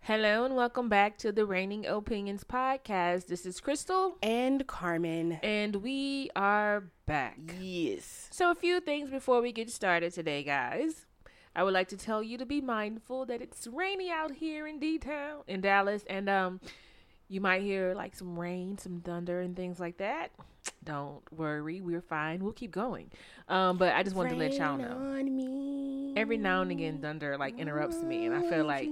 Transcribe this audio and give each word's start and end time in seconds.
Hello 0.00 0.44
and 0.44 0.56
welcome 0.56 0.88
back 0.88 1.18
to 1.18 1.30
the 1.32 1.44
Reigning 1.44 1.84
Opinions 1.84 2.44
podcast. 2.44 3.26
This 3.26 3.44
is 3.44 3.60
Crystal 3.60 4.16
and 4.22 4.66
Carmen. 4.66 5.32
and 5.42 5.76
we 5.76 6.30
are 6.34 6.84
back. 7.04 7.38
Yes. 7.60 8.28
So, 8.30 8.50
a 8.50 8.54
few 8.54 8.80
things 8.80 9.10
before 9.10 9.42
we 9.42 9.52
get 9.52 9.70
started 9.70 10.14
today, 10.14 10.42
guys. 10.42 11.04
I 11.56 11.62
would 11.62 11.74
like 11.74 11.88
to 11.88 11.96
tell 11.96 12.22
you 12.22 12.36
to 12.38 12.46
be 12.46 12.60
mindful 12.60 13.26
that 13.26 13.40
it's 13.40 13.66
rainy 13.66 14.10
out 14.10 14.32
here 14.32 14.66
in 14.66 14.78
D 14.78 14.98
Town, 14.98 15.42
in 15.46 15.60
Dallas, 15.60 16.04
and 16.08 16.28
um, 16.28 16.60
you 17.28 17.40
might 17.40 17.62
hear 17.62 17.94
like 17.94 18.14
some 18.16 18.38
rain, 18.38 18.76
some 18.78 19.00
thunder, 19.00 19.40
and 19.40 19.54
things 19.56 19.78
like 19.78 19.98
that. 19.98 20.30
Don't 20.84 21.20
worry, 21.30 21.80
we're 21.80 22.00
fine. 22.00 22.42
We'll 22.42 22.52
keep 22.52 22.70
going. 22.72 23.10
Um, 23.48 23.76
but 23.76 23.94
I 23.94 24.02
just 24.02 24.16
wanted 24.16 24.30
to 24.30 24.36
let 24.36 24.54
y'all 24.54 24.76
know. 24.78 26.14
Every 26.16 26.36
now 26.38 26.62
and 26.62 26.70
again, 26.70 26.98
thunder 27.00 27.36
like 27.36 27.58
interrupts 27.58 27.98
me, 28.02 28.24
and 28.26 28.34
I 28.34 28.40
feel 28.48 28.64
like, 28.64 28.88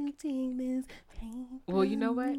well, 1.66 1.84
you 1.84 1.96
know 1.96 2.12
what? 2.12 2.34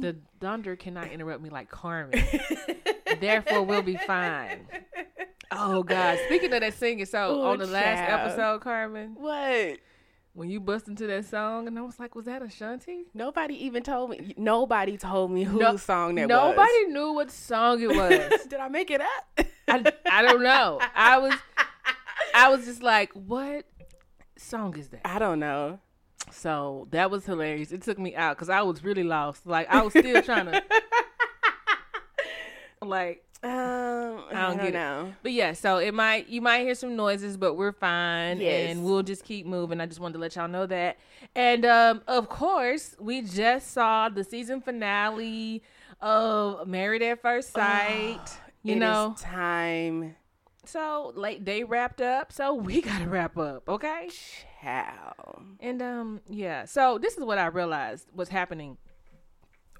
The 0.00 0.16
thunder 0.40 0.76
cannot 0.76 1.10
interrupt 1.10 1.42
me 1.42 1.50
like 1.50 1.68
Carmen. 1.70 2.22
Therefore, 3.20 3.62
we'll 3.62 3.82
be 3.82 3.96
fine. 3.96 4.66
Oh 5.52 5.82
God! 5.82 6.18
Speaking 6.26 6.52
of 6.52 6.60
that 6.60 6.74
singing, 6.74 7.06
so 7.06 7.36
Ooh, 7.36 7.42
on 7.44 7.58
the 7.58 7.66
last 7.66 8.10
episode, 8.10 8.60
Carmen, 8.60 9.14
What? 9.18 9.78
when 10.32 10.50
you 10.50 10.58
bust 10.60 10.88
into 10.88 11.06
that 11.06 11.24
song, 11.26 11.68
and 11.68 11.78
I 11.78 11.82
was 11.82 11.98
like, 12.00 12.14
"Was 12.14 12.24
that 12.26 12.42
a 12.42 12.46
Ashanti?" 12.46 13.04
Nobody 13.14 13.54
even 13.64 13.82
told 13.82 14.10
me. 14.10 14.34
Nobody 14.36 14.96
told 14.96 15.30
me 15.30 15.44
whose 15.44 15.60
No- 15.60 15.76
song 15.76 16.14
that 16.16 16.26
Nobody 16.28 16.86
knew 16.88 17.12
what 17.12 17.30
song 17.30 17.80
it 17.82 17.88
was. 17.88 18.18
was. 18.30 18.44
Did 18.48 18.60
I 18.60 18.68
make 18.68 18.90
it 18.90 19.00
up? 19.00 19.46
I, 19.68 19.92
I 20.10 20.22
don't 20.22 20.42
know. 20.42 20.80
I 20.94 21.18
was 21.18 21.34
I 22.34 22.48
was 22.50 22.64
just 22.64 22.82
like, 22.82 23.12
"What 23.12 23.64
song 24.36 24.76
is 24.76 24.88
that?" 24.88 25.02
I 25.04 25.18
don't 25.18 25.38
know. 25.40 25.78
So 26.30 26.88
that 26.90 27.10
was 27.10 27.24
hilarious. 27.26 27.70
It 27.70 27.82
took 27.82 27.98
me 27.98 28.16
out 28.16 28.36
because 28.36 28.48
I 28.48 28.62
was 28.62 28.82
really 28.82 29.04
lost. 29.04 29.46
Like 29.46 29.68
I 29.72 29.82
was 29.82 29.92
still 29.92 30.20
trying 30.22 30.46
to, 30.52 30.62
like, 32.82 33.23
Um, 33.44 34.24
I 34.30 34.42
don't 34.48 34.56
don't, 34.58 34.72
get 34.72 34.74
it. 34.74 35.14
but 35.22 35.32
yeah. 35.32 35.52
So 35.52 35.76
it 35.78 35.92
might 35.94 36.28
you 36.28 36.40
might 36.40 36.60
hear 36.62 36.74
some 36.74 36.96
noises, 36.96 37.36
but 37.36 37.54
we're 37.54 37.72
fine, 37.72 38.40
Yes. 38.40 38.70
and 38.70 38.84
we'll 38.84 39.02
just 39.02 39.24
keep 39.24 39.46
moving. 39.46 39.80
I 39.80 39.86
just 39.86 40.00
wanted 40.00 40.14
to 40.14 40.18
let 40.20 40.34
y'all 40.36 40.48
know 40.48 40.66
that. 40.66 40.96
And 41.34 41.64
um, 41.66 42.02
of 42.08 42.28
course, 42.28 42.94
we 42.98 43.20
just 43.22 43.70
saw 43.72 44.08
the 44.08 44.24
season 44.24 44.60
finale 44.60 45.62
of 46.00 46.66
Married 46.66 47.02
at 47.02 47.20
First 47.22 47.52
Sight. 47.52 48.20
you 48.62 48.72
It 48.72 48.76
is 48.76 48.80
know, 48.80 49.14
time. 49.18 50.16
so 50.64 51.12
late 51.14 51.44
day 51.44 51.64
wrapped 51.64 52.00
up. 52.00 52.32
So 52.32 52.54
we 52.68 52.80
gotta 52.80 53.06
wrap 53.08 53.36
up, 53.36 53.68
okay? 53.68 54.08
Ciao. 54.62 55.42
And 55.60 55.82
um 55.82 56.20
yeah, 56.28 56.64
so 56.64 56.98
this 56.98 57.16
is 57.18 57.24
what 57.24 57.38
I 57.38 57.46
realized 57.46 58.08
was 58.14 58.28
happening 58.30 58.78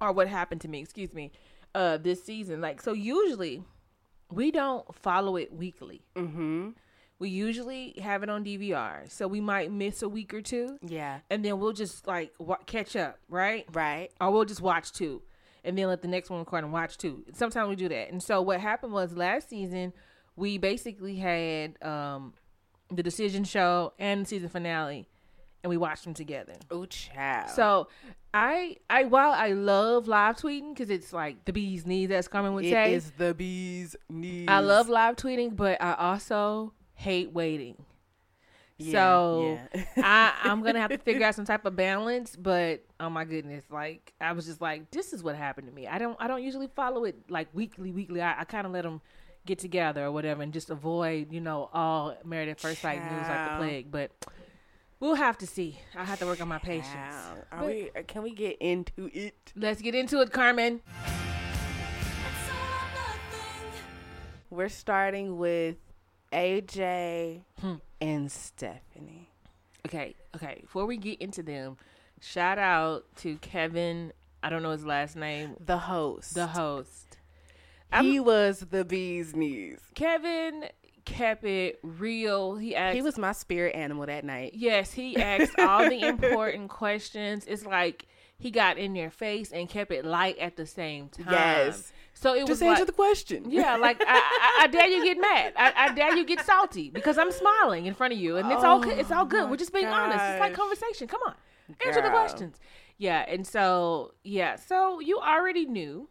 or 0.01 0.13
what 0.13 0.29
happened 0.29 0.61
to 0.63 0.69
me, 0.69 0.81
excuse 0.81 1.15
me, 1.15 1.31
uh 1.75 1.97
this 1.99 2.23
season. 2.25 2.61
Like 2.61 2.81
so 2.81 2.93
usually 2.93 3.63
we 4.31 4.51
don't 4.51 4.93
follow 4.95 5.37
it 5.37 5.53
weekly. 5.53 6.03
Mm-hmm. 6.17 6.71
We 7.21 7.29
usually 7.29 7.95
have 8.03 8.23
it 8.23 8.29
on 8.29 8.45
DVR. 8.45 9.11
So 9.11 9.29
we 9.29 9.41
might 9.41 9.71
miss 9.71 10.03
a 10.03 10.09
week 10.09 10.35
or 10.35 10.43
two 10.43 10.79
Yeah. 10.83 11.21
and 11.31 11.45
then 11.45 11.59
we'll 11.61 11.73
just 11.73 12.07
like 12.07 12.33
wa- 12.39 12.57
catch 12.67 12.97
up, 12.97 13.19
right? 13.29 13.67
Right. 13.73 14.11
Or 14.21 14.31
we'll 14.33 14.45
just 14.45 14.61
watch 14.61 14.93
two 14.93 15.23
and 15.63 15.79
then 15.79 15.87
let 15.89 16.03
the 16.03 16.09
next 16.09 16.29
one 16.31 16.41
record 16.41 16.65
and 16.65 16.73
watch 16.73 16.99
two. 16.99 17.25
Sometimes 17.33 17.69
we 17.69 17.77
do 17.77 17.89
that. 17.89 18.11
And 18.11 18.23
so 18.23 18.43
what 18.43 18.61
happened 18.61 18.93
was 18.93 19.17
last 19.17 19.49
season 19.49 19.93
we 20.37 20.59
basically 20.59 21.17
had 21.17 21.81
um 21.83 22.35
the 22.91 23.03
decision 23.03 23.45
show 23.45 23.93
and 23.99 24.23
the 24.23 24.29
season 24.29 24.49
finale 24.49 25.09
and 25.65 25.71
we 25.71 25.79
watched 25.79 26.05
them 26.05 26.13
together. 26.13 26.53
Oh, 26.71 26.85
ciao. 26.85 27.47
So 27.47 27.89
I 28.35 28.77
I 28.91 29.05
while 29.05 29.33
I 29.33 29.53
love 29.53 30.07
live 30.07 30.37
tweeting 30.37 30.75
because 30.75 30.91
it's 30.91 31.13
like 31.13 31.47
the 31.47 31.53
bee's 31.53 31.87
knees 31.87 32.11
as 32.11 32.29
Carmen 32.29 32.53
would 32.53 32.67
it 32.67 32.71
say. 32.71 32.95
is 32.95 33.11
the 33.17 33.33
bee's 33.33 33.97
knees. 34.11 34.47
I 34.47 34.61
love 34.61 34.91
live 34.91 35.17
tweeting, 35.17 35.57
but 35.57 35.83
I 35.83 35.95
also 35.95 36.75
hate 36.93 37.33
waiting. 37.33 37.83
Yeah, 38.77 38.93
so 38.93 39.59
yeah. 39.75 39.85
I 39.97 40.35
I'm 40.51 40.63
gonna 40.63 40.81
have 40.81 40.91
to 40.91 40.99
figure 40.99 41.25
out 41.27 41.35
some 41.35 41.47
type 41.47 41.65
of 41.65 41.77
balance. 41.77 42.37
But 42.37 42.85
oh 43.01 43.09
my 43.09 43.25
goodness, 43.25 43.65
like 43.71 44.13
I 44.21 44.33
was 44.33 44.45
just 44.45 44.61
like, 44.61 44.91
this 44.91 45.15
is 45.15 45.23
what 45.23 45.35
happened 45.35 45.69
to 45.69 45.73
me. 45.73 45.87
I 45.87 45.97
don't 45.97 46.17
I 46.21 46.29
don't 46.29 46.43
usually 46.43 46.69
follow 46.77 47.05
it 47.05 47.17
like 47.31 47.49
weekly 47.55 47.91
weekly. 47.91 48.21
I, 48.21 48.41
I 48.41 48.45
kind 48.45 48.67
of 48.67 48.73
let 48.75 48.83
them 48.83 49.01
get 49.47 49.59
together 49.61 50.05
or 50.05 50.13
whatever 50.13 50.43
and 50.43 50.55
just 50.55 50.71
avoid 50.71 51.31
you 51.31 51.41
know 51.41 51.69
all 51.75 52.17
married 52.25 52.49
at 52.49 52.59
first 52.59 52.81
sight 52.81 52.99
news 52.99 53.29
like 53.29 53.51
the 53.51 53.57
plague. 53.59 53.91
But 53.91 54.11
we'll 55.05 55.15
have 55.17 55.37
to 55.39 55.47
see. 55.47 55.79
I 55.95 56.05
have 56.05 56.19
to 56.21 56.27
work 56.27 56.41
on 56.41 56.49
my 56.49 56.59
patience. 56.59 56.89
Ciao. 56.93 57.35
Are 57.53 57.59
But- 57.61 57.67
we? 57.67 57.91
Can 58.07 58.23
we 58.23 58.31
get 58.33 58.57
into 58.59 59.11
it? 59.13 59.53
Let's 59.55 59.83
get 59.83 59.95
into 59.95 60.21
it, 60.23 60.33
Carmen. 60.33 60.81
We're 64.51 64.69
starting 64.69 65.37
with 65.39 65.77
AJ 66.33 67.43
Hmm. 67.61 67.75
and 68.01 68.31
Stephanie. 68.31 69.29
Okay, 69.87 70.15
okay. 70.37 70.59
Before 70.63 70.87
we 70.87 70.97
get 70.97 71.21
into 71.21 71.43
them, 71.43 71.77
shout 72.21 72.59
out 72.59 73.05
to 73.17 73.37
Kevin. 73.39 74.13
I 74.43 74.49
don't 74.51 74.63
know 74.63 74.71
his 74.71 74.85
last 74.87 75.17
name. 75.17 75.57
The 75.61 75.79
host. 75.79 76.35
The 76.35 76.47
host. 76.47 77.19
he 78.01 78.19
was 78.19 78.61
the 78.71 78.85
bee's 78.85 79.35
knees. 79.37 79.81
Kevin 79.95 80.65
kept 81.05 81.45
it 81.45 81.79
real. 81.83 82.57
He 82.57 82.75
asked. 82.75 82.95
He 82.95 83.03
was 83.03 83.19
my 83.19 83.33
spirit 83.33 83.75
animal 83.75 84.07
that 84.07 84.25
night. 84.25 84.53
Yes, 84.55 84.93
he 84.93 85.17
asked 85.17 85.59
all 85.59 85.89
the 85.89 86.01
important 86.03 86.69
questions. 86.71 87.45
It's 87.47 87.65
like 87.67 88.07
he 88.39 88.51
got 88.51 88.79
in 88.79 88.93
their 88.95 89.11
face 89.11 89.53
and 89.53 89.69
kept 89.69 89.91
it 89.93 90.05
light 90.05 90.39
at 90.39 90.57
the 90.57 90.67
same 90.67 91.09
time. 91.09 91.27
Yes. 91.31 91.93
So 92.15 92.35
it 92.35 92.43
was 92.43 92.61
Just 92.61 92.63
answer 92.63 92.81
like, 92.83 92.87
the 92.87 92.93
question. 92.93 93.51
yeah, 93.51 93.77
like 93.77 94.01
I, 94.01 94.17
I, 94.17 94.65
I 94.65 94.67
dare 94.69 94.87
you 94.87 95.03
get 95.05 95.19
mad. 95.21 95.53
I, 95.57 95.73
I 95.77 95.95
dare 95.95 96.17
you 96.17 96.25
get 96.25 96.45
salty 96.45 96.89
because 96.91 97.19
I'm 97.19 97.33
smiling 97.33 97.87
in 97.87 97.95
front 97.95 98.13
of 98.13 98.19
you, 98.19 98.37
and 98.37 98.51
it's 98.53 98.63
all 98.63 98.89
it's 98.89 99.11
all 99.11 99.25
good. 99.25 99.45
Oh, 99.45 99.47
We're 99.49 99.57
just 99.57 99.73
being 99.73 99.87
oh 99.87 99.93
honest. 99.93 100.25
It's 100.25 100.41
like 100.41 100.55
conversation. 100.55 101.09
Come 101.09 101.21
on, 101.27 101.35
answer 101.85 102.01
the 102.01 102.11
questions. 102.11 102.61
Yeah, 102.99 103.25
and 103.27 103.45
so 103.47 104.15
yeah, 104.23 104.57
so 104.57 105.01
you 105.01 105.19
already 105.19 105.67
knew 105.67 106.09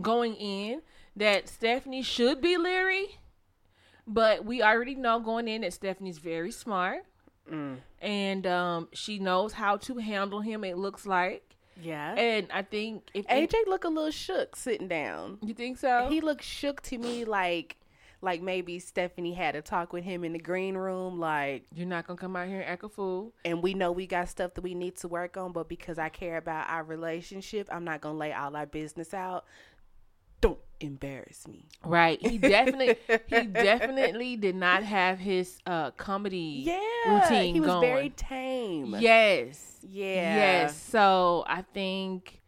going 0.00 0.34
in 0.36 0.80
that 1.16 1.48
Stephanie 1.48 2.02
should 2.02 2.40
be 2.40 2.56
leery, 2.56 3.18
but 4.06 4.44
we 4.44 4.62
already 4.62 4.94
know 4.94 5.20
going 5.20 5.48
in 5.48 5.62
that 5.62 5.72
Stephanie's 5.72 6.18
very 6.18 6.50
smart 6.52 7.04
Mm. 7.50 7.76
and 8.02 8.44
um, 8.48 8.88
she 8.92 9.20
knows 9.20 9.52
how 9.52 9.76
to 9.76 9.98
handle 9.98 10.40
him. 10.40 10.64
It 10.64 10.76
looks 10.76 11.06
like, 11.06 11.54
Yeah. 11.80 12.12
and 12.14 12.48
I 12.52 12.62
think 12.62 13.08
if 13.14 13.24
AJ 13.28 13.54
look 13.68 13.84
a 13.84 13.88
little 13.88 14.10
shook 14.10 14.56
sitting 14.56 14.88
down. 14.88 15.38
you 15.42 15.54
think 15.54 15.78
so, 15.78 16.08
He 16.08 16.20
looked 16.20 16.42
shook 16.42 16.82
to 16.82 16.98
me 16.98 17.24
like 17.24 17.76
like 18.22 18.42
maybe 18.42 18.78
Stephanie 18.80 19.34
had 19.34 19.54
a 19.54 19.62
talk 19.62 19.92
with 19.92 20.02
him 20.02 20.24
in 20.24 20.32
the 20.32 20.38
green 20.40 20.74
room 20.76 21.20
like 21.20 21.64
you're 21.72 21.86
not 21.86 22.06
gonna 22.08 22.18
come 22.18 22.34
out 22.34 22.48
here 22.48 22.60
and 22.62 22.68
act 22.68 22.82
a 22.82 22.88
fool. 22.88 23.32
and 23.44 23.62
we 23.62 23.74
know 23.74 23.92
we 23.92 24.06
got 24.08 24.28
stuff 24.28 24.54
that 24.54 24.62
we 24.62 24.74
need 24.74 24.96
to 24.96 25.06
work 25.06 25.36
on, 25.36 25.52
but 25.52 25.68
because 25.68 25.98
I 25.98 26.08
care 26.08 26.38
about 26.38 26.68
our 26.68 26.82
relationship, 26.82 27.68
I'm 27.70 27.84
not 27.84 28.00
gonna 28.00 28.18
lay 28.18 28.32
all 28.32 28.56
our 28.56 28.66
business 28.66 29.14
out. 29.14 29.44
Don't 30.48 30.58
embarrass 30.80 31.48
me. 31.48 31.66
Right. 31.84 32.24
He 32.24 32.38
definitely 32.38 32.96
he 33.26 33.42
definitely 33.46 34.36
did 34.36 34.54
not 34.54 34.82
have 34.82 35.18
his 35.18 35.58
uh 35.66 35.90
comedy 35.92 36.62
Yeah, 36.66 36.78
routine 37.30 37.54
he 37.54 37.60
was 37.60 37.68
going. 37.70 37.80
very 37.80 38.10
tame. 38.10 38.96
yes. 38.98 39.78
yeah, 39.82 40.36
Yes. 40.36 40.80
So 40.80 41.44
I 41.46 41.62
think 41.62 42.40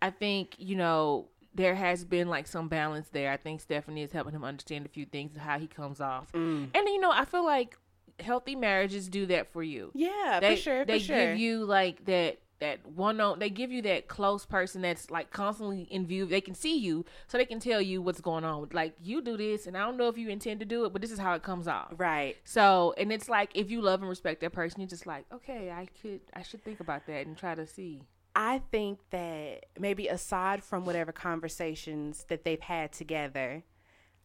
I 0.00 0.10
think, 0.10 0.54
you 0.58 0.76
know, 0.76 1.28
there 1.54 1.74
has 1.74 2.04
been 2.04 2.28
like 2.28 2.46
some 2.46 2.68
balance 2.68 3.08
there. 3.10 3.30
I 3.30 3.36
think 3.36 3.60
Stephanie 3.60 4.02
is 4.02 4.12
helping 4.12 4.34
him 4.34 4.44
understand 4.44 4.86
a 4.86 4.88
few 4.88 5.06
things 5.06 5.32
and 5.34 5.40
how 5.42 5.58
he 5.58 5.66
comes 5.66 6.00
off. 6.00 6.30
Mm. 6.32 6.68
And 6.74 6.88
you 6.88 7.00
know, 7.00 7.10
I 7.12 7.24
feel 7.24 7.44
like 7.44 7.76
healthy 8.20 8.54
marriages 8.54 9.08
do 9.08 9.26
that 9.26 9.52
for 9.52 9.62
you. 9.62 9.90
yeah, 9.94 10.38
they, 10.40 10.54
for 10.56 10.62
sure. 10.62 10.84
They 10.84 10.98
for 11.00 11.04
sure. 11.06 11.16
give 11.30 11.38
you 11.38 11.64
like 11.64 12.04
that 12.04 12.38
that 12.60 12.86
one 12.86 13.20
on 13.20 13.38
they 13.38 13.50
give 13.50 13.70
you 13.72 13.82
that 13.82 14.08
close 14.08 14.46
person 14.46 14.82
that's 14.82 15.10
like 15.10 15.30
constantly 15.30 15.82
in 15.90 16.06
view. 16.06 16.26
They 16.26 16.40
can 16.40 16.54
see 16.54 16.78
you, 16.78 17.04
so 17.26 17.38
they 17.38 17.44
can 17.44 17.60
tell 17.60 17.80
you 17.80 18.02
what's 18.02 18.20
going 18.20 18.44
on. 18.44 18.68
Like 18.72 18.94
you 19.02 19.22
do 19.22 19.36
this, 19.36 19.66
and 19.66 19.76
I 19.76 19.80
don't 19.80 19.96
know 19.96 20.08
if 20.08 20.18
you 20.18 20.28
intend 20.28 20.60
to 20.60 20.66
do 20.66 20.84
it, 20.84 20.92
but 20.92 21.02
this 21.02 21.10
is 21.10 21.18
how 21.18 21.34
it 21.34 21.42
comes 21.42 21.68
off. 21.68 21.92
right. 21.96 22.36
So, 22.44 22.94
and 22.96 23.12
it's 23.12 23.28
like 23.28 23.50
if 23.54 23.70
you 23.70 23.80
love 23.82 24.00
and 24.00 24.08
respect 24.08 24.40
that 24.40 24.52
person, 24.52 24.80
you're 24.80 24.88
just 24.88 25.06
like, 25.06 25.24
okay, 25.32 25.70
I 25.70 25.88
could, 26.00 26.20
I 26.34 26.42
should 26.42 26.64
think 26.64 26.80
about 26.80 27.06
that 27.06 27.26
and 27.26 27.36
try 27.36 27.54
to 27.54 27.66
see. 27.66 28.02
I 28.36 28.62
think 28.72 28.98
that 29.10 29.66
maybe 29.78 30.08
aside 30.08 30.64
from 30.64 30.84
whatever 30.84 31.12
conversations 31.12 32.26
that 32.28 32.44
they've 32.44 32.60
had 32.60 32.92
together, 32.92 33.62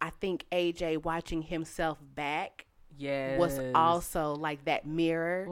I 0.02 0.10
think 0.10 0.46
AJ 0.52 1.04
watching 1.04 1.44
himself 1.44 2.00
back 2.16 2.66
yes. 2.98 3.40
was 3.40 3.60
also 3.76 4.34
like 4.36 4.66
that 4.66 4.86
mirror 4.86 5.46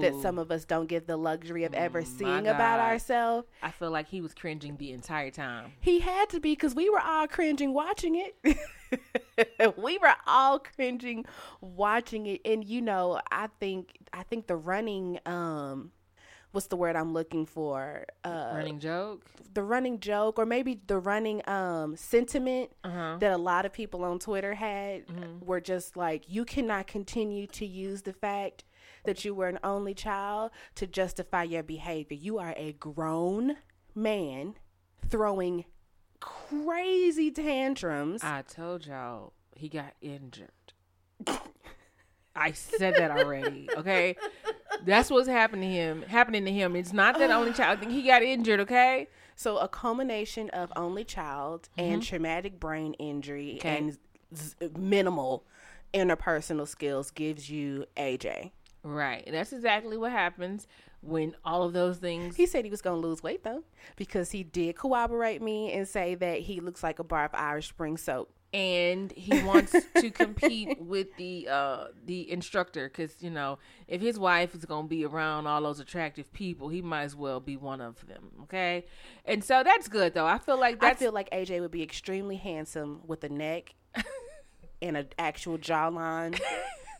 that 0.00 0.14
some 0.22 0.38
of 0.38 0.50
us 0.50 0.64
don't 0.64 0.86
get 0.86 1.06
the 1.06 1.16
luxury 1.16 1.64
of 1.64 1.74
ever 1.74 2.02
Mm, 2.02 2.06
seeing 2.06 2.46
about 2.46 2.80
ourselves. 2.80 3.46
I 3.62 3.70
feel 3.70 3.90
like 3.90 4.08
he 4.08 4.20
was 4.20 4.34
cringing 4.34 4.76
the 4.76 4.92
entire 4.92 5.30
time. 5.30 5.72
He 5.80 6.00
had 6.00 6.28
to 6.30 6.40
be 6.40 6.52
because 6.52 6.74
we 6.74 6.88
were 6.90 7.00
all 7.00 7.26
cringing 7.26 7.72
watching 7.74 8.14
it. 8.16 8.36
we 9.76 9.98
were 9.98 10.14
all 10.26 10.58
cringing 10.58 11.24
watching 11.60 12.26
it, 12.26 12.40
and 12.44 12.64
you 12.64 12.80
know, 12.80 13.20
I 13.30 13.48
think 13.60 13.96
I 14.12 14.22
think 14.22 14.46
the 14.46 14.56
running, 14.56 15.18
um, 15.26 15.90
what's 16.54 16.68
the 16.68 16.76
word 16.76 16.94
I'm 16.96 17.12
looking 17.12 17.46
for? 17.46 18.04
Uh, 18.24 18.52
Running 18.54 18.78
joke. 18.78 19.22
the 19.52 19.62
running 19.62 19.98
joke, 20.00 20.38
or 20.38 20.46
maybe 20.46 20.80
the 20.86 20.98
running 20.98 21.42
um 21.48 21.96
sentiment 21.96 22.70
Uh-huh. 22.84 23.16
that 23.20 23.32
a 23.32 23.36
lot 23.36 23.66
of 23.66 23.72
people 23.72 24.04
on 24.04 24.18
Twitter 24.18 24.54
had 24.54 25.04
were 25.44 25.60
just 25.60 25.96
like, 25.96 26.24
you 26.28 26.44
cannot 26.44 26.86
continue 26.86 27.46
to 27.48 27.66
use 27.66 28.02
the 28.02 28.12
fact 28.12 28.64
that 29.04 29.24
you 29.24 29.34
were 29.34 29.48
an 29.48 29.58
only 29.64 29.94
child 29.94 30.50
to 30.76 30.86
justify 30.86 31.42
your 31.42 31.62
behavior. 31.62 32.16
You 32.16 32.38
are 32.38 32.54
a 32.56 32.72
grown 32.74 33.56
man 33.94 34.54
throwing 35.08 35.64
crazy 36.20 37.30
tantrums. 37.30 38.22
I 38.24 38.42
told 38.42 38.86
y'all 38.86 39.32
he 39.56 39.68
got 39.68 39.92
injured. 40.00 40.50
I 42.36 42.52
said 42.52 42.94
that 42.96 43.10
already. 43.10 43.68
Okay, 43.76 44.16
that's 44.84 45.10
what's 45.10 45.28
happening 45.28 45.70
to 45.70 45.76
him. 45.76 46.02
Happening 46.02 46.44
to 46.44 46.52
him. 46.52 46.76
It's 46.76 46.92
not 46.92 47.18
that 47.18 47.30
only 47.30 47.52
child. 47.52 47.78
I 47.78 47.80
think 47.80 47.92
he 47.92 48.02
got 48.02 48.22
injured. 48.22 48.60
Okay. 48.60 49.08
So 49.36 49.58
a 49.58 49.68
culmination 49.68 50.48
of 50.50 50.72
only 50.76 51.04
child 51.04 51.68
and 51.76 52.00
mm-hmm. 52.00 52.08
traumatic 52.08 52.60
brain 52.60 52.94
injury 52.94 53.56
Okay. 53.56 53.78
and 53.78 53.98
z- 54.34 54.54
minimal 54.78 55.44
interpersonal 55.92 56.68
skills 56.68 57.10
gives 57.10 57.50
you 57.50 57.86
AJ. 57.96 58.52
Right. 58.82 59.26
That's 59.30 59.52
exactly 59.52 59.96
what 59.96 60.12
happens 60.12 60.66
when 61.00 61.34
all 61.44 61.62
of 61.62 61.72
those 61.72 61.98
things. 61.98 62.36
He 62.36 62.46
said 62.46 62.64
he 62.64 62.70
was 62.70 62.82
going 62.82 63.00
to 63.00 63.06
lose 63.06 63.22
weight 63.22 63.44
though, 63.44 63.64
because 63.96 64.30
he 64.30 64.42
did 64.42 64.76
corroborate 64.76 65.42
me 65.42 65.72
and 65.72 65.86
say 65.88 66.14
that 66.16 66.40
he 66.40 66.60
looks 66.60 66.82
like 66.82 66.98
a 66.98 67.04
bar 67.04 67.24
of 67.24 67.34
Irish 67.34 67.68
Spring 67.68 67.96
soap. 67.96 68.30
And 68.54 69.10
he 69.16 69.42
wants 69.42 69.74
to 69.96 70.10
compete 70.10 70.80
with 70.80 71.08
the 71.16 71.48
uh 71.50 71.86
the 72.06 72.30
instructor 72.30 72.88
because 72.88 73.20
you 73.20 73.28
know 73.28 73.58
if 73.88 74.00
his 74.00 74.16
wife 74.16 74.54
is 74.54 74.64
gonna 74.64 74.86
be 74.86 75.04
around 75.04 75.48
all 75.48 75.60
those 75.60 75.80
attractive 75.80 76.32
people 76.32 76.68
he 76.68 76.80
might 76.80 77.02
as 77.02 77.16
well 77.16 77.40
be 77.40 77.56
one 77.56 77.80
of 77.80 78.06
them 78.06 78.30
okay? 78.44 78.86
And 79.24 79.42
so 79.42 79.62
that's 79.64 79.88
good 79.88 80.14
though. 80.14 80.26
I 80.26 80.38
feel 80.38 80.58
like 80.58 80.82
I 80.82 80.94
feel 80.94 81.12
like 81.12 81.28
AJ 81.30 81.60
would 81.60 81.72
be 81.72 81.82
extremely 81.82 82.36
handsome 82.36 83.00
with 83.06 83.24
a 83.24 83.28
neck 83.28 83.74
and 84.82 84.96
an 84.96 85.08
actual 85.18 85.58
jawline 85.58 86.40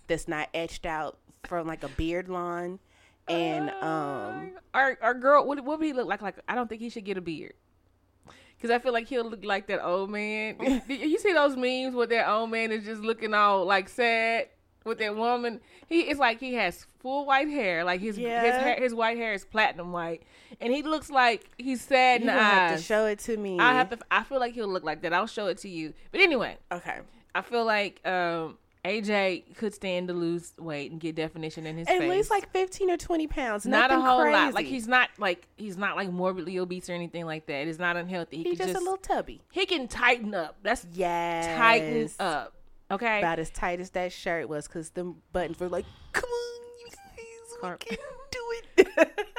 that's 0.08 0.26
not 0.26 0.48
etched 0.52 0.86
out 0.86 1.18
from 1.44 1.66
like 1.66 1.84
a 1.84 1.88
beard 1.88 2.28
line. 2.28 2.80
And 3.28 3.70
um, 3.70 4.52
our 4.74 4.98
our 5.00 5.14
girl 5.14 5.46
what, 5.46 5.64
what 5.64 5.78
would 5.78 5.86
he 5.86 5.92
look 5.92 6.08
like? 6.08 6.20
Like 6.20 6.40
i 6.48 6.54
don't 6.56 6.68
think 6.68 6.82
he 6.82 6.90
should 6.90 7.04
get 7.04 7.16
a 7.16 7.22
beard 7.22 7.54
because 8.56 8.70
i 8.70 8.78
feel 8.78 8.92
like 8.92 9.06
he'll 9.06 9.28
look 9.28 9.44
like 9.44 9.66
that 9.66 9.84
old 9.84 10.10
man. 10.10 10.56
You 10.88 11.18
see 11.18 11.32
those 11.32 11.56
memes 11.56 11.94
where 11.94 12.06
that 12.06 12.28
old 12.28 12.50
man 12.50 12.72
is 12.72 12.84
just 12.84 13.02
looking 13.02 13.34
all 13.34 13.64
like 13.64 13.88
sad 13.88 14.48
with 14.84 14.98
that 14.98 15.16
woman? 15.16 15.60
He 15.88 16.00
it's 16.02 16.20
like 16.20 16.40
he 16.40 16.54
has 16.54 16.86
full 17.00 17.24
white 17.26 17.48
hair. 17.48 17.84
Like 17.84 18.00
his 18.00 18.16
his 18.16 18.24
hair, 18.56 18.76
his 18.78 18.94
white 18.94 19.16
hair 19.16 19.32
is 19.32 19.44
platinum 19.44 19.92
white. 19.92 20.22
And 20.60 20.72
he 20.72 20.82
looks 20.82 21.10
like 21.10 21.50
he's 21.58 21.80
sad 21.82 22.20
in 22.20 22.26
you 22.26 22.32
the 22.32 22.38
gonna 22.38 22.44
have 22.54 22.76
to 22.78 22.82
show 22.82 23.06
it 23.06 23.18
to 23.20 23.36
me. 23.36 23.58
i 23.58 23.72
have 23.72 23.88
to 23.90 23.98
i 24.10 24.22
feel 24.24 24.38
like 24.40 24.54
he'll 24.54 24.68
look 24.68 24.84
like 24.84 25.02
that. 25.02 25.12
I'll 25.12 25.26
show 25.26 25.46
it 25.46 25.58
to 25.58 25.68
you. 25.68 25.94
But 26.12 26.20
anyway 26.20 26.58
Okay. 26.72 26.98
i 27.34 27.40
feel 27.42 27.64
like 27.64 28.06
um 28.06 28.58
aj 28.84 29.54
could 29.56 29.72
stand 29.74 30.08
to 30.08 30.14
lose 30.14 30.52
weight 30.58 30.90
and 30.90 31.00
get 31.00 31.14
definition 31.14 31.66
in 31.66 31.76
his 31.78 31.88
At 31.88 31.98
face 31.98 32.10
least 32.10 32.30
like 32.30 32.50
fifteen 32.52 32.90
or 32.90 32.96
twenty 32.96 33.26
pounds. 33.26 33.64
not 33.64 33.90
a 33.90 33.98
whole 34.00 34.20
crazy. 34.20 34.32
lot. 34.32 34.54
Like 34.54 34.66
he's 34.66 34.86
not 34.86 35.08
like 35.18 35.48
he's 35.56 35.76
not 35.76 35.96
like 35.96 36.10
morbidly 36.10 36.58
obese 36.58 36.90
or 36.90 36.92
anything 36.92 37.24
like 37.26 37.46
that. 37.46 37.66
It's 37.66 37.78
not 37.78 37.96
unhealthy. 37.96 38.38
He 38.38 38.42
he's 38.50 38.58
just, 38.58 38.70
just, 38.70 38.80
a 38.80 38.84
little 38.84 38.98
tubby. 38.98 39.40
he 39.52 39.64
can 39.66 39.88
tighten 39.88 40.34
up. 40.34 40.56
That's 40.62 40.86
Yes. 40.92 41.56
tighten 41.56 42.10
up. 42.20 42.54
Okay. 42.90 43.18
About 43.18 43.38
as 43.38 43.48
tight 43.50 43.80
as 43.80 43.90
that 43.90 44.12
shirt 44.12 44.48
was, 44.48 44.68
because 44.68 44.90
the 44.90 45.14
buttons 45.32 45.58
were 45.58 45.70
like, 45.70 45.86
"Come 46.12 46.28
on, 46.28 46.62
you 46.80 46.86
guys, 46.90 47.78
we 47.88 47.96
can 47.96 47.98
do 48.30 48.38
it." 48.76 49.26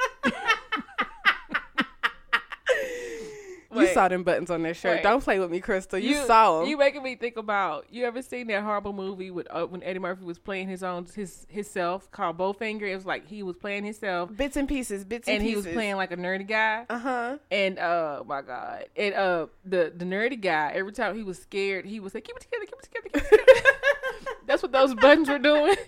you 3.82 3.86
saw 3.88 4.08
them 4.08 4.22
buttons 4.22 4.50
on 4.50 4.62
that 4.62 4.76
shirt. 4.76 4.96
Wait. 4.96 5.02
Don't 5.02 5.22
play 5.22 5.38
with 5.38 5.50
me, 5.50 5.60
Crystal. 5.60 5.98
You, 5.98 6.16
saw 6.24 6.60
them. 6.60 6.68
You 6.68 6.76
making 6.76 7.02
me 7.02 7.16
think 7.16 7.36
about. 7.36 7.86
You 7.90 8.04
ever 8.04 8.22
seen 8.22 8.46
that 8.48 8.62
horrible 8.62 8.92
movie 8.92 9.30
with 9.30 9.46
uh, 9.50 9.66
when 9.66 9.82
Eddie 9.82 9.98
Murphy 9.98 10.24
was 10.24 10.38
playing 10.38 10.68
his 10.68 10.82
own 10.82 11.06
his 11.14 11.46
himself 11.48 12.10
called 12.10 12.38
Bowfinger? 12.38 12.82
It 12.82 12.94
was 12.94 13.06
like 13.06 13.26
he 13.26 13.42
was 13.42 13.56
playing 13.56 13.84
himself 13.84 14.34
bits 14.36 14.56
and 14.56 14.68
pieces, 14.68 15.04
bits 15.04 15.28
and, 15.28 15.40
pieces. 15.42 15.56
and 15.56 15.64
he 15.64 15.68
was 15.68 15.74
playing 15.74 15.96
like 15.96 16.12
a 16.12 16.16
nerdy 16.16 16.46
guy. 16.46 16.86
Uh 16.88 16.98
huh. 16.98 17.38
And 17.50 17.78
uh 17.78 18.22
my 18.26 18.42
god. 18.42 18.86
And 18.96 19.14
uh 19.14 19.46
the 19.64 19.92
the 19.96 20.04
nerdy 20.04 20.40
guy, 20.40 20.72
every 20.74 20.92
time 20.92 21.16
he 21.16 21.22
was 21.22 21.38
scared, 21.38 21.84
he 21.84 22.00
would 22.00 22.12
say, 22.12 22.20
Keep 22.20 22.36
it 22.36 22.42
together, 22.42 22.64
keep 22.66 22.78
it 22.78 22.82
together, 22.82 23.08
keep 23.12 23.22
it 23.22 23.46
together. 23.46 23.70
That's 24.46 24.62
what 24.62 24.72
those 24.72 24.94
buttons 24.94 25.28
were 25.28 25.38
doing. 25.38 25.76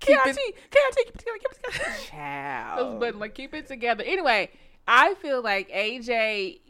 Keep 0.00 0.16
KRT, 0.20 0.36
it- 0.36 0.54
KRT, 0.70 0.96
keep 0.96 1.08
it 1.08 1.18
together, 1.18 1.38
keep 1.38 1.50
it 1.52 1.72
together. 1.72 1.94
Child. 2.06 2.78
Those 2.78 3.00
buttons 3.00 3.20
like 3.20 3.34
keep 3.34 3.52
it 3.52 3.66
together. 3.66 4.04
Anyway, 4.06 4.48
I 4.86 5.14
feel 5.14 5.42
like 5.42 5.68
AJ 5.70 6.60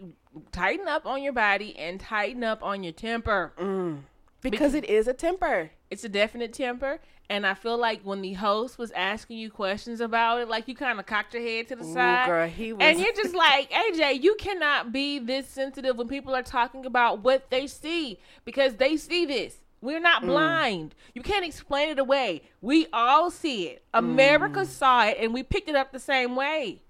tighten 0.53 0.89
up 0.89 1.07
on 1.07 1.23
your 1.23 1.33
body 1.33 1.77
and 1.79 2.01
tighten 2.01 2.45
up 2.45 2.63
on 2.63 2.83
your 2.83 2.93
temper. 2.93 3.53
Mm. 3.59 4.01
because 4.41 4.75
it 4.75 4.85
is 4.85 5.09
a 5.09 5.13
temper. 5.15 5.71
It's 5.91 6.05
a 6.05 6.09
definite 6.09 6.53
temper. 6.53 7.01
And 7.31 7.47
I 7.47 7.53
feel 7.53 7.77
like 7.77 8.01
when 8.03 8.23
the 8.23 8.33
host 8.35 8.79
was 8.79 8.91
asking 8.93 9.37
you 9.37 9.51
questions 9.51 10.01
about 10.01 10.41
it, 10.41 10.49
like 10.49 10.67
you 10.67 10.75
kind 10.75 10.99
of 10.99 11.05
cocked 11.05 11.35
your 11.35 11.43
head 11.43 11.69
to 11.69 11.77
the 11.77 11.85
Ooh, 11.85 11.93
side. 11.93 12.27
girl, 12.27 12.49
he 12.49 12.73
was. 12.73 12.81
And 12.83 12.99
you're 12.99 13.13
just 13.13 13.35
like, 13.35 13.71
AJ, 13.71 14.23
you 14.23 14.35
cannot 14.37 14.93
be 14.93 15.19
this 15.19 15.47
sensitive 15.47 15.97
when 15.99 16.09
people 16.09 16.35
are 16.35 16.43
talking 16.43 16.87
about 16.87 17.23
what 17.23 17.51
they 17.51 17.67
see 17.67 18.19
because 18.47 18.77
they 18.77 18.97
see 18.97 19.27
this. 19.27 19.59
We're 19.81 20.01
not 20.01 20.23
blind. 20.23 20.95
You 21.15 21.23
can't 21.23 21.45
explain 21.45 21.91
it 21.91 21.99
away. 21.99 22.43
We 22.63 22.87
all 22.93 23.31
see 23.31 23.67
it. 23.69 23.85
America 23.95 24.65
saw 24.65 25.05
it 25.07 25.19
and 25.21 25.33
we 25.35 25.43
picked 25.43 25.69
it 25.69 25.77
up 25.77 25.93
the 25.93 26.01
same 26.01 26.35
way. 26.35 26.83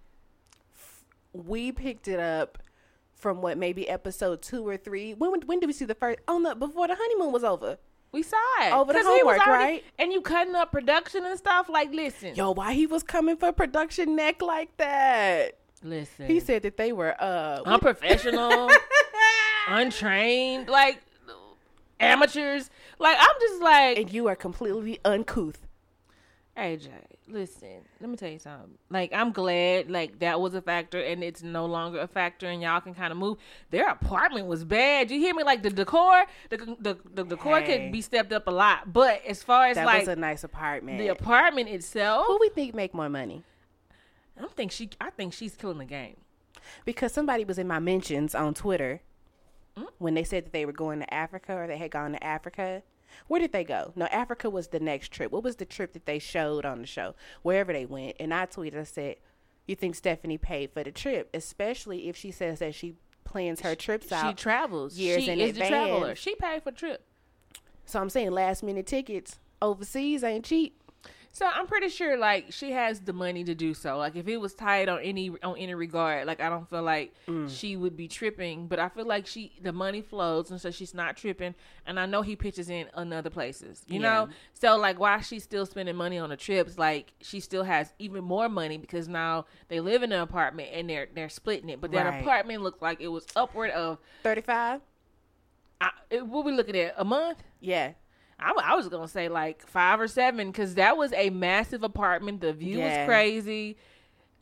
we 1.32 1.72
picked 1.72 2.08
it 2.08 2.18
up 2.20 2.58
from 3.19 3.43
what 3.43 3.59
maybe 3.59 3.88
episode 3.88 4.43
two 4.43 4.67
or 4.67 4.76
three. 4.76 5.12
When 5.15 5.32
when 5.47 5.61
did 5.61 5.67
we 5.67 5.73
see 5.73 5.85
the 5.85 5.94
first? 5.94 6.20
On 6.29 6.43
the 6.43 6.55
before 6.55 6.87
the 6.88 6.97
honeymoon 6.99 7.32
was 7.32 7.44
over. 7.44 7.79
We 8.11 8.23
saw 8.23 8.37
it. 8.62 8.73
Over 8.73 8.93
the 8.94 9.00
'Cause 9.00 9.06
he 9.06 9.23
was 9.23 9.37
homework, 9.37 9.47
already- 9.47 9.65
right? 9.75 9.85
And 9.99 10.12
you 10.12 10.23
cutting 10.23 10.55
up 10.55 10.73
production 10.73 11.26
and 11.26 11.37
stuff. 11.38 11.69
Like, 11.69 11.93
listen. 11.93 12.35
Yo, 12.35 12.53
why 12.53 12.73
he 12.73 12.87
was 12.87 13.03
coming 13.03 13.37
for 13.37 13.53
production 13.53 14.17
neck 14.17 14.41
like 14.41 14.75
that? 14.79 15.59
Listen. 15.82 16.26
He 16.26 16.41
said 16.41 16.62
that 16.62 16.76
they 16.79 16.93
were 16.93 17.15
uh 17.20 17.61
unprofessional, 17.67 18.70
untrained, 19.69 20.69
like 20.69 21.01
amateurs. 22.01 22.70
Like, 22.98 23.17
I'm 23.20 23.34
just 23.41 23.63
like, 23.63 23.98
and 23.98 24.13
you 24.13 24.27
are 24.29 24.37
completely 24.37 24.98
uncouth. 25.05 25.67
AJ, 26.58 26.88
listen, 27.29 27.82
let 28.00 28.10
me 28.10 28.17
tell 28.17 28.31
you 28.31 28.41
something. 28.41 28.70
Like, 28.91 29.12
I'm 29.12 29.31
glad 29.31 29.91
like 29.91 30.19
that 30.19 30.41
was 30.41 30.55
a 30.55 30.60
factor 30.60 31.00
and 31.00 31.22
it's 31.22 31.43
no 31.43 31.67
longer 31.67 32.00
a 32.00 32.08
factor 32.08 32.48
and 32.48 32.60
y'all 32.60 32.81
can 32.81 32.94
kind 32.94 33.12
of 33.12 33.17
move. 33.19 33.38
Their 33.70 33.88
apartment 33.88 34.46
was 34.48 34.65
bad. 34.65 35.10
You 35.10 35.20
hear 35.20 35.34
me? 35.34 35.44
Like 35.44 35.62
the 35.62 35.70
decor, 35.70 36.24
the 36.50 36.56
the, 36.81 36.96
the 37.15 37.24
decor 37.24 37.60
Hey. 37.60 37.67
could 37.84 37.93
be 37.93 38.00
stepped 38.03 38.32
up 38.32 38.48
a 38.48 38.50
lot. 38.50 38.93
But 38.93 39.24
as 39.24 39.43
far 39.43 39.67
as 39.67 39.77
That 39.77 39.86
like 39.86 40.00
was 40.00 40.08
a 40.08 40.17
nice 40.17 40.43
apartment. 40.43 40.98
the 40.98 41.08
apartment 41.08 41.69
itself, 41.69 42.27
Who 42.27 42.38
we 42.41 42.48
think 42.48 42.74
make 42.74 42.93
more 42.93 43.08
money? 43.08 43.44
I 44.36 44.41
don't 44.41 44.55
think 44.56 44.72
she. 44.72 44.91
I 45.00 45.10
think 45.10 45.32
she's 45.32 45.55
killing 45.55 45.79
the 45.79 45.84
game. 45.84 46.17
Because 46.84 47.12
somebody 47.12 47.44
was 47.44 47.58
in 47.58 47.69
my 47.69 47.79
mentions 47.79 48.34
on 48.34 48.55
Twitter 48.55 49.00
Hmm? 49.77 49.84
when 49.98 50.15
they 50.15 50.24
said 50.24 50.44
that 50.46 50.53
they 50.53 50.67
were 50.67 50.72
going 50.72 50.98
to 50.98 51.15
Africa 51.15 51.55
or 51.56 51.67
they 51.69 51.79
had 51.79 51.93
gone 51.93 52.12
to 52.12 52.24
Africa. 52.24 52.82
Where 53.27 53.41
did 53.41 53.53
they 53.53 53.65
go? 53.65 53.93
No, 53.96 54.06
Africa 54.06 54.48
was 54.50 54.69
the 54.69 54.81
next 54.81 55.10
trip. 55.12 55.32
What 55.32 55.43
was 55.44 55.56
the 55.56 55.65
trip 55.65 55.93
that 55.93 56.06
they 56.06 56.19
showed 56.19 56.65
on 56.65 56.81
the 56.81 56.86
show? 56.86 57.15
Wherever 57.43 57.72
they 57.72 57.86
went. 57.86 58.17
And 58.20 58.32
I 58.32 58.46
tweeted, 58.46 58.79
I 58.79 58.84
said, 58.84 59.17
You 59.67 59.74
think 59.77 59.94
Stephanie 59.94 60.38
paid 60.38 60.72
for 60.72 60.82
the 60.82 60.93
trip? 60.93 61.29
Especially 61.34 62.08
if 62.08 62.17
she 62.17 62.31
says 62.31 62.58
that 62.60 62.74
she 62.74 62.96
plans 63.24 63.60
her 63.60 63.74
trips 63.74 64.08
She 64.08 64.15
out. 64.15 64.31
She 64.31 64.34
travels. 64.34 64.96
years 64.96 65.24
she 65.24 65.31
in 65.31 65.41
is 65.41 65.55
the 65.55 65.69
traveler. 65.69 66.15
She 66.15 66.34
paid 66.34 66.62
for 66.62 66.70
the 66.70 66.77
trip. 66.77 67.05
so 67.84 68.00
I'm 68.00 68.10
saying 68.10 68.31
last 68.31 68.62
minute 68.62 68.86
tickets 68.86 69.38
overseas 69.60 70.22
ain't 70.24 70.44
cheap. 70.44 70.81
So 71.31 71.47
I'm 71.47 71.67
pretty 71.69 71.89
sure 71.89 72.17
like 72.19 72.47
she 72.53 72.73
has 72.73 73.01
the 73.01 73.13
money 73.13 73.44
to 73.44 73.55
do 73.55 73.73
so. 73.73 73.97
Like 73.99 74.17
if 74.17 74.27
it 74.27 74.39
was 74.39 74.55
tied 74.55 74.89
on 74.89 75.01
any 75.03 75.31
on 75.43 75.56
any 75.56 75.73
regard, 75.75 76.27
like 76.27 76.41
I 76.41 76.49
don't 76.49 76.69
feel 76.69 76.82
like 76.82 77.15
Mm. 77.29 77.49
she 77.49 77.77
would 77.77 77.97
be 77.97 78.08
tripping. 78.08 78.67
But 78.67 78.81
I 78.81 78.89
feel 78.89 79.06
like 79.06 79.27
she 79.27 79.53
the 79.63 79.73
money 79.73 80.01
flows 80.03 80.51
and 80.51 80.61
so 80.61 80.70
she's 80.73 80.94
not 80.94 81.17
tripping. 81.17 81.55
And 81.87 82.01
I 82.01 82.06
know 82.06 82.23
he 82.23 82.35
pitches 82.35 82.69
in 82.70 82.87
on 82.94 83.13
other 83.13 83.31
places. 83.31 83.85
You 83.87 84.01
Yeah. 84.01 84.08
know? 84.25 84.29
So 84.55 84.77
like 84.77 84.99
why 84.99 85.20
she's 85.20 85.44
still 85.44 85.65
spending 85.67 85.94
money 85.94 86.19
on 86.19 86.31
the 86.31 86.37
trips, 86.37 86.77
like 86.77 87.13
she 87.20 87.39
still 87.39 87.63
has 87.65 87.93
even 88.01 88.25
more 88.25 88.49
money 88.49 88.77
because 88.79 89.06
now 89.06 89.44
they 89.69 89.79
live 89.81 90.03
in 90.03 90.11
an 90.11 90.20
apartment 90.20 90.70
and 90.73 90.91
they're 90.91 91.06
they're 91.15 91.29
splitting 91.29 91.69
it. 91.69 91.81
But 91.81 91.93
that 91.93 92.06
Right. 92.06 92.20
apartment 92.23 92.63
looked 92.63 92.82
like 92.82 93.01
it 93.01 93.08
was 93.08 93.27
upward 93.37 93.70
of 93.70 93.99
35? 94.25 94.81
I, 95.81 95.91
it- 96.11 96.27
what 96.27 96.44
we 96.44 96.51
looking 96.53 96.77
at 96.77 96.94
a 96.97 97.05
month. 97.05 97.44
Yeah. 97.61 97.93
I, 98.40 98.52
I 98.64 98.76
was 98.76 98.88
gonna 98.88 99.08
say 99.08 99.28
like 99.28 99.66
five 99.66 100.00
or 100.00 100.08
seven 100.08 100.50
because 100.50 100.74
that 100.74 100.96
was 100.96 101.12
a 101.12 101.30
massive 101.30 101.82
apartment. 101.82 102.40
The 102.40 102.52
view 102.52 102.78
Yeah. 102.78 103.00
was 103.00 103.08
crazy. 103.08 103.76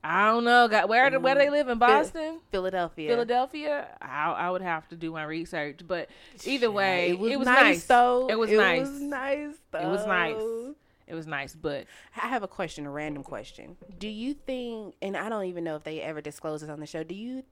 I 0.04 0.26
don't 0.26 0.44
know. 0.44 0.68
Got 0.68 0.88
where 0.88 1.10
where 1.18 1.34
mm-hmm. 1.34 1.38
they 1.38 1.50
live 1.50 1.68
in 1.68 1.78
Boston, 1.78 2.40
Philadelphia. 2.50 3.08
Philadelphia. 3.08 3.88
I 4.00 4.30
I 4.32 4.50
would 4.50 4.62
have 4.62 4.86
to 4.88 4.96
do 4.96 5.10
my 5.10 5.24
research, 5.24 5.80
but 5.86 6.08
either 6.44 6.70
way, 6.70 7.10
it 7.10 7.18
was, 7.18 7.46
nice, 7.46 7.62
nice. 7.62 7.86
though. 7.86 8.28
It 8.28 8.38
was 8.38 8.50
it 8.50 8.58
nice. 8.58 8.80
Was 8.88 9.00
nice 9.00 9.54
though. 9.72 9.80
It 9.80 9.88
was 9.88 10.06
nice. 10.06 10.74
It 11.06 11.14
was 11.14 11.26
nice, 11.26 11.54
but 11.54 11.86
I 12.16 12.26
have 12.26 12.42
a 12.42 12.48
question, 12.48 12.84
a 12.84 12.90
random 12.90 13.22
question. 13.22 13.76
Do 13.98 14.08
you 14.08 14.34
think, 14.34 14.96
and 15.00 15.16
I 15.16 15.28
don't 15.28 15.44
even 15.44 15.62
know 15.62 15.76
if 15.76 15.84
they 15.84 16.00
ever 16.00 16.20
disclose 16.20 16.62
this 16.62 16.70
on 16.70 16.80
the 16.80 16.86
show. 16.86 17.04
Do 17.04 17.14
you, 17.14 17.44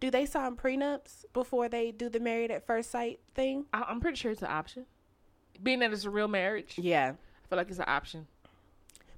do 0.00 0.10
they 0.10 0.24
sign 0.24 0.56
prenups 0.56 1.26
before 1.34 1.68
they 1.68 1.90
do 1.90 2.08
the 2.08 2.18
married 2.18 2.50
at 2.50 2.66
first 2.66 2.90
sight 2.90 3.20
thing? 3.34 3.66
I, 3.74 3.84
I'm 3.88 4.00
pretty 4.00 4.16
sure 4.16 4.32
it's 4.32 4.40
an 4.40 4.48
option. 4.48 4.86
Being 5.62 5.78
that 5.80 5.92
it's 5.92 6.04
a 6.04 6.10
real 6.10 6.28
marriage, 6.28 6.74
Yeah, 6.76 7.12
I 7.12 7.48
feel 7.48 7.56
like 7.58 7.68
it's 7.70 7.78
an 7.78 7.84
option. 7.88 8.26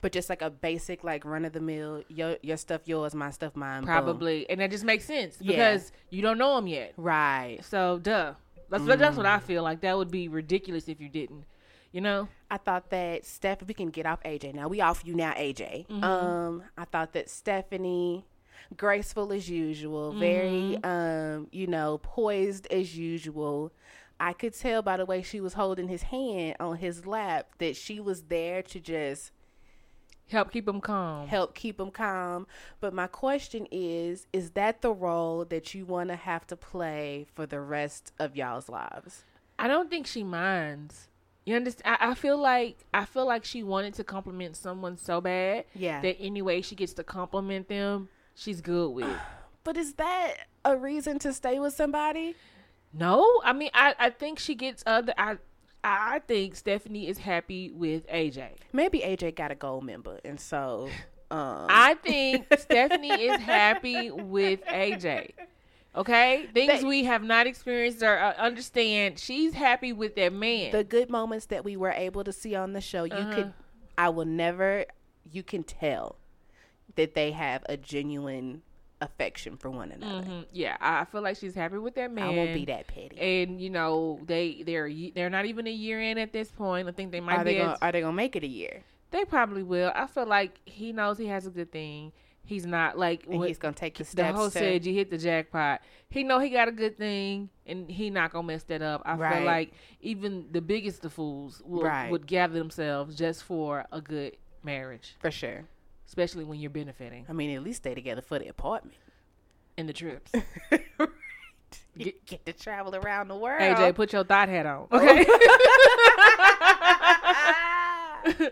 but 0.02 0.12
just 0.12 0.28
like 0.28 0.42
a 0.42 0.50
basic, 0.50 1.02
like 1.04 1.24
run 1.24 1.44
of 1.44 1.52
the 1.52 1.60
mill, 1.60 2.02
your 2.08 2.36
your 2.42 2.56
stuff 2.56 2.82
yours, 2.86 3.14
my 3.14 3.30
stuff 3.30 3.56
mine. 3.56 3.80
boom. 3.80 3.86
Probably, 3.86 4.48
and 4.50 4.60
that 4.60 4.70
just 4.70 4.84
makes 4.84 5.04
sense 5.04 5.36
Yeah. 5.40 5.52
because 5.52 5.92
you 6.10 6.22
don't 6.22 6.38
know 6.38 6.56
them 6.56 6.66
yet. 6.66 6.92
right. 6.96 7.58
So, 7.62 7.98
duh. 7.98 8.34
That's 8.68 8.84
that's 8.84 9.16
what 9.16 9.26
I 9.26 9.38
feel 9.38 9.62
like. 9.62 9.80
That 9.82 9.96
would 9.96 10.10
be 10.10 10.26
ridiculous 10.28 10.88
if 10.88 11.00
you 11.00 11.08
didn't. 11.08 11.44
You 11.92 12.00
know? 12.00 12.28
I 12.50 12.58
thought 12.58 12.90
that 12.90 13.24
Steph, 13.24 13.62
we 13.62 13.72
can 13.74 13.88
get 13.90 14.06
off 14.06 14.20
AJ 14.24 14.54
now. 14.54 14.66
We 14.68 14.80
off 14.80 15.02
you 15.04 15.14
now, 15.14 15.32
AJ. 15.32 15.86
Mm-hmm. 15.86 16.04
Um, 16.04 16.62
I 16.76 16.84
thought 16.84 17.12
that 17.14 17.30
Stephanie, 17.30 18.26
graceful 18.76 19.32
as 19.32 19.48
usual, 19.48 20.12
very 20.18 20.78
Mm-hmm. 20.82 20.84
um, 20.84 21.48
you 21.52 21.66
know, 21.68 21.98
poised 22.02 22.66
as 22.72 22.96
usual. 22.98 23.72
I 24.18 24.32
could 24.32 24.54
tell 24.54 24.82
by 24.82 24.96
the 24.96 25.04
way 25.06 25.22
she 25.22 25.40
was 25.40 25.54
holding 25.54 25.88
his 25.88 26.04
hand 26.04 26.56
on 26.60 26.76
his 26.78 27.06
lap 27.06 27.48
that 27.58 27.76
she 27.76 28.00
was 28.00 28.22
there 28.24 28.62
to 28.62 28.80
just 28.80 29.30
Help 30.28 30.50
keep 30.50 30.66
him 30.66 30.80
calm. 30.80 31.28
help 31.28 31.54
keep 31.54 31.78
him 31.78 31.90
calm. 31.92 32.46
But 32.80 32.92
my 32.92 33.06
question 33.06 33.68
is, 33.70 34.26
is 34.32 34.50
that 34.52 34.82
the 34.82 34.92
role 34.92 35.44
that 35.44 35.72
you 35.72 35.84
want 35.84 36.08
to 36.08 36.16
have 36.16 36.46
to 36.48 36.56
play 36.56 37.26
for 37.34 37.46
the 37.46 37.60
rest 37.60 38.12
of 38.18 38.34
y'all's 38.34 38.68
lives? 38.68 39.22
I 39.58 39.68
don't 39.68 39.88
think 39.88 40.06
she 40.06 40.24
minds. 40.24 41.08
You 41.44 41.54
understand? 41.54 41.96
I, 42.00 42.10
I 42.10 42.14
feel 42.14 42.38
like 42.38 42.84
I 42.92 43.04
feel 43.04 43.24
like 43.24 43.44
she 43.44 43.62
wanted 43.62 43.94
to 43.94 44.04
compliment 44.04 44.56
someone 44.56 44.96
so 44.96 45.20
bad 45.20 45.64
Yeah. 45.74 46.00
that 46.02 46.16
any 46.18 46.42
way 46.42 46.60
she 46.60 46.74
gets 46.74 46.92
to 46.94 47.04
compliment 47.04 47.68
them, 47.68 48.08
she's 48.34 48.60
good 48.60 48.90
with. 48.90 49.06
But 49.62 49.76
is 49.76 49.94
that 49.94 50.34
a 50.64 50.76
reason 50.76 51.18
to 51.20 51.32
stay 51.32 51.58
with 51.58 51.74
somebody? 51.74 52.36
No, 52.98 53.40
I 53.44 53.52
mean 53.52 53.70
I, 53.74 53.94
I 53.98 54.10
think 54.10 54.38
she 54.38 54.54
gets 54.54 54.82
other 54.86 55.12
I 55.18 55.36
I 55.84 56.20
think 56.26 56.56
Stephanie 56.56 57.06
is 57.08 57.18
happy 57.18 57.70
with 57.70 58.06
AJ. 58.08 58.48
Maybe 58.72 59.00
AJ 59.00 59.36
got 59.36 59.52
a 59.52 59.54
gold 59.54 59.84
member, 59.84 60.18
and 60.24 60.40
so 60.40 60.88
um, 61.30 61.66
I 61.68 61.94
think 61.94 62.46
Stephanie 62.58 63.10
is 63.26 63.40
happy 63.40 64.10
with 64.10 64.64
AJ. 64.66 65.30
Okay, 65.94 66.46
things 66.52 66.84
we 66.84 67.04
have 67.04 67.22
not 67.22 67.46
experienced 67.46 68.02
or 68.02 68.18
uh, 68.18 68.34
understand. 68.36 69.18
She's 69.18 69.54
happy 69.54 69.92
with 69.94 70.14
that 70.16 70.32
man. 70.32 70.72
the 70.72 70.84
good 70.84 71.08
moments 71.08 71.46
that 71.46 71.64
we 71.64 71.76
were 71.76 71.92
able 71.92 72.22
to 72.24 72.32
see 72.32 72.54
on 72.54 72.72
the 72.74 72.80
show, 72.82 73.04
you 73.04 73.12
Uh-huh. 73.14 73.32
could, 73.34 73.52
I 73.96 74.10
will 74.10 74.26
never, 74.26 74.84
you 75.30 75.42
can 75.42 75.62
tell 75.62 76.16
that 76.96 77.14
they 77.14 77.30
have 77.30 77.62
a 77.68 77.78
genuine 77.78 78.60
affection 79.00 79.56
for 79.56 79.70
one 79.70 79.92
another. 79.92 80.26
Mhm. 80.26 80.46
Yeah, 80.52 80.76
I 80.80 81.04
feel 81.04 81.20
like 81.22 81.36
she's 81.36 81.54
happy 81.54 81.78
with 81.78 81.94
that 81.96 82.10
man. 82.10 82.24
I 82.24 82.30
won't 82.30 82.54
be 82.54 82.64
that 82.66 82.86
petty. 82.86 83.18
And 83.18 83.60
you 83.60 83.70
know 83.70 84.20
they 84.24 84.62
they're 84.64 84.90
they're 85.14 85.30
not 85.30 85.44
even 85.46 85.66
a 85.66 85.70
year 85.72 86.00
in 86.00 86.18
at 86.18 86.32
this 86.32 86.50
point. 86.50 86.88
I 86.88 86.92
think 86.92 87.12
they 87.12 87.20
might 87.20 87.38
Are 87.38 87.44
be. 87.44 87.52
they 87.54 87.58
gonna 87.58 87.78
Are 87.82 87.92
they 87.92 88.00
gonna 88.00 88.12
make 88.12 88.36
it 88.36 88.42
a 88.42 88.48
year? 88.48 88.82
they 89.10 89.24
probably 89.24 89.62
will. 89.62 89.92
I 89.94 90.06
feel 90.06 90.26
like 90.26 90.60
he 90.64 90.92
knows 90.92 91.18
he 91.18 91.26
has 91.26 91.46
a 91.46 91.50
good 91.50 91.70
thing. 91.72 92.12
He's 92.44 92.64
not 92.64 92.96
like 92.96 93.26
And 93.26 93.38
what 93.38 93.48
he's 93.48 93.58
gonna 93.58 93.74
take 93.74 93.94
the 93.94 94.04
the 94.04 94.10
steps 94.10 94.36
host 94.38 94.52
to. 94.54 94.58
said. 94.60 94.86
You 94.86 94.94
hit 94.94 95.10
the 95.10 95.18
jackpot. 95.18 95.80
He 96.08 96.22
know 96.22 96.38
he 96.38 96.48
got 96.50 96.68
a 96.68 96.72
good 96.72 96.96
thing, 96.96 97.50
and 97.66 97.90
he 97.90 98.08
not 98.08 98.32
gonna 98.32 98.46
mess 98.46 98.62
that 98.64 98.82
up. 98.82 99.02
I 99.04 99.14
Right. 99.16 99.34
feel 99.36 99.44
like 99.44 99.72
even 100.00 100.46
the 100.52 100.60
biggest 100.60 101.04
of 101.04 101.12
fools 101.12 101.60
will, 101.66 101.82
Right. 101.82 102.10
would 102.10 102.26
gather 102.26 102.54
themselves 102.54 103.16
just 103.16 103.42
for 103.42 103.84
a 103.92 104.00
good 104.00 104.36
marriage, 104.62 105.16
for 105.18 105.30
sure. 105.30 105.64
Especially 106.06 106.44
when 106.44 106.58
you're 106.60 106.70
benefiting 106.70 107.26
I 107.28 107.32
mean, 107.32 107.50
at 107.56 107.62
least 107.62 107.82
stay 107.82 107.94
together 107.94 108.22
for 108.22 108.38
the 108.38 108.48
apartment. 108.48 108.96
and 109.76 109.88
the 109.88 109.92
trips. 109.92 110.32
You 111.98 112.12
get 112.26 112.44
to 112.46 112.52
travel 112.52 112.94
around 112.94 113.28
the 113.28 113.36
world. 113.36 113.60
AJ, 113.60 113.94
put 113.94 114.12
your 114.12 114.22
thought 114.22 114.48
hat 114.50 114.66
on. 114.66 114.86
Oh. 114.90 114.98
Okay. 114.98 115.26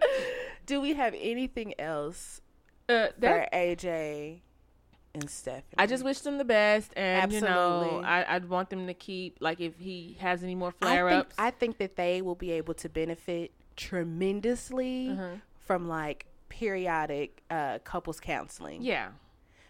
Do 0.67 0.81
we 0.81 0.95
have 0.95 1.15
anything 1.19 1.75
else 1.79 2.41
uh, 2.89 3.09
that 3.19 3.49
for 3.51 3.57
AJ 3.57 4.41
and 5.15 5.29
Stephanie? 5.29 5.63
I 5.77 5.87
just 5.87 6.05
wish 6.05 6.21
them 6.21 6.39
the 6.39 6.45
best, 6.45 6.91
and 6.97 7.31
you 7.33 7.41
know, 7.43 8.01
I, 8.05 8.35
I'd 8.37 8.49
want 8.49 8.71
them 8.71 8.87
to 8.87 8.95
keep 8.95 9.37
like 9.41 9.61
if 9.61 9.79
he 9.79 10.17
has 10.21 10.43
any 10.43 10.55
more 10.55 10.73
I 10.81 10.87
flare 10.87 11.09
ups. 11.11 11.35
I 11.39 11.51
think 11.51 11.79
that 11.79 11.97
they 11.97 12.23
will 12.23 12.35
be 12.35 12.51
able 12.53 12.75
to 12.75 12.89
benefit 12.89 13.53
tremendously 13.77 15.11
Uh-huh. 15.11 15.29
from 15.67 15.87
like 15.89 16.27
periodic 16.59 17.43
uh, 17.51 17.79
couples 17.81 18.21
counseling. 18.21 18.81
yeah, 18.81 19.09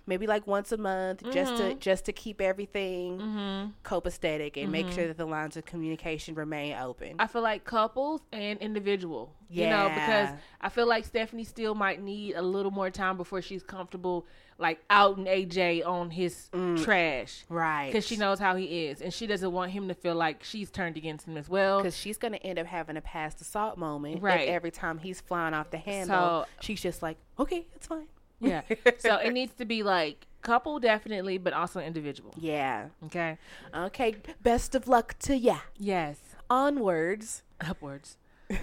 Maybe 0.06 0.26
like 0.26 0.46
once 0.46 0.70
a 0.72 0.76
month, 0.76 1.22
just 1.32 1.56
to 1.56 1.62
mm-hmm. 1.62 1.78
just 1.78 2.04
to 2.04 2.12
keep 2.12 2.40
everything 2.40 3.18
mm-hmm. 3.18 3.70
copacetic 3.84 4.62
and 4.62 4.70
make 4.70 4.86
sure 4.88 4.98
mm-hmm. 4.98 5.08
that 5.08 5.16
the 5.16 5.24
lines 5.24 5.56
of 5.56 5.64
communication 5.64 6.34
remain 6.34 6.76
open. 6.76 7.16
I 7.18 7.26
feel 7.26 7.40
like 7.42 7.64
couples 7.64 8.20
and 8.32 8.58
individual. 8.60 9.32
You 9.48 9.68
know, 9.68 9.88
because 9.88 10.30
I 10.60 10.68
feel 10.68 10.88
like 10.88 11.04
Stephanie 11.04 11.44
still 11.44 11.74
might 11.74 12.02
need 12.02 12.34
a 12.34 12.42
little 12.42 12.72
more 12.72 12.90
time 12.90 13.16
before 13.16 13.40
she's 13.40 13.62
comfortable, 13.62 14.26
like 14.58 14.82
outing 14.90 15.26
AJ 15.26 15.86
on 15.86 16.10
his 16.10 16.48
mm. 16.52 16.82
trash. 16.82 17.44
right. 17.48 17.86
Because 17.86 18.06
she 18.06 18.16
knows 18.16 18.38
how 18.38 18.56
he 18.56 18.86
is, 18.86 19.00
and 19.00 19.14
she 19.14 19.26
doesn't 19.26 19.52
want 19.52 19.70
him 19.70 19.88
to 19.88 19.94
feel 19.94 20.16
like 20.16 20.42
she's 20.42 20.70
turned 20.70 20.96
against 20.96 21.26
him 21.28 21.36
as 21.36 21.48
well. 21.48 21.78
because 21.78 21.96
she's 21.96 22.18
gonna 22.18 22.38
end 22.38 22.58
up 22.58 22.66
having 22.66 22.96
a 22.96 23.00
past 23.00 23.40
assault 23.40 23.78
moment. 23.78 24.22
Right. 24.22 24.48
Every 24.48 24.70
time 24.70 24.98
he's 24.98 25.20
flying 25.20 25.54
off 25.54 25.70
the 25.70 25.78
handle, 25.78 26.42
So- 26.42 26.46
she's 26.60 26.80
just 26.82 27.02
like, 27.02 27.16
"Okay, 27.38 27.66
it's 27.74 27.86
fine." 27.86 28.08
Yeah. 28.40 28.62
so 28.98 29.16
it 29.16 29.32
needs 29.32 29.54
to 29.54 29.64
be 29.64 29.82
like 29.82 30.26
couple 30.42 30.78
definitely, 30.78 31.38
but 31.38 31.52
also 31.52 31.80
individual. 31.80 32.32
Yeah. 32.38 32.88
Okay. 33.06 33.38
Okay. 33.74 34.16
Best 34.42 34.74
of 34.74 34.86
luck 34.86 35.16
to 35.20 35.36
ya. 35.36 35.58
Yes. 35.76 36.18
Onwards 36.50 37.42
Upwards. 37.60 38.18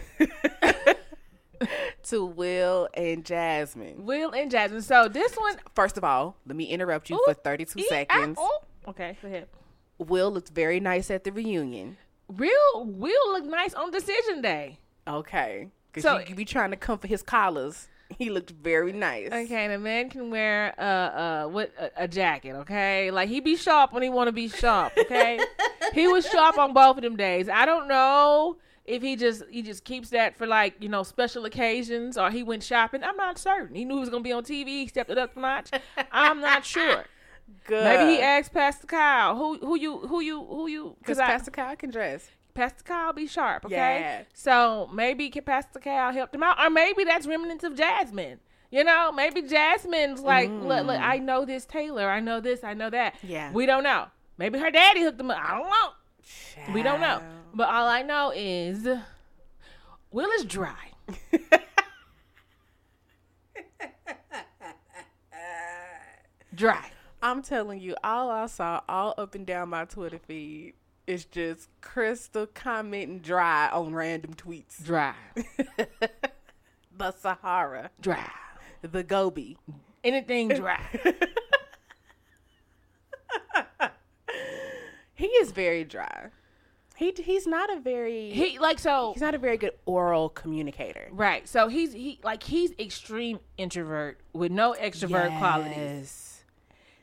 to 2.04 2.26
Will 2.26 2.88
and 2.94 3.26
Jasmine. 3.26 4.06
Will 4.06 4.32
and 4.32 4.50
Jasmine. 4.50 4.82
So 4.82 5.08
this 5.08 5.36
one 5.36 5.58
First 5.76 5.98
of 5.98 6.04
all, 6.04 6.36
let 6.46 6.56
me 6.56 6.66
interrupt 6.66 7.10
you 7.10 7.16
Ooh, 7.18 7.24
for 7.26 7.34
32 7.34 7.80
ee, 7.80 7.84
ah, 7.84 7.90
seconds. 7.90 8.38
oh. 8.40 8.60
Okay, 8.88 9.18
go 9.22 9.28
ahead. 9.28 9.48
Will 9.98 10.32
looked 10.32 10.50
very 10.50 10.80
nice 10.80 11.12
at 11.12 11.24
the 11.24 11.32
reunion. 11.32 11.98
Real 12.28 12.86
Will 12.86 13.32
look 13.34 13.46
nice 13.46 13.74
on 13.74 13.92
decision 13.92 14.42
day. 14.42 14.80
Okay. 15.08 15.70
Because 15.92 16.04
So- 16.04 16.20
you 16.20 16.36
be 16.36 16.46
trying 16.46 16.72
to 16.72 16.78
come 16.78 16.98
for 16.98 17.08
his 17.08 17.22
collars. 17.22 17.88
He 18.18 18.30
looked 18.30 18.52
very 18.52 18.94
nice. 18.94 19.32
Okay, 19.32 19.68
the 19.68 19.78
man 19.78 20.10
can 20.10 20.30
wear 20.30 20.74
uh 20.78 20.82
uh 20.82 21.48
what 21.48 21.72
a, 21.80 22.04
a 22.04 22.08
jacket, 22.08 22.54
okay? 22.56 23.12
Like 23.12 23.30
he 23.30 23.40
be 23.40 23.56
sharp 23.56 23.94
when 23.94 24.04
he 24.04 24.10
want 24.10 24.28
to 24.28 24.32
be 24.32 24.48
sharp, 24.48 24.94
okay? 24.98 25.40
he 25.94 26.08
was 26.08 26.26
sharp 26.26 26.58
on 26.58 26.74
both 26.74 26.98
of 26.98 27.04
them 27.04 27.16
days. 27.16 27.50
I 27.50 27.66
don't 27.66 27.88
know 27.88 28.58
if 28.86 29.02
he 29.02 29.16
just 29.16 29.44
he 29.50 29.62
just 29.62 29.84
keeps 29.84 30.10
that 30.10 30.38
for 30.38 30.48
like, 30.48 30.76
you 30.80 30.90
know, 30.90 31.04
special 31.04 31.46
occasions 31.46 32.18
or 32.18 32.30
he 32.32 32.44
went 32.44 32.64
shopping. 32.64 33.04
I'm 33.04 33.18
not 33.18 33.38
certain. 33.38 33.76
He 33.76 33.86
knew 33.86 33.96
he 33.96 34.00
was 34.02 34.10
going 34.10 34.24
to 34.24 34.28
be 34.28 34.34
on 34.34 34.44
TV, 34.44 34.68
he 34.68 34.88
stepped 34.88 35.10
it 35.10 35.18
up 35.18 35.36
a 35.36 35.40
notch. 35.40 35.72
I'm 36.12 36.42
not 36.42 36.66
sure. 36.66 37.06
Good. 37.66 37.84
Maybe 37.84 38.14
he 38.14 38.22
asked 38.22 38.54
Pastor 38.54 38.88
Kyle, 38.88 39.36
who 39.36 39.58
who 39.58 39.78
you 39.78 39.98
who 40.00 40.22
you 40.22 40.44
who 40.46 40.68
you 40.68 40.96
Because 41.00 41.18
Pastor 41.18 41.52
Kyle 41.52 41.76
can 41.76 41.92
dress. 41.92 42.30
Pastor 42.62 42.84
Kyle 42.84 43.12
be 43.12 43.26
sharp, 43.26 43.66
okay? 43.66 44.00
Yeah. 44.02 44.22
So 44.36 44.88
maybe 44.94 45.32
Pastor 45.32 45.80
Kyle 45.80 46.14
helped 46.14 46.36
him 46.36 46.44
out, 46.44 46.64
or 46.64 46.70
maybe 46.70 47.04
that's 47.04 47.26
remnants 47.26 47.64
of 47.64 47.76
Jasmine. 47.76 48.40
You 48.70 48.84
know, 48.84 49.12
maybe 49.12 49.42
Jasmine's 49.42 50.22
like, 50.22 50.52
look, 50.52 50.86
look, 50.86 51.00
I 51.00 51.18
know 51.18 51.44
this 51.44 51.66
Taylor, 51.66 52.08
I 52.08 52.20
know 52.20 52.40
this, 52.40 52.64
I 52.64 52.76
know 52.76 52.92
that. 52.92 53.16
Mm. 53.16 53.30
Yeah. 53.30 53.52
We 53.52 53.66
don't 53.66 53.82
know. 53.84 54.06
Maybe 54.38 54.60
her 54.60 54.70
daddy 54.70 55.02
hooked 55.02 55.20
him 55.20 55.32
up. 55.32 55.40
I 55.44 55.58
don't 55.58 55.72
know. 55.72 55.90
We 56.72 56.84
don't 56.84 57.02
know. 57.02 57.20
But 57.56 57.70
all 57.70 57.88
I 57.88 58.04
know 58.04 58.32
is 58.36 58.88
Will 60.12 60.30
is 60.30 60.46
dry. 60.46 60.92
dry. 66.54 66.92
I'm 67.24 67.42
telling 67.42 67.80
you, 67.80 67.96
all 68.04 68.30
I 68.30 68.46
saw 68.46 68.82
all 68.88 69.16
up 69.18 69.34
and 69.34 69.48
down 69.48 69.70
my 69.70 69.86
Twitter 69.86 70.20
feed 70.20 70.76
is 71.12 71.26
just 71.26 71.70
Crystal 71.82 72.48
commenting 72.48 73.20
dry 73.20 73.70
on 73.70 73.94
random 73.94 74.34
tweets. 74.34 74.84
Dry. 74.84 75.14
The 76.98 77.12
Sahara, 77.14 77.90
Dry. 78.00 78.30
the 78.84 79.02
Gobi. 79.02 79.58
Anything 80.04 80.50
dry. 80.56 80.80
He 85.16 85.26
is 85.28 85.52
very 85.52 85.84
dry. 85.84 86.28
He 86.96 87.12
he's 87.18 87.48
not 87.48 87.72
a 87.76 87.80
very 87.80 88.30
He 88.32 88.60
like 88.60 88.78
so 88.78 89.14
he's 89.14 89.22
not 89.22 89.34
a 89.34 89.40
very 89.40 89.58
good 89.58 89.72
oral 89.86 90.30
communicator. 90.30 91.08
right. 91.12 91.48
So 91.48 91.68
he's 91.68 91.94
he 91.94 92.20
like 92.24 92.44
he's 92.44 92.72
extreme 92.78 93.40
introvert 93.58 94.20
with 94.34 94.52
no 94.52 94.74
extrovert 94.80 95.36
qualities. 95.40 96.31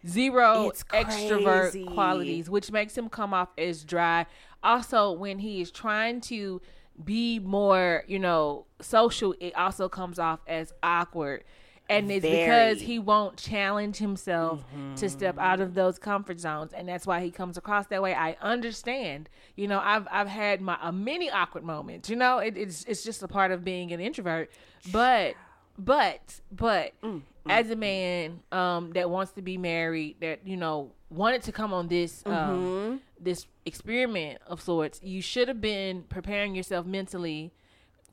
Zero 0.07 0.69
It's 0.69 0.85
extrovert 0.85 1.73
crazy. 1.73 1.85
qualities, 1.85 2.51
which 2.51 2.71
makes 2.71 2.97
him 2.97 3.09
come 3.09 3.35
off 3.35 3.49
as 3.59 3.85
dry. 3.85 4.27
Also, 4.63 5.13
when 5.13 5.39
he 5.39 5.61
is 5.61 5.71
trying 5.71 6.21
to 6.23 6.61
be 7.05 7.39
more, 7.39 8.05
you 8.07 8.19
know, 8.19 8.67
social, 8.81 9.35
it 9.41 9.55
also 9.57 9.89
comes 9.89 10.19
off 10.19 10.41
as 10.47 10.73
awkward. 10.83 11.45
And 11.91 12.11
it's 12.13 12.23
because 12.23 12.83
he 12.83 12.99
won't 12.99 13.39
challenge 13.39 13.97
himself 13.97 14.63
to 14.71 14.77
mm-hmm. 14.77 15.07
step 15.07 15.39
out 15.39 15.61
of 15.61 15.73
those 15.73 15.99
comfort 15.99 16.39
zones, 16.39 16.75
and 16.75 16.87
that's 16.87 17.07
why 17.07 17.23
he 17.23 17.31
comes 17.31 17.57
across 17.57 17.87
that 17.87 18.03
way. 18.03 18.15
I 18.15 18.37
understand. 18.43 19.31
You 19.57 19.69
know, 19.69 19.81
I've 19.83 20.07
I've 20.11 20.29
had 20.29 20.61
my 20.61 20.77
a 20.83 20.93
many 20.93 21.31
awkward 21.31 21.65
moments. 21.65 22.11
You 22.11 22.17
know, 22.17 22.41
it, 22.41 22.59
it's 22.59 22.85
it's 22.85 23.03
just 23.03 23.23
a 23.23 23.29
part 23.29 23.53
of 23.53 23.65
being 23.65 23.91
an 23.93 24.01
introvert. 24.01 24.51
But 24.93 25.35
but 25.79 26.41
but 26.53 26.93
mm. 27.03 27.23
As 27.51 27.71
a 27.71 27.77
man 27.77 28.41
um 28.53 28.91
that 28.93 29.09
wants 29.11 29.33
to 29.33 29.43
be 29.43 29.57
married 29.57 30.17
that 30.21 30.47
you 30.47 30.57
know 30.57 30.93
wanted 31.11 31.43
to 31.43 31.53
come 31.53 31.73
on 31.73 31.89
this 31.89 32.23
um 32.27 33.01
this 33.21 33.47
experiment 33.67 34.41
of 34.47 34.61
sorts 34.61 35.01
you 35.03 35.21
should 35.23 35.49
have 35.49 35.61
been 35.61 36.03
preparing 36.05 36.55
yourself 36.55 36.87
mentally 36.87 37.53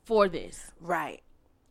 for 0.04 0.28
this 0.28 0.70
Right. 0.80 1.22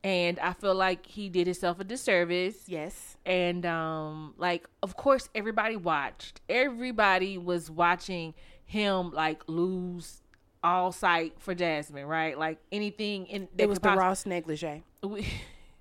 and 0.03 0.39
i 0.39 0.53
feel 0.53 0.75
like 0.75 1.05
he 1.05 1.29
did 1.29 1.47
himself 1.47 1.79
a 1.79 1.83
disservice 1.83 2.63
Yes. 2.67 3.17
and 3.25 3.65
um 3.65 4.33
like 4.37 4.67
of 4.83 4.95
course 4.95 5.29
everybody 5.33 5.75
watched 5.75 6.41
everybody 6.49 7.37
was 7.37 7.69
watching 7.71 8.33
him 8.65 9.11
like 9.11 9.43
lose 9.47 10.21
all 10.63 10.91
sight 10.91 11.33
for 11.39 11.53
jasmine 11.53 12.05
right 12.07 12.37
like 12.39 12.57
anything 12.71 13.25
in 13.27 13.47
It 13.57 13.69
was 13.69 13.79
the 13.79 13.89
Ross 13.95 14.25
negligee. 14.25 14.83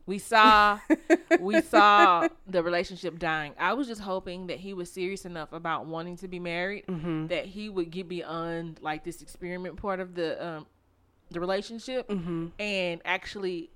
we 0.07 0.19
saw 0.19 0.79
we 1.41 1.61
saw 1.75 2.29
the 2.47 2.63
relationship 2.63 3.19
dying. 3.19 3.55
I 3.59 3.73
was 3.75 3.87
just 3.87 4.01
hoping 4.03 4.49
that 4.49 4.59
he 4.61 4.75
was 4.75 4.91
serious 4.91 5.25
enough 5.25 5.53
about 5.53 5.87
wanting 5.87 6.17
to 6.19 6.29
be 6.29 6.39
married 6.39 6.87
Mm-hmm. 6.87 7.29
that 7.29 7.47
he 7.47 7.69
would 7.69 7.91
get 7.91 8.09
beyond 8.09 8.79
like 8.83 9.05
this 9.05 9.23
experiment 9.23 9.77
part 9.77 10.01
of 10.01 10.15
the 10.15 10.45
um 10.45 10.67
the 11.31 11.41
relationship 11.41 12.09
Mm-hmm. 12.09 12.49
and 12.59 13.01
actually 13.05 13.71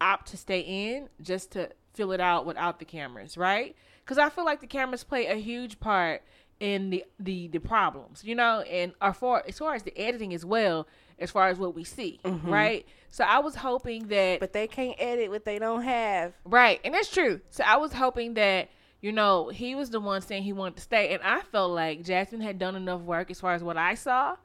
opt 0.00 0.28
to 0.28 0.36
stay 0.36 0.60
in 0.60 1.08
just 1.20 1.52
to 1.52 1.70
fill 1.94 2.12
it 2.12 2.20
out 2.20 2.46
without 2.46 2.78
the 2.78 2.84
cameras, 2.84 3.36
right? 3.36 3.76
Because 4.04 4.18
I 4.18 4.30
feel 4.30 4.44
like 4.44 4.60
the 4.60 4.66
cameras 4.66 5.04
play 5.04 5.26
a 5.26 5.34
huge 5.36 5.78
part 5.78 6.22
in 6.58 6.90
the 6.90 7.04
the 7.18 7.48
the 7.48 7.58
problems, 7.58 8.22
you 8.24 8.34
know, 8.34 8.60
and 8.62 8.92
are 9.00 9.12
for 9.12 9.42
as 9.46 9.58
far 9.58 9.74
as 9.74 9.82
the 9.82 9.96
editing 9.98 10.32
as 10.32 10.44
well, 10.44 10.86
as 11.22 11.30
far 11.30 11.48
as 11.48 11.58
what 11.58 11.74
we 11.74 11.84
see, 11.84 12.20
right? 12.24 12.86
So 13.10 13.24
I 13.24 13.40
was 13.40 13.54
hoping 13.56 14.08
that 14.08 14.34
Mm-hmm. 14.34 14.40
But 14.40 14.52
they 14.52 14.66
can't 14.66 14.96
edit 14.98 15.30
what 15.30 15.44
they 15.44 15.58
don't 15.58 15.82
have. 15.82 16.32
Right, 16.44 16.80
and 16.84 16.94
that's 16.94 17.10
true. 17.10 17.40
So 17.50 17.62
I 17.64 17.76
was 17.76 17.92
hoping 17.92 18.34
that 18.34 18.68
you 19.00 19.12
know 19.12 19.48
he 19.48 19.74
was 19.74 19.90
the 19.90 20.00
one 20.00 20.22
saying 20.22 20.44
he 20.44 20.52
wanted 20.52 20.76
to 20.76 20.82
stay, 20.82 21.12
and 21.14 21.22
I 21.22 21.40
felt 21.40 21.72
like 21.72 22.02
Jasmine 22.04 22.40
had 22.40 22.58
done 22.58 22.76
enough 22.76 23.00
work 23.02 23.30
as 23.30 23.40
far 23.40 23.54
as 23.54 23.62
what 23.62 23.76
I 23.76 23.94
saw 23.94 24.36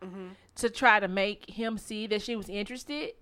to 0.55 0.69
try 0.69 0.99
to 0.99 1.07
make 1.07 1.49
him 1.49 1.77
see 1.77 2.07
that 2.07 2.21
she 2.21 2.35
was 2.35 2.49
interested 2.49 3.13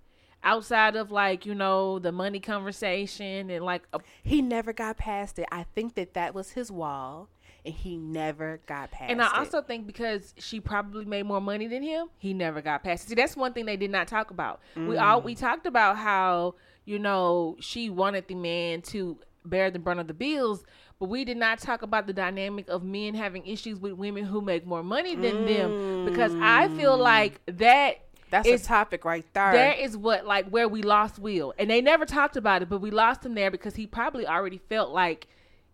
outside 0.43 0.95
of 0.95 1.11
like 1.11 1.45
you 1.45 1.55
know 1.55 1.99
the 1.99 2.11
money 2.11 2.39
conversation 2.39 3.49
and 3.49 3.65
like 3.65 3.83
a, 3.93 3.99
He 4.23 4.41
never 4.41 4.73
got 4.73 4.97
past 4.97 5.39
it. 5.39 5.47
I 5.51 5.65
think 5.75 5.95
that 5.95 6.13
that 6.13 6.33
was 6.33 6.51
his 6.51 6.71
wall, 6.71 7.29
and 7.65 7.73
he 7.73 7.97
never 7.97 8.61
got 8.67 8.91
past 8.91 9.11
and 9.11 9.19
it. 9.19 9.23
I 9.23 9.39
also 9.39 9.61
think 9.61 9.87
because 9.87 10.33
she 10.37 10.59
probably 10.59 11.05
made 11.05 11.23
more 11.23 11.41
money 11.41 11.67
than 11.67 11.83
him, 11.83 12.07
he 12.17 12.33
never 12.33 12.61
got 12.61 12.83
past 12.83 13.05
it. 13.05 13.09
See, 13.09 13.15
that's 13.15 13.35
one 13.35 13.53
thing 13.53 13.65
they 13.65 13.77
did 13.77 13.91
not 13.91 14.07
talk 14.07 14.31
about. 14.31 14.61
We 14.75 14.81
mm. 14.81 15.01
all 15.01 15.21
we 15.21 15.35
talked 15.35 15.65
about 15.65 15.97
how 15.97 16.55
you 16.85 16.99
know 16.99 17.57
she 17.59 17.89
wanted 17.89 18.27
the 18.27 18.35
man 18.35 18.81
to 18.83 19.17
bear 19.43 19.71
the 19.71 19.79
brunt 19.79 19.99
of 19.99 20.07
the 20.07 20.13
bills, 20.13 20.63
but 20.99 21.09
we 21.09 21.25
did 21.25 21.37
not 21.37 21.59
talk 21.59 21.81
about 21.81 22.07
the 22.07 22.13
dynamic 22.13 22.69
of 22.69 22.83
men 22.83 23.15
having 23.15 23.45
issues 23.45 23.79
with 23.79 23.93
women 23.93 24.25
who 24.25 24.41
make 24.41 24.65
more 24.65 24.83
money 24.83 25.15
than 25.15 25.45
them. 25.45 26.05
Because 26.05 26.33
I 26.35 26.67
feel 26.69 26.97
mm. 26.97 27.01
like 27.01 27.41
that 27.47 28.01
That's 28.29 28.47
is 28.47 28.63
a 28.63 28.65
topic 28.65 29.05
right 29.05 29.25
there. 29.33 29.53
that 29.53 29.79
is 29.79 29.97
what 29.97 30.25
like 30.25 30.49
where 30.49 30.67
we 30.67 30.81
lost 30.81 31.19
Will, 31.19 31.53
and 31.57 31.69
they 31.69 31.81
never 31.81 32.05
talked 32.05 32.37
about 32.37 32.61
it, 32.61 32.69
but 32.69 32.79
we 32.79 32.91
lost 32.91 33.25
him 33.25 33.33
there 33.33 33.51
because 33.51 33.75
he 33.75 33.87
probably 33.87 34.27
already 34.27 34.59
felt 34.69 34.91
like 34.91 35.27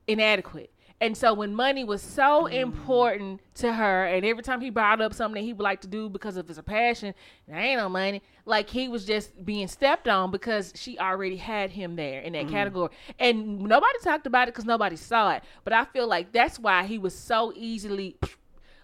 inadequate. 0.08 0.71
And 1.02 1.18
so 1.18 1.34
when 1.34 1.56
money 1.56 1.84
was 1.84 2.00
so 2.00 2.44
mm. 2.44 2.54
important 2.54 3.42
to 3.56 3.74
her, 3.74 4.06
and 4.06 4.24
every 4.24 4.44
time 4.44 4.62
he 4.62 4.70
brought 4.70 5.02
up 5.02 5.16
something 5.16 5.42
that 5.42 5.46
he 5.46 5.52
would 5.52 5.64
like 5.64 5.82
to 5.82 5.88
do 5.88 6.08
because 6.08 6.38
of 6.38 6.48
his 6.48 6.62
passion, 6.62 7.16
there 7.48 7.58
ain't 7.58 7.80
no 7.80 7.90
money. 7.90 8.22
Like 8.46 8.70
he 8.70 8.88
was 8.88 9.04
just 9.04 9.44
being 9.44 9.68
stepped 9.68 10.08
on 10.08 10.30
because 10.30 10.72
she 10.76 11.00
already 11.00 11.38
had 11.38 11.72
him 11.72 11.96
there 11.96 12.22
in 12.22 12.34
that 12.34 12.46
mm. 12.46 12.52
category, 12.52 12.92
and 13.18 13.62
nobody 13.62 13.98
talked 14.04 14.28
about 14.28 14.48
it 14.48 14.54
because 14.54 14.66
nobody 14.66 14.96
saw 14.96 15.32
it. 15.32 15.44
But 15.64 15.74
I 15.74 15.86
feel 15.86 16.08
like 16.08 16.32
that's 16.32 16.60
why 16.60 16.84
he 16.86 17.00
was 17.00 17.16
so 17.16 17.52
easily 17.56 18.18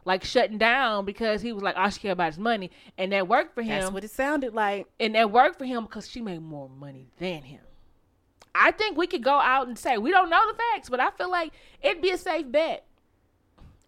like 0.04 0.24
shutting 0.24 0.58
down 0.58 1.06
because 1.06 1.42
he 1.42 1.54
was 1.54 1.62
like 1.62 1.78
all 1.78 1.90
she 1.92 2.00
cared 2.00 2.14
about 2.14 2.32
is 2.32 2.40
money, 2.40 2.72
and 2.98 3.12
that 3.12 3.28
worked 3.28 3.54
for 3.54 3.62
him 3.62 3.80
That's 3.80 3.92
what 3.92 4.04
it 4.04 4.10
sounded 4.10 4.56
like. 4.56 4.88
and 5.00 5.14
that 5.14 5.30
worked 5.30 5.60
for 5.60 5.66
him 5.66 5.84
because 5.84 6.10
she 6.10 6.22
made 6.22 6.42
more 6.42 6.68
money 6.68 7.12
than 7.20 7.44
him. 7.44 7.62
I 8.60 8.72
think 8.72 8.98
we 8.98 9.08
could 9.08 9.24
go 9.24 9.36
out 9.40 9.68
and 9.68 9.78
say 9.78 9.98
we 9.98 10.12
don't 10.12 10.30
know 10.30 10.52
the 10.52 10.58
facts, 10.74 10.90
but 10.90 11.00
I 11.00 11.12
feel 11.12 11.30
like 11.32 11.54
it'd 11.82 12.02
be 12.02 12.12
a 12.12 12.18
safe 12.18 12.52
bet. 12.52 12.86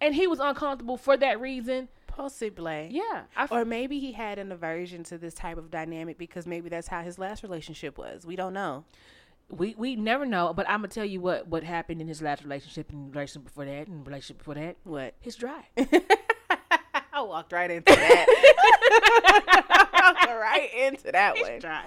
And 0.01 0.15
he 0.15 0.27
was 0.27 0.39
uncomfortable 0.39 0.95
for 0.97 1.17
that 1.17 1.41
reason. 1.41 1.89
Possibly. 2.07 2.89
Yeah, 2.91 3.23
I 3.35 3.43
f- 3.43 3.51
Or 3.51 3.63
maybe 3.65 3.99
he 3.99 4.11
had 4.11 4.39
an 4.39 4.51
aversion 4.51 5.03
to 5.05 5.17
this 5.17 5.33
type 5.33 5.57
of 5.57 5.71
dynamic 5.71 6.17
because 6.17 6.45
maybe 6.45 6.69
that's 6.69 6.87
how 6.87 7.01
his 7.01 7.17
last 7.17 7.43
relationship 7.43 7.97
was. 7.97 8.25
We 8.25 8.35
don't 8.35 8.53
know. 8.53 8.83
we 9.49 9.73
we 9.77 9.95
never 9.95 10.25
know. 10.25 10.53
But 10.53 10.69
I'm 10.69 10.79
gonna 10.79 10.89
tell 10.89 11.05
you 11.05 11.21
what 11.21 11.47
what 11.47 11.63
happened 11.63 12.01
in 12.01 12.07
his 12.07 12.21
last 12.21 12.43
relationship 12.43 12.91
and 12.91 13.13
relationship 13.15 13.45
before 13.45 13.65
that 13.65 13.87
and 13.87 14.05
relationship 14.05 14.37
before 14.39 14.55
that. 14.55 14.75
What? 14.83 15.13
He's 15.21 15.35
dry. 15.35 15.63
I 17.13 17.21
walked 17.21 17.51
right 17.51 17.69
into 17.71 17.93
that. 17.93 18.25
Walked 19.93 20.25
right 20.39 20.69
into 20.73 21.11
that 21.11 21.35
one. 21.39 21.59
dry. 21.59 21.83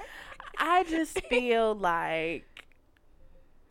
I 0.58 0.84
just 0.84 1.18
feel 1.28 1.74
like 1.74 2.51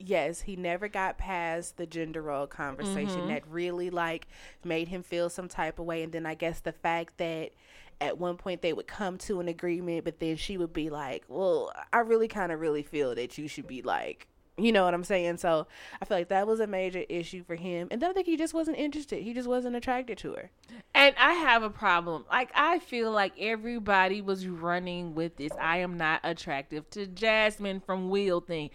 yes, 0.06 0.42
he 0.42 0.56
never 0.56 0.88
got 0.88 1.18
past 1.18 1.78
the 1.78 1.86
gender 1.86 2.22
role 2.22 2.48
conversation 2.48 3.22
mm-hmm. 3.22 3.28
that 3.30 3.48
really 3.48 3.90
like 3.90 4.28
made 4.64 4.88
him 4.88 5.04
feel 5.04 5.30
some 5.30 5.48
type 5.48 5.80
of 5.80 5.86
way 5.86 6.04
and 6.04 6.12
then 6.12 6.26
I 6.26 6.36
guess 6.36 6.60
the 6.60 6.72
fact 6.72 7.18
that 7.18 7.52
at 8.00 8.18
one 8.18 8.36
point 8.36 8.62
they 8.62 8.74
would 8.74 8.88
come 8.88 9.18
to 9.20 9.40
an 9.40 9.48
agreement 9.48 10.04
but 10.04 10.20
then 10.20 10.36
she 10.36 10.58
would 10.58 10.74
be 10.74 10.90
like, 10.90 11.24
"Well, 11.28 11.72
I 11.94 12.00
really 12.00 12.28
kind 12.28 12.52
of 12.52 12.60
really 12.60 12.84
feel 12.84 13.16
that 13.16 13.38
you 13.38 13.48
should 13.48 13.68
be 13.68 13.82
like 13.82 14.28
you 14.58 14.72
know 14.72 14.84
what 14.84 14.94
I'm 14.94 15.04
saying? 15.04 15.38
So 15.38 15.68
I 16.02 16.06
feel 16.06 16.18
like 16.18 16.28
that 16.28 16.46
was 16.46 16.60
a 16.60 16.68
major 16.68 17.04
issue 17.10 17.44
for 17.44 17.56
him. 17.56 17.88
And 17.90 18.02
then 18.02 18.10
I 18.10 18.14
think 18.14 18.28
he 18.28 18.38
just 18.38 18.54
wasn't 18.54 18.78
interested. 18.78 19.24
He 19.24 19.34
just 19.34 19.48
wasn't 19.48 19.76
attracted 19.76 20.18
to 20.20 20.34
her. 20.34 20.52
And 20.94 21.16
I 21.18 21.34
have 21.34 21.64
a 21.64 21.70
problem. 21.70 22.26
Like 22.30 22.52
I 22.54 22.80
feel 22.80 23.12
like 23.12 23.34
everybody 23.40 24.22
was 24.22 24.48
running 24.48 25.16
with 25.16 25.38
this 25.38 25.52
I 25.60 25.78
am 25.78 25.98
not 25.98 26.20
attractive 26.24 26.90
to 26.92 27.08
Jasmine 27.08 27.80
from 27.80 28.10
Wheel 28.10 28.42
thing. 28.42 28.70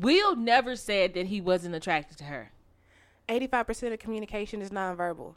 Will 0.00 0.34
never 0.36 0.74
said 0.76 1.14
that 1.14 1.26
he 1.26 1.40
wasn't 1.40 1.74
attracted 1.74 2.18
to 2.18 2.24
her. 2.24 2.50
85% 3.28 3.92
of 3.92 3.98
communication 3.98 4.62
is 4.62 4.70
nonverbal. 4.70 5.34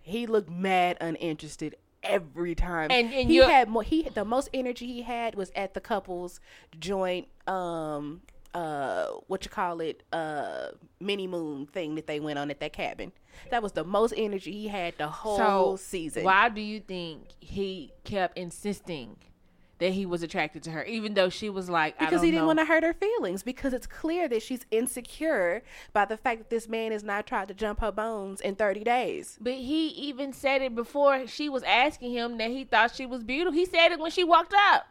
He 0.00 0.26
looked 0.26 0.50
mad 0.50 0.96
uninterested 1.00 1.76
every 2.02 2.54
time. 2.54 2.90
And- 2.90 3.12
and 3.12 3.28
he 3.28 3.36
had 3.38 3.68
more 3.68 3.82
he 3.82 4.02
the 4.02 4.24
most 4.24 4.48
energy 4.54 4.86
he 4.86 5.02
had 5.02 5.34
was 5.34 5.50
at 5.56 5.74
the 5.74 5.80
couple's 5.80 6.40
joint 6.78 7.26
um 7.46 8.22
uh 8.54 9.08
what 9.26 9.44
you 9.44 9.50
call 9.50 9.80
it 9.80 10.02
uh 10.12 10.68
mini 11.00 11.26
moon 11.26 11.66
thing 11.66 11.96
that 11.96 12.06
they 12.06 12.20
went 12.20 12.38
on 12.38 12.50
at 12.50 12.60
that 12.60 12.72
cabin. 12.72 13.12
That 13.50 13.62
was 13.62 13.72
the 13.72 13.84
most 13.84 14.14
energy 14.16 14.52
he 14.52 14.68
had 14.68 14.96
the 14.98 15.08
whole 15.08 15.76
season. 15.76 16.24
Why 16.24 16.48
do 16.48 16.60
you 16.60 16.80
think 16.80 17.28
he 17.40 17.92
kept 18.04 18.38
insisting 18.38 19.16
that 19.78 19.92
he 19.92 20.06
was 20.06 20.22
attracted 20.22 20.62
to 20.64 20.70
her, 20.70 20.84
even 20.84 21.14
though 21.14 21.28
she 21.28 21.48
was 21.48 21.68
like, 21.70 21.94
I 22.00 22.06
because 22.06 22.22
he 22.22 22.30
didn't 22.30 22.46
want 22.46 22.58
to 22.58 22.64
hurt 22.64 22.82
her 22.82 22.92
feelings 22.92 23.42
because 23.42 23.72
it's 23.72 23.86
clear 23.86 24.28
that 24.28 24.42
she's 24.42 24.66
insecure 24.70 25.62
by 25.92 26.04
the 26.04 26.16
fact 26.16 26.38
that 26.38 26.50
this 26.50 26.68
man 26.68 26.92
has 26.92 27.02
not 27.02 27.26
tried 27.26 27.48
to 27.48 27.54
jump 27.54 27.80
her 27.80 27.92
bones 27.92 28.40
in 28.40 28.56
30 28.56 28.84
days. 28.84 29.38
But 29.40 29.54
he 29.54 29.88
even 29.88 30.32
said 30.32 30.62
it 30.62 30.74
before 30.74 31.26
she 31.26 31.48
was 31.48 31.62
asking 31.62 32.12
him 32.12 32.38
that 32.38 32.50
he 32.50 32.64
thought 32.64 32.94
she 32.94 33.06
was 33.06 33.22
beautiful. 33.22 33.58
He 33.58 33.66
said 33.66 33.92
it 33.92 33.98
when 33.98 34.10
she 34.10 34.24
walked 34.24 34.54
up. 34.54 34.86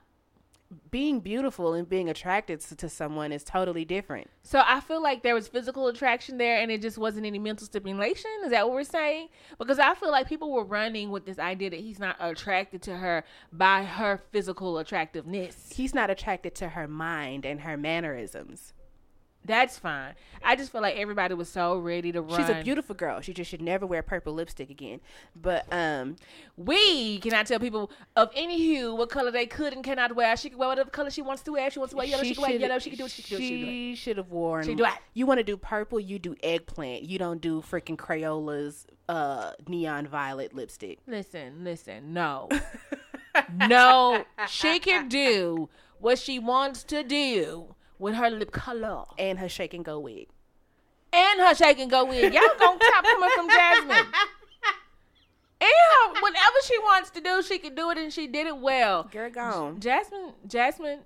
Being 0.91 1.21
beautiful 1.21 1.73
and 1.73 1.87
being 1.87 2.09
attracted 2.09 2.59
to, 2.61 2.75
to 2.75 2.89
someone 2.89 3.31
is 3.31 3.43
totally 3.43 3.85
different. 3.85 4.29
So 4.43 4.61
I 4.65 4.81
feel 4.81 5.01
like 5.01 5.23
there 5.23 5.33
was 5.33 5.47
physical 5.47 5.87
attraction 5.87 6.37
there 6.37 6.59
and 6.59 6.69
it 6.71 6.81
just 6.81 6.97
wasn't 6.97 7.25
any 7.25 7.39
mental 7.39 7.65
stimulation. 7.65 8.31
Is 8.43 8.51
that 8.51 8.67
what 8.67 8.75
we're 8.75 8.83
saying? 8.83 9.29
Because 9.57 9.79
I 9.79 9.93
feel 9.95 10.11
like 10.11 10.27
people 10.27 10.51
were 10.51 10.65
running 10.65 11.09
with 11.09 11.25
this 11.25 11.39
idea 11.39 11.69
that 11.69 11.79
he's 11.79 11.99
not 11.99 12.17
attracted 12.19 12.81
to 12.83 12.97
her 12.97 13.23
by 13.53 13.83
her 13.83 14.21
physical 14.31 14.77
attractiveness. 14.77 15.71
He's 15.73 15.93
not 15.93 16.09
attracted 16.09 16.53
to 16.55 16.69
her 16.69 16.87
mind 16.87 17.45
and 17.45 17.61
her 17.61 17.77
mannerisms. 17.77 18.73
That's 19.47 19.79
fine. 19.79 20.13
I 20.43 20.57
just 20.57 20.71
feel 20.73 20.81
like 20.81 20.97
everybody 20.97 21.33
was 21.33 21.47
so 21.47 21.77
ready 21.77 22.11
to 22.11 22.21
run. 22.21 22.39
She's 22.39 22.49
a 22.49 22.61
beautiful 22.61 22.93
girl. 22.93 23.21
She 23.21 23.33
just 23.33 23.49
should 23.49 23.61
never 23.61 23.85
wear 23.85 24.03
purple 24.03 24.33
lipstick 24.33 24.69
again. 24.69 24.99
But 25.35 25.65
um, 25.71 26.17
We 26.57 27.19
cannot 27.19 27.47
tell 27.47 27.59
people 27.59 27.89
of 28.17 28.29
any 28.35 28.57
hue 28.57 28.93
what 28.93 29.09
color 29.09 29.31
they 29.31 29.45
could 29.45 29.71
and 29.71 29.83
cannot 29.83 30.15
wear. 30.15 30.35
She 30.35 30.49
can 30.49 30.57
wear 30.59 30.67
whatever 30.67 30.89
color 30.89 31.09
she 31.09 31.21
wants 31.21 31.43
to 31.43 31.53
wear. 31.53 31.67
If 31.67 31.73
She 31.73 31.79
wants 31.79 31.93
to 31.93 31.97
wear 31.97 32.05
yellow. 32.05 32.23
She, 32.23 32.35
can 32.35 32.41
wear 32.41 32.51
yellow. 32.51 32.79
She 32.79 32.89
can 32.89 32.97
do 32.97 33.03
what 33.05 33.11
she 33.11 33.23
can 33.23 33.29
do. 33.29 33.35
What 33.35 33.41
she 33.43 33.49
can 33.49 33.59
do. 33.59 33.71
She 33.71 33.95
should 33.95 34.17
have 34.17 34.29
worn. 34.29 34.65
She 34.65 34.75
do 34.75 34.83
it. 34.83 34.91
You 35.13 35.25
want 35.25 35.39
to 35.39 35.45
do 35.45 35.55
purple? 35.55 35.99
You 35.99 36.19
do 36.19 36.35
eggplant. 36.43 37.03
You 37.03 37.17
don't 37.17 37.39
do 37.41 37.61
freaking 37.61 37.97
Crayola's 37.97 38.85
uh 39.07 39.51
neon 39.67 40.07
violet 40.07 40.53
lipstick. 40.53 40.99
Listen, 41.07 41.63
listen. 41.63 42.13
No, 42.13 42.49
no. 43.55 44.25
She 44.49 44.79
can 44.79 45.07
do 45.07 45.69
what 45.99 46.19
she 46.19 46.37
wants 46.37 46.83
to 46.83 47.03
do 47.03 47.75
with 47.99 48.15
her 48.15 48.29
lip 48.29 48.51
color 48.51 49.03
And 49.17 49.39
her 49.39 49.49
shake 49.49 49.73
and 49.73 49.83
go 49.85 49.99
wig. 49.99 50.27
and 51.13 51.39
her 51.39 51.55
shake 51.55 51.79
and 51.79 51.89
go 51.89 52.05
wig. 52.05 52.33
Y'all 52.33 52.43
gonna 52.59 52.79
stop 52.83 53.03
coming 53.03 53.29
from 53.35 53.49
Jasmine. 53.49 54.05
And 55.59 55.69
her, 55.71 56.21
whatever 56.21 56.55
she 56.65 56.77
wants 56.79 57.09
to 57.11 57.21
do, 57.21 57.41
she 57.41 57.57
can 57.57 57.73
do 57.73 57.89
it, 57.89 57.97
and 57.97 58.13
she 58.13 58.27
did 58.27 58.45
it 58.45 58.57
well. 58.57 59.03
Girl 59.11 59.29
gone. 59.31 59.79
Jasmine, 59.79 60.33
Jasmine, 60.47 60.99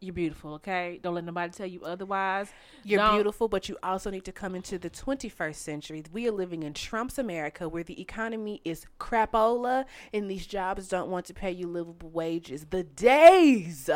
you're 0.00 0.12
beautiful. 0.12 0.54
Okay, 0.54 1.00
don't 1.02 1.14
let 1.14 1.24
nobody 1.24 1.52
tell 1.52 1.66
you 1.66 1.82
otherwise. 1.84 2.48
You're 2.84 2.98
Don't- 2.98 3.14
beautiful, 3.14 3.48
but 3.48 3.68
you 3.68 3.78
also 3.82 4.10
need 4.10 4.24
to 4.26 4.32
come 4.32 4.54
into 4.54 4.78
the 4.78 4.90
21st 4.90 5.56
century. 5.56 6.04
We 6.12 6.28
are 6.28 6.32
living 6.32 6.62
in 6.62 6.74
Trump's 6.74 7.18
America 7.18 7.68
where 7.68 7.82
the 7.82 8.00
economy 8.00 8.60
is 8.64 8.84
crapola 9.00 9.86
and 10.12 10.30
these 10.30 10.46
jobs 10.46 10.88
don't 10.88 11.10
want 11.10 11.26
to 11.26 11.34
pay 11.34 11.50
you 11.50 11.66
livable 11.66 12.10
wages. 12.10 12.66
The 12.70 12.84
days 12.84 13.88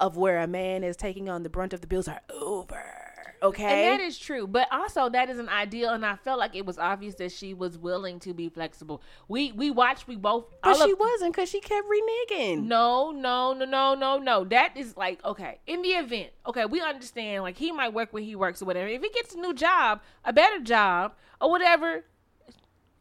of 0.00 0.16
where 0.16 0.38
a 0.40 0.46
man 0.46 0.82
is 0.84 0.96
taking 0.96 1.28
on 1.28 1.42
the 1.42 1.50
brunt 1.50 1.72
of 1.72 1.80
the 1.82 1.86
bills 1.86 2.08
are 2.08 2.22
over. 2.30 3.01
Okay? 3.42 3.88
And 3.90 4.00
that 4.00 4.04
is 4.04 4.18
true, 4.18 4.46
but 4.46 4.68
also 4.70 5.08
that 5.08 5.28
is 5.28 5.38
an 5.38 5.48
ideal, 5.48 5.90
and 5.90 6.06
I 6.06 6.16
felt 6.16 6.38
like 6.38 6.54
it 6.54 6.64
was 6.64 6.78
obvious 6.78 7.16
that 7.16 7.32
she 7.32 7.54
was 7.54 7.76
willing 7.76 8.20
to 8.20 8.32
be 8.32 8.48
flexible. 8.48 9.02
We 9.28 9.52
we 9.52 9.70
watched, 9.70 10.06
we 10.06 10.16
both. 10.16 10.46
but 10.62 10.76
she 10.76 10.92
of- 10.92 10.98
wasn't 10.98 11.34
because 11.34 11.48
she 11.48 11.60
kept 11.60 11.86
reneging. 11.88 12.64
No, 12.64 13.10
no, 13.10 13.52
no, 13.52 13.64
no, 13.64 13.94
no, 13.94 14.18
no. 14.18 14.44
That 14.44 14.76
is 14.76 14.96
like 14.96 15.24
okay. 15.24 15.58
In 15.66 15.82
the 15.82 15.90
event, 15.90 16.30
okay, 16.46 16.66
we 16.66 16.80
understand. 16.80 17.42
Like 17.42 17.56
he 17.56 17.72
might 17.72 17.92
work 17.92 18.12
where 18.12 18.22
he 18.22 18.36
works 18.36 18.62
or 18.62 18.66
whatever. 18.66 18.86
If 18.88 19.02
he 19.02 19.10
gets 19.10 19.34
a 19.34 19.38
new 19.38 19.54
job, 19.54 20.00
a 20.24 20.32
better 20.32 20.60
job 20.60 21.14
or 21.40 21.50
whatever, 21.50 22.04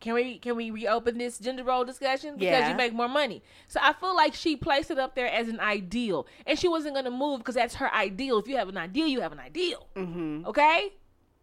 can 0.01 0.13
we 0.15 0.37
can 0.39 0.55
we 0.57 0.69
reopen 0.71 1.17
this 1.17 1.37
gender 1.39 1.63
role 1.63 1.85
discussion 1.85 2.33
because 2.35 2.61
Yeah. 2.61 2.69
you 2.71 2.75
make 2.75 2.91
more 2.93 3.07
money? 3.07 3.41
So 3.69 3.79
I 3.81 3.93
feel 3.93 4.15
like 4.15 4.33
she 4.33 4.57
placed 4.57 4.91
it 4.91 4.99
up 4.99 5.15
there 5.15 5.27
as 5.31 5.47
an 5.47 5.59
ideal, 5.61 6.27
and 6.45 6.59
she 6.59 6.67
wasn't 6.67 6.95
gonna 6.95 7.11
move 7.11 7.39
because 7.39 7.55
that's 7.55 7.75
her 7.75 7.93
ideal. 7.93 8.39
If 8.39 8.47
you 8.47 8.57
have 8.57 8.67
an 8.67 8.77
ideal, 8.77 9.07
you 9.07 9.21
have 9.21 9.31
an 9.31 9.39
ideal. 9.39 9.87
Mm-hmm. 9.95 10.47
Okay, 10.47 10.93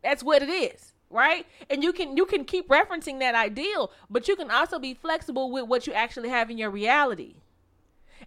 that's 0.03 0.23
what 0.23 0.43
it 0.43 0.51
is, 0.51 0.93
right? 1.09 1.47
And 1.71 1.83
you 1.83 1.93
can 1.93 2.17
you 2.17 2.27
can 2.27 2.45
keep 2.45 2.69
referencing 2.69 3.21
that 3.21 3.35
ideal, 3.35 3.91
but 4.11 4.29
you 4.29 4.37
can 4.37 4.51
also 4.51 4.79
be 4.79 4.93
flexible 4.93 5.51
with 5.51 5.67
what 5.69 5.87
you 5.87 5.93
actually 5.95 6.29
have 6.29 6.51
in 6.51 6.59
your 6.59 6.71
reality. 6.71 7.37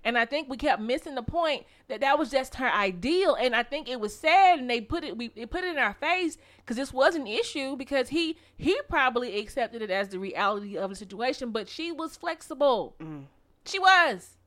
And 0.03 0.17
I 0.17 0.25
think 0.25 0.49
we 0.49 0.57
kept 0.57 0.81
missing 0.81 1.15
the 1.15 1.21
point 1.23 1.65
that 1.87 2.01
that 2.01 2.17
was 2.17 2.31
just 2.31 2.55
her 2.55 2.69
ideal. 2.69 3.35
And 3.35 3.55
I 3.55 3.63
think 3.63 3.87
it 3.89 3.99
was 3.99 4.15
sad, 4.15 4.59
and 4.59 4.69
they 4.69 4.81
put 4.81 5.03
it 5.03 5.17
we 5.17 5.29
put 5.29 5.63
it 5.63 5.71
in 5.71 5.77
our 5.77 5.93
face 5.93 6.37
because 6.57 6.77
this 6.77 6.91
was 6.93 7.15
an 7.15 7.27
issue 7.27 7.75
because 7.75 8.09
he 8.09 8.37
he 8.57 8.79
probably 8.89 9.39
accepted 9.39 9.81
it 9.81 9.91
as 9.91 10.09
the 10.09 10.19
reality 10.19 10.77
of 10.77 10.89
the 10.89 10.95
situation, 10.95 11.51
but 11.51 11.67
she 11.69 11.91
was 11.91 12.17
flexible. 12.17 12.95
She 13.65 13.79
was 13.79 14.37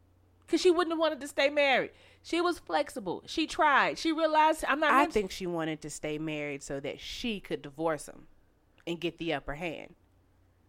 because 0.47 0.61
she 0.61 0.71
wouldn't 0.71 0.93
have 0.93 0.99
wanted 0.99 1.21
to 1.21 1.29
stay 1.29 1.49
married. 1.51 1.91
She 2.23 2.41
was 2.41 2.59
flexible. 2.59 3.23
She 3.27 3.47
tried. 3.47 3.99
She 3.99 4.11
realized 4.11 4.65
I'm 4.67 4.81
not. 4.81 4.93
I 4.93 4.99
meant 5.01 5.11
to- 5.11 5.15
think 5.15 5.31
she 5.31 5.47
wanted 5.47 5.83
to 5.83 5.91
stay 5.91 6.19
married 6.19 6.63
so 6.63 6.81
that 6.81 6.99
she 7.01 7.39
could 7.39 7.61
divorce 7.63 8.09
him 8.09 8.27
and 8.87 8.99
get 9.01 9.19
the 9.19 9.33
upper 9.35 9.55
hand. 9.55 9.95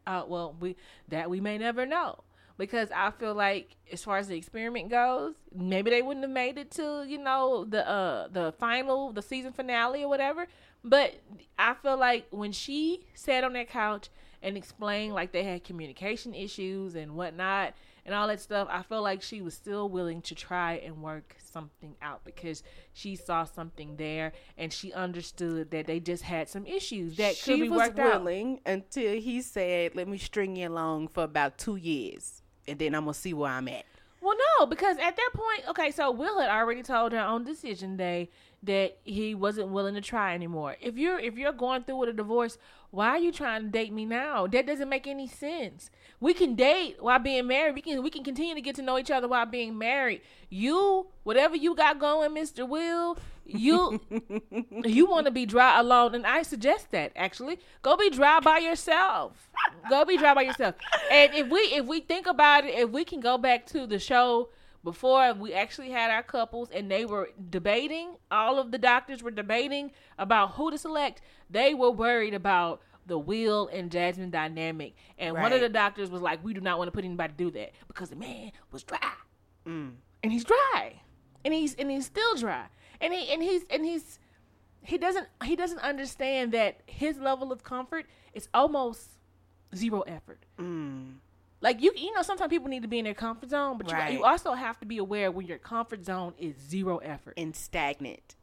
Uh, 0.05 0.23
well, 0.27 0.55
we 0.59 0.75
that 1.07 1.29
we 1.29 1.39
may 1.41 1.57
never 1.57 1.85
know 1.85 2.19
because 2.57 2.89
I 2.95 3.11
feel 3.11 3.33
like 3.33 3.75
as 3.91 4.03
far 4.03 4.17
as 4.17 4.27
the 4.27 4.35
experiment 4.37 4.89
goes, 4.89 5.35
maybe 5.53 5.89
they 5.91 6.01
wouldn't 6.01 6.23
have 6.23 6.31
made 6.33 6.57
it 6.57 6.71
to 6.71 7.05
you 7.07 7.17
know 7.17 7.65
the 7.65 7.87
uh 7.87 8.27
the 8.29 8.53
final 8.59 9.11
the 9.11 9.21
season 9.21 9.51
finale 9.53 10.03
or 10.03 10.09
whatever. 10.09 10.47
But 10.83 11.15
I 11.57 11.73
feel 11.73 11.97
like 11.97 12.27
when 12.29 12.51
she 12.51 13.05
sat 13.15 13.43
on 13.43 13.53
that 13.53 13.69
couch 13.69 14.09
and 14.43 14.55
explained 14.55 15.13
like 15.15 15.31
they 15.31 15.43
had 15.43 15.63
communication 15.63 16.33
issues 16.35 16.93
and 16.95 17.15
whatnot 17.15 17.73
and 18.05 18.13
all 18.13 18.27
that 18.27 18.39
stuff, 18.39 18.67
I 18.69 18.83
feel 18.83 19.01
like 19.01 19.23
she 19.23 19.41
was 19.41 19.55
still 19.55 19.89
willing 19.89 20.21
to 20.23 20.35
try 20.35 20.73
and 20.73 21.01
work 21.01 21.35
something 21.43 21.95
out 22.03 22.23
because 22.23 22.61
she 22.93 23.15
saw 23.15 23.45
something 23.45 23.95
there 23.95 24.33
and 24.59 24.71
she 24.71 24.93
understood 24.93 25.71
that 25.71 25.87
they 25.87 25.99
just 25.99 26.21
had 26.21 26.47
some 26.47 26.67
issues 26.67 27.17
that 27.17 27.29
could 27.29 27.55
she 27.55 27.61
be 27.61 27.69
was 27.69 27.77
worked 27.79 27.97
out. 27.97 28.21
willing 28.21 28.59
until 28.67 29.15
he 29.19 29.41
said, 29.41 29.95
"Let 29.95 30.07
me 30.07 30.19
string 30.19 30.55
you 30.55 30.67
along 30.69 31.07
for 31.07 31.23
about 31.23 31.57
two 31.57 31.77
years, 31.77 32.43
and 32.67 32.79
then 32.79 32.95
I'm 32.95 33.03
gonna 33.03 33.13
see 33.13 33.33
where 33.33 33.51
I'm 33.51 33.67
at." 33.67 33.85
Well, 34.21 34.35
no, 34.59 34.65
because 34.65 34.97
at 34.97 35.15
that 35.15 35.29
point, 35.33 35.69
okay, 35.69 35.91
so 35.91 36.09
Will 36.09 36.39
had 36.39 36.49
already 36.49 36.81
told 36.81 37.11
her 37.11 37.19
on 37.19 37.43
decision 37.43 37.95
day 37.95 38.29
that 38.65 38.97
he 39.03 39.35
wasn't 39.35 39.69
willing 39.69 39.95
to 39.95 40.01
try 40.01 40.33
anymore. 40.33 40.75
If 40.81 40.97
you're 40.97 41.19
if 41.19 41.37
you're 41.37 41.51
going 41.51 41.83
through 41.83 41.97
with 41.97 42.09
a 42.09 42.13
divorce, 42.13 42.57
why 42.91 43.09
are 43.09 43.17
you 43.17 43.31
trying 43.31 43.63
to 43.63 43.67
date 43.69 43.91
me 43.93 44.05
now? 44.05 44.47
That 44.47 44.65
doesn't 44.67 44.89
make 44.89 45.07
any 45.07 45.27
sense. 45.27 45.89
We 46.19 46.33
can 46.33 46.55
date 46.55 46.97
while 46.99 47.19
being 47.19 47.47
married. 47.47 47.75
We 47.75 47.81
can 47.81 48.01
we 48.03 48.09
can 48.09 48.23
continue 48.23 48.55
to 48.55 48.61
get 48.61 48.75
to 48.75 48.81
know 48.81 48.97
each 48.97 49.11
other 49.11 49.27
while 49.27 49.45
being 49.45 49.77
married. 49.77 50.21
You, 50.49 51.07
whatever 51.23 51.55
you 51.55 51.75
got 51.75 51.99
going, 51.99 52.33
Mister 52.33 52.65
Will, 52.65 53.17
you 53.45 54.01
you 54.83 55.05
want 55.05 55.25
to 55.25 55.31
be 55.31 55.45
dry 55.45 55.79
alone, 55.79 56.15
and 56.15 56.25
I 56.25 56.43
suggest 56.43 56.91
that 56.91 57.11
actually 57.15 57.59
go 57.81 57.95
be 57.97 58.09
dry 58.09 58.39
by 58.39 58.59
yourself. 58.59 59.49
Go 59.89 60.05
be 60.05 60.17
dry 60.17 60.33
by 60.33 60.43
yourself. 60.43 60.75
And 61.11 61.33
if 61.33 61.49
we 61.49 61.59
if 61.59 61.85
we 61.85 61.99
think 61.99 62.27
about 62.27 62.65
it, 62.65 62.75
if 62.75 62.89
we 62.89 63.03
can 63.05 63.19
go 63.19 63.37
back 63.37 63.65
to 63.67 63.85
the 63.85 63.99
show 63.99 64.49
before 64.85 65.33
we 65.33 65.51
actually 65.51 65.89
had 65.89 66.11
our 66.11 66.23
couples 66.23 66.69
and 66.69 66.89
they 66.89 67.05
were 67.05 67.31
debating, 67.49 68.17
all 68.29 68.59
of 68.59 68.71
the 68.71 68.77
doctors 68.77 69.23
were 69.23 69.31
debating 69.31 69.91
about 70.19 70.51
who 70.51 70.69
to 70.69 70.77
select. 70.77 71.21
They 71.49 71.73
were 71.73 71.89
worried 71.89 72.35
about 72.35 72.81
the 73.07 73.17
Will 73.17 73.67
and 73.67 73.91
Jasmine 73.91 74.29
dynamic, 74.29 74.95
and 75.17 75.35
one 75.35 75.53
of 75.53 75.59
the 75.61 75.69
doctors 75.69 76.09
was 76.09 76.21
like, 76.21 76.43
"We 76.43 76.53
do 76.53 76.61
not 76.61 76.77
want 76.77 76.87
to 76.87 76.91
put 76.91 77.03
anybody 77.03 77.33
to 77.33 77.37
do 77.37 77.51
that 77.51 77.71
because 77.87 78.09
the 78.09 78.15
man 78.15 78.51
was 78.71 78.83
dry." 78.83 78.99
Mm. 79.67 79.95
and 80.21 80.31
he's 80.31 80.43
dry, 80.43 81.01
and 81.43 81.53
he's 81.53 81.73
and 81.75 81.89
he's 81.89 82.05
still 82.05 82.35
dry, 82.35 82.67
and 83.01 83.13
he 83.13 83.31
and 83.31 83.41
he's 83.41 83.63
and 83.69 83.83
he's 83.83 84.19
he 84.81 84.97
doesn't 84.97 85.27
he 85.43 85.55
doesn't 85.55 85.79
understand 85.79 86.51
that 86.51 86.81
his 86.85 87.17
level 87.19 87.51
of 87.51 87.63
comfort 87.63 88.05
is 88.33 88.47
almost 88.53 89.17
zero 89.75 90.01
effort. 90.01 90.45
Mm. 90.59 91.15
Like 91.65 91.81
you, 91.81 91.91
you 91.95 92.13
know, 92.13 92.21
sometimes 92.21 92.49
people 92.51 92.67
need 92.69 92.83
to 92.83 92.87
be 92.87 92.99
in 92.99 93.05
their 93.05 93.15
comfort 93.15 93.49
zone, 93.49 93.77
but 93.79 93.91
Right. 93.91 94.11
you, 94.11 94.19
you 94.19 94.23
also 94.23 94.53
have 94.53 94.79
to 94.81 94.85
be 94.85 94.99
aware 94.99 95.31
when 95.31 95.47
your 95.47 95.57
comfort 95.57 96.05
zone 96.05 96.33
is 96.37 96.53
zero 96.69 96.97
effort 96.99 97.33
And 97.37 97.55
stagnant. 97.55 98.35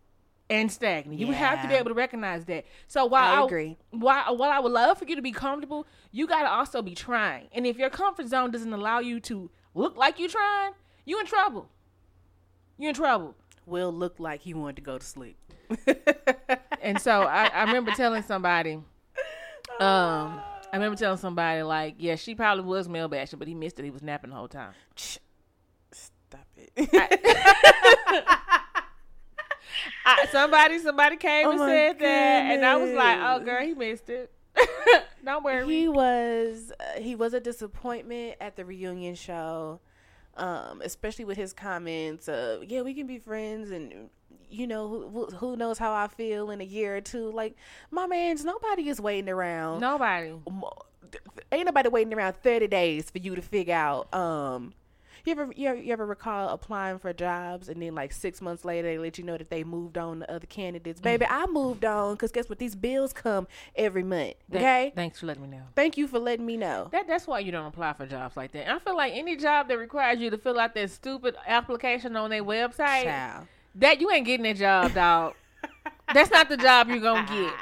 and 0.51 0.71
stagnant. 0.73 1.21
You 1.21 1.31
have 1.31 1.63
to 1.63 1.69
be 1.69 1.75
able 1.75 1.91
to 1.91 1.95
recognize 1.95 2.45
that. 2.47 2.65
So 2.89 3.07
while 3.07 3.43
I 3.43 3.47
agree. 3.47 3.77
while 3.91 4.37
while 4.37 4.51
I 4.51 4.59
would 4.59 4.73
love 4.73 4.99
for 4.99 5.05
you 5.05 5.15
to 5.15 5.23
be 5.23 5.31
comfortable, 5.31 5.87
you 6.11 6.27
got 6.27 6.43
to 6.43 6.51
also 6.51 6.83
be 6.83 6.95
trying. 6.97 7.47
And 7.53 7.65
if 7.65 7.77
your 7.79 7.91
comfort 7.91 8.27
zone 8.27 8.51
doesn't 8.51 8.73
allow 8.73 8.99
you 8.99 9.21
to 9.21 9.51
look 9.73 9.97
like 9.97 10.19
you're 10.19 10.29
trying, 10.29 10.73
you 11.05 11.21
in 11.21 11.27
trouble. 11.27 11.69
You 12.77 12.89
in 12.89 12.95
trouble. 12.97 13.37
Will 13.67 13.93
looked 13.93 14.19
like 14.19 14.41
he 14.41 14.53
wanted 14.53 14.77
to 14.77 14.83
go 14.83 14.99
to 14.99 15.07
sleep. 15.07 15.37
And 16.83 17.01
so 17.01 17.23
I, 17.23 17.47
I 17.47 17.63
remember 17.63 17.93
telling 17.93 18.25
somebody, 18.25 18.81
um, 19.81 20.43
I 20.73 20.77
remember 20.77 20.97
telling 20.97 21.19
somebody 21.19 21.63
like, 21.63 21.97
yeah, 21.99 22.17
she 22.17 22.35
probably 22.35 22.65
was 22.65 22.89
male 22.89 23.09
bashing, 23.09 23.39
but 23.39 23.47
he 23.47 23.55
missed 23.55 23.79
it. 23.79 23.85
He 23.85 23.91
was 23.91 24.03
napping 24.03 24.31
the 24.31 24.37
whole 24.37 24.49
time. 24.49 24.73
Stop 24.97 26.47
it. 26.57 26.73
I, 30.05 30.27
somebody, 30.31 30.79
somebody 30.79 31.17
came 31.17 31.47
Oh 31.47 31.51
and 31.51 31.61
said 31.61 31.99
that, 31.99 32.53
and 32.53 32.65
I 32.65 32.77
was 32.77 32.91
like, 32.93 33.19
oh, 33.21 33.41
girl, 33.45 33.63
he 33.63 33.75
missed 33.75 34.09
it. 34.09 34.33
Don't 35.25 35.45
worry. 35.45 35.67
he 35.67 35.89
was 35.89 36.73
uh, 36.79 37.01
he 37.01 37.15
was 37.15 37.33
a 37.33 37.41
disappointment 37.41 38.37
at 38.41 38.57
the 38.57 38.65
reunion 38.65 39.15
show 39.15 39.81
um 40.37 40.81
especially 40.85 41.25
with 41.25 41.37
his 41.37 41.53
comments 41.53 42.29
of 42.29 42.65
yeah 42.65 42.81
we 42.83 42.95
can 42.95 43.07
be 43.07 43.19
friends 43.19 43.71
and 43.71 44.09
you 44.49 44.67
know 44.67 44.89
who, 44.89 45.27
who 45.37 45.57
knows 45.57 45.79
how 45.79 45.93
i 45.93 46.07
feel 46.09 46.51
in 46.51 46.61
a 46.61 46.65
year 46.65 46.97
or 46.97 47.01
two 47.01 47.31
like 47.33 47.55
my 47.91 48.07
man's 48.07 48.45
nobody 48.45 48.89
is 48.89 49.01
waiting 49.01 49.29
around 49.29 49.81
Nobody. 49.81 50.33
Ain't 51.51 51.67
nobody 51.67 51.89
waiting 51.91 52.15
around 52.15 52.35
30 52.43 52.69
days 52.69 53.11
for 53.11 53.19
you 53.19 53.35
to 53.35 53.43
figure 53.43 53.75
out 53.75 54.13
um 54.15 54.73
you 55.27 55.33
ever, 55.33 55.53
you 55.57 55.69
ever 55.69 55.79
you 55.79 55.93
ever 55.93 56.07
recall 56.07 56.49
applying 56.49 56.99
for 56.99 57.13
jobs 57.13 57.69
and 57.69 57.83
then 57.83 57.95
like 57.95 58.13
six 58.13 58.41
months 58.41 58.65
later 58.65 58.89
they 58.89 58.99
let 58.99 59.19
you 59.19 59.25
know 59.25 59.37
that 59.37 59.51
they 59.51 59.65
moved 59.65 59.99
on 59.99 60.21
to 60.21 60.31
other 60.33 60.47
candidates 60.47 61.01
mm. 61.01 61.05
baby 61.05 61.27
i 61.29 61.47
moved 61.47 61.85
on 61.85 62.15
because 62.15 62.33
guess 62.33 62.49
what 62.49 62.59
these 62.59 62.75
bills 62.75 63.13
come 63.13 63.47
every 63.77 64.03
month 64.03 64.35
Th- 64.51 64.63
okay 64.63 64.93
Thanks 64.95 65.21
for 65.21 65.27
letting 65.27 65.43
me 65.43 65.49
know. 65.49 65.63
Thank 65.75 65.97
you 65.97 66.07
for 66.07 66.19
letting 66.19 66.47
me 66.47 66.57
know. 66.57 66.89
That 66.93 67.07
that's 67.07 67.27
why 67.27 67.41
you 67.41 67.53
don't 67.53 67.67
apply 67.67 67.95
for 67.95 68.07
jobs 68.07 68.37
like 68.37 68.53
that. 68.53 68.69
And 68.69 68.73
I 68.73 68.79
feel 68.79 68.97
like 68.97 69.13
any 69.15 69.37
job 69.37 69.69
that 69.69 69.79
requires 69.79 70.21
you 70.21 70.31
to 70.31 70.39
fill 70.39 70.59
out 70.59 70.75
that 70.75 70.91
stupid 70.91 71.37
application 71.47 72.17
on 72.17 72.31
their 72.31 72.45
website, 72.45 73.05
Child. 73.05 73.47
that 73.77 74.01
you 74.01 74.11
ain't 74.11 74.27
getting 74.27 74.45
that 74.45 74.57
job, 74.57 74.95
dog. 74.95 75.35
That's 76.15 76.31
not 76.31 76.49
the 76.49 76.57
job 76.57 76.89
you're 76.89 77.01
gonna 77.01 77.27
get. 77.27 77.53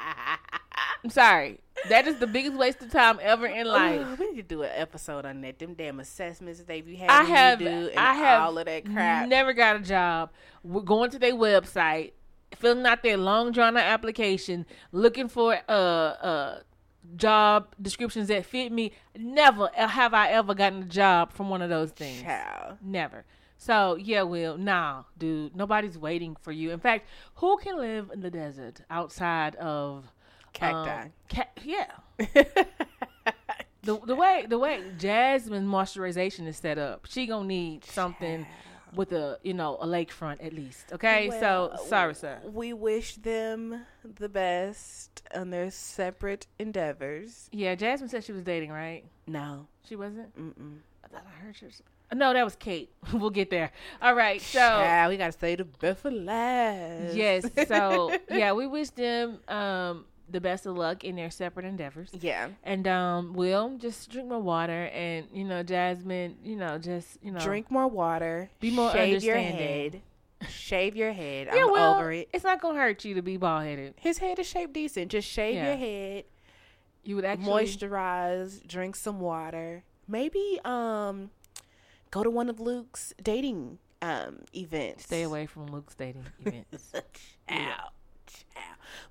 I'm 1.03 1.09
sorry. 1.09 1.59
That 1.89 2.07
is 2.07 2.19
the 2.19 2.27
biggest 2.27 2.55
waste 2.55 2.81
of 2.81 2.91
time 2.91 3.19
ever 3.21 3.47
in 3.47 3.65
life. 3.65 4.05
Ooh, 4.05 4.15
we 4.19 4.31
need 4.31 4.37
to 4.37 4.43
do 4.43 4.61
an 4.61 4.71
episode 4.75 5.25
on 5.25 5.41
that. 5.41 5.57
Them 5.57 5.73
damn 5.73 5.99
assessments 5.99 6.61
they 6.61 6.81
be 6.81 6.95
having 6.95 7.09
I 7.09 7.21
you 7.21 7.35
have, 7.35 7.59
do 7.59 7.65
and 7.65 7.99
I 7.99 8.13
have 8.13 8.41
all 8.43 8.57
of 8.57 8.65
that 8.65 8.85
crap. 8.85 9.27
never 9.27 9.53
got 9.53 9.77
a 9.77 9.79
job. 9.79 10.31
We're 10.63 10.81
going 10.81 11.09
to 11.11 11.19
their 11.19 11.33
website, 11.33 12.11
filling 12.55 12.85
out 12.85 13.01
their 13.01 13.17
long 13.17 13.51
drawn 13.51 13.77
out 13.77 13.83
application, 13.83 14.65
looking 14.91 15.27
for 15.27 15.57
uh 15.67 15.71
uh 15.71 16.59
job 17.15 17.73
descriptions 17.81 18.27
that 18.27 18.45
fit 18.45 18.71
me. 18.71 18.91
Never 19.17 19.69
have 19.73 20.13
I 20.13 20.29
ever 20.29 20.53
gotten 20.53 20.83
a 20.83 20.85
job 20.85 21.33
from 21.33 21.49
one 21.49 21.63
of 21.63 21.69
those 21.69 21.91
things. 21.91 22.21
Child. 22.21 22.77
Never. 22.83 23.25
So 23.57 23.95
yeah, 23.95 24.23
Will, 24.23 24.57
nah, 24.57 25.03
dude, 25.17 25.55
nobody's 25.55 25.97
waiting 25.97 26.35
for 26.41 26.51
you. 26.51 26.71
In 26.71 26.79
fact, 26.79 27.07
who 27.35 27.57
can 27.57 27.77
live 27.77 28.11
in 28.13 28.21
the 28.21 28.31
desert 28.31 28.81
outside 28.89 29.55
of 29.55 30.11
Cacti. 30.53 30.89
um, 30.89 31.13
ca- 31.29 31.49
yeah. 31.63 31.87
the 33.83 33.99
the 34.05 34.15
way 34.15 34.45
the 34.47 34.59
way 34.59 34.83
Jasmine 34.97 35.67
moisturization 35.67 36.47
is 36.47 36.57
set 36.57 36.77
up, 36.77 37.07
she 37.09 37.25
gonna 37.27 37.47
need 37.47 37.85
something 37.85 38.45
with 38.95 39.11
a 39.11 39.39
you 39.43 39.53
know 39.53 39.77
a 39.81 39.87
lakefront 39.87 40.43
at 40.45 40.53
least. 40.53 40.91
Okay, 40.93 41.29
Well, 41.29 41.77
so 41.77 41.85
sorry, 41.87 42.15
sir. 42.15 42.39
We 42.45 42.73
wish 42.73 43.15
them 43.15 43.85
the 44.03 44.29
best 44.29 45.23
on 45.33 45.49
their 45.49 45.71
separate 45.71 46.47
endeavors. 46.59 47.49
Yeah, 47.51 47.75
Jasmine 47.75 48.09
said 48.09 48.23
she 48.23 48.31
was 48.31 48.43
dating, 48.43 48.71
right? 48.71 49.05
No. 49.27 49.67
She 49.87 49.95
wasn't. 49.95 50.35
Mm-mm. 50.37 50.77
I 51.03 51.07
thought 51.07 51.25
I 51.25 51.43
heard 51.43 51.55
she. 51.55 51.65
Was... 51.65 51.81
No, 52.13 52.33
that 52.33 52.43
was 52.43 52.55
Kate. 52.55 52.91
we'll 53.13 53.29
get 53.29 53.49
there. 53.49 53.71
All 54.01 54.15
right, 54.15 54.41
so. 54.41 54.59
Child, 54.59 55.09
we 55.11 55.17
gotta 55.17 55.37
say 55.37 55.55
the 55.55 55.65
best 55.65 56.01
for 56.01 56.11
last. 56.11 57.15
Yes. 57.15 57.45
So 57.67 58.15
yeah, 58.29 58.53
we 58.53 58.67
wish 58.67 58.89
them 58.89 59.39
um 59.47 60.05
the 60.31 60.41
best 60.41 60.65
of 60.65 60.75
luck 60.77 61.03
in 61.03 61.15
their 61.15 61.29
separate 61.31 61.65
endeavors. 61.65 62.09
yeah. 62.19 62.49
And 62.63 62.87
um, 62.87 63.33
Will 63.33 63.77
just 63.77 64.09
drink 64.09 64.29
more 64.29 64.39
water, 64.39 64.85
and 64.93 65.27
you 65.33 65.43
know, 65.43 65.63
Jasmine, 65.63 66.37
you 66.43 66.55
know, 66.55 66.77
just 66.77 67.17
you 67.21 67.31
know, 67.31 67.39
Drink 67.39 67.69
more 67.69 67.87
water. 67.87 68.49
Be 68.59 68.71
more 68.71 68.91
Shave 68.91 69.23
your 69.23 69.37
head. 69.37 70.01
Shave 70.49 70.95
your 70.95 71.11
head. 71.11 71.49
Yeah, 71.53 71.63
I'm 71.65 71.71
well, 71.71 71.95
over 71.95 72.11
it. 72.11 72.29
It's 72.33 72.43
not 72.43 72.61
gonna 72.61 72.79
hurt 72.79 73.05
you 73.05 73.13
to 73.15 73.21
be 73.21 73.37
bald 73.37 73.63
headed. 73.63 73.93
His 73.97 74.17
head 74.17 74.39
is 74.39 74.47
shaped 74.47 74.73
decent. 74.73 75.11
Just 75.11 75.27
shave 75.27 75.55
Yeah. 75.55 75.67
your 75.67 75.77
head. 75.77 76.23
You 77.03 77.15
would 77.15 77.25
actually 77.25 77.65
moisturize, 77.65 78.65
drink 78.67 78.95
some 78.95 79.19
water. 79.19 79.83
Maybe 80.07 80.59
um 80.65 81.29
go 82.09 82.23
to 82.23 82.29
one 82.29 82.49
of 82.49 82.59
Luke's 82.59 83.13
dating 83.21 83.77
um 84.01 84.39
events. 84.55 85.03
stay 85.03 85.21
away 85.21 85.45
from 85.45 85.67
Luke's 85.67 85.93
dating 85.95 86.25
events 86.43 86.91
Ouch. 87.49 87.91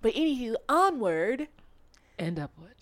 But 0.03 0.15
anywho, 0.15 0.55
onward 0.69 1.49
and 2.19 2.39
upward. 2.39 2.75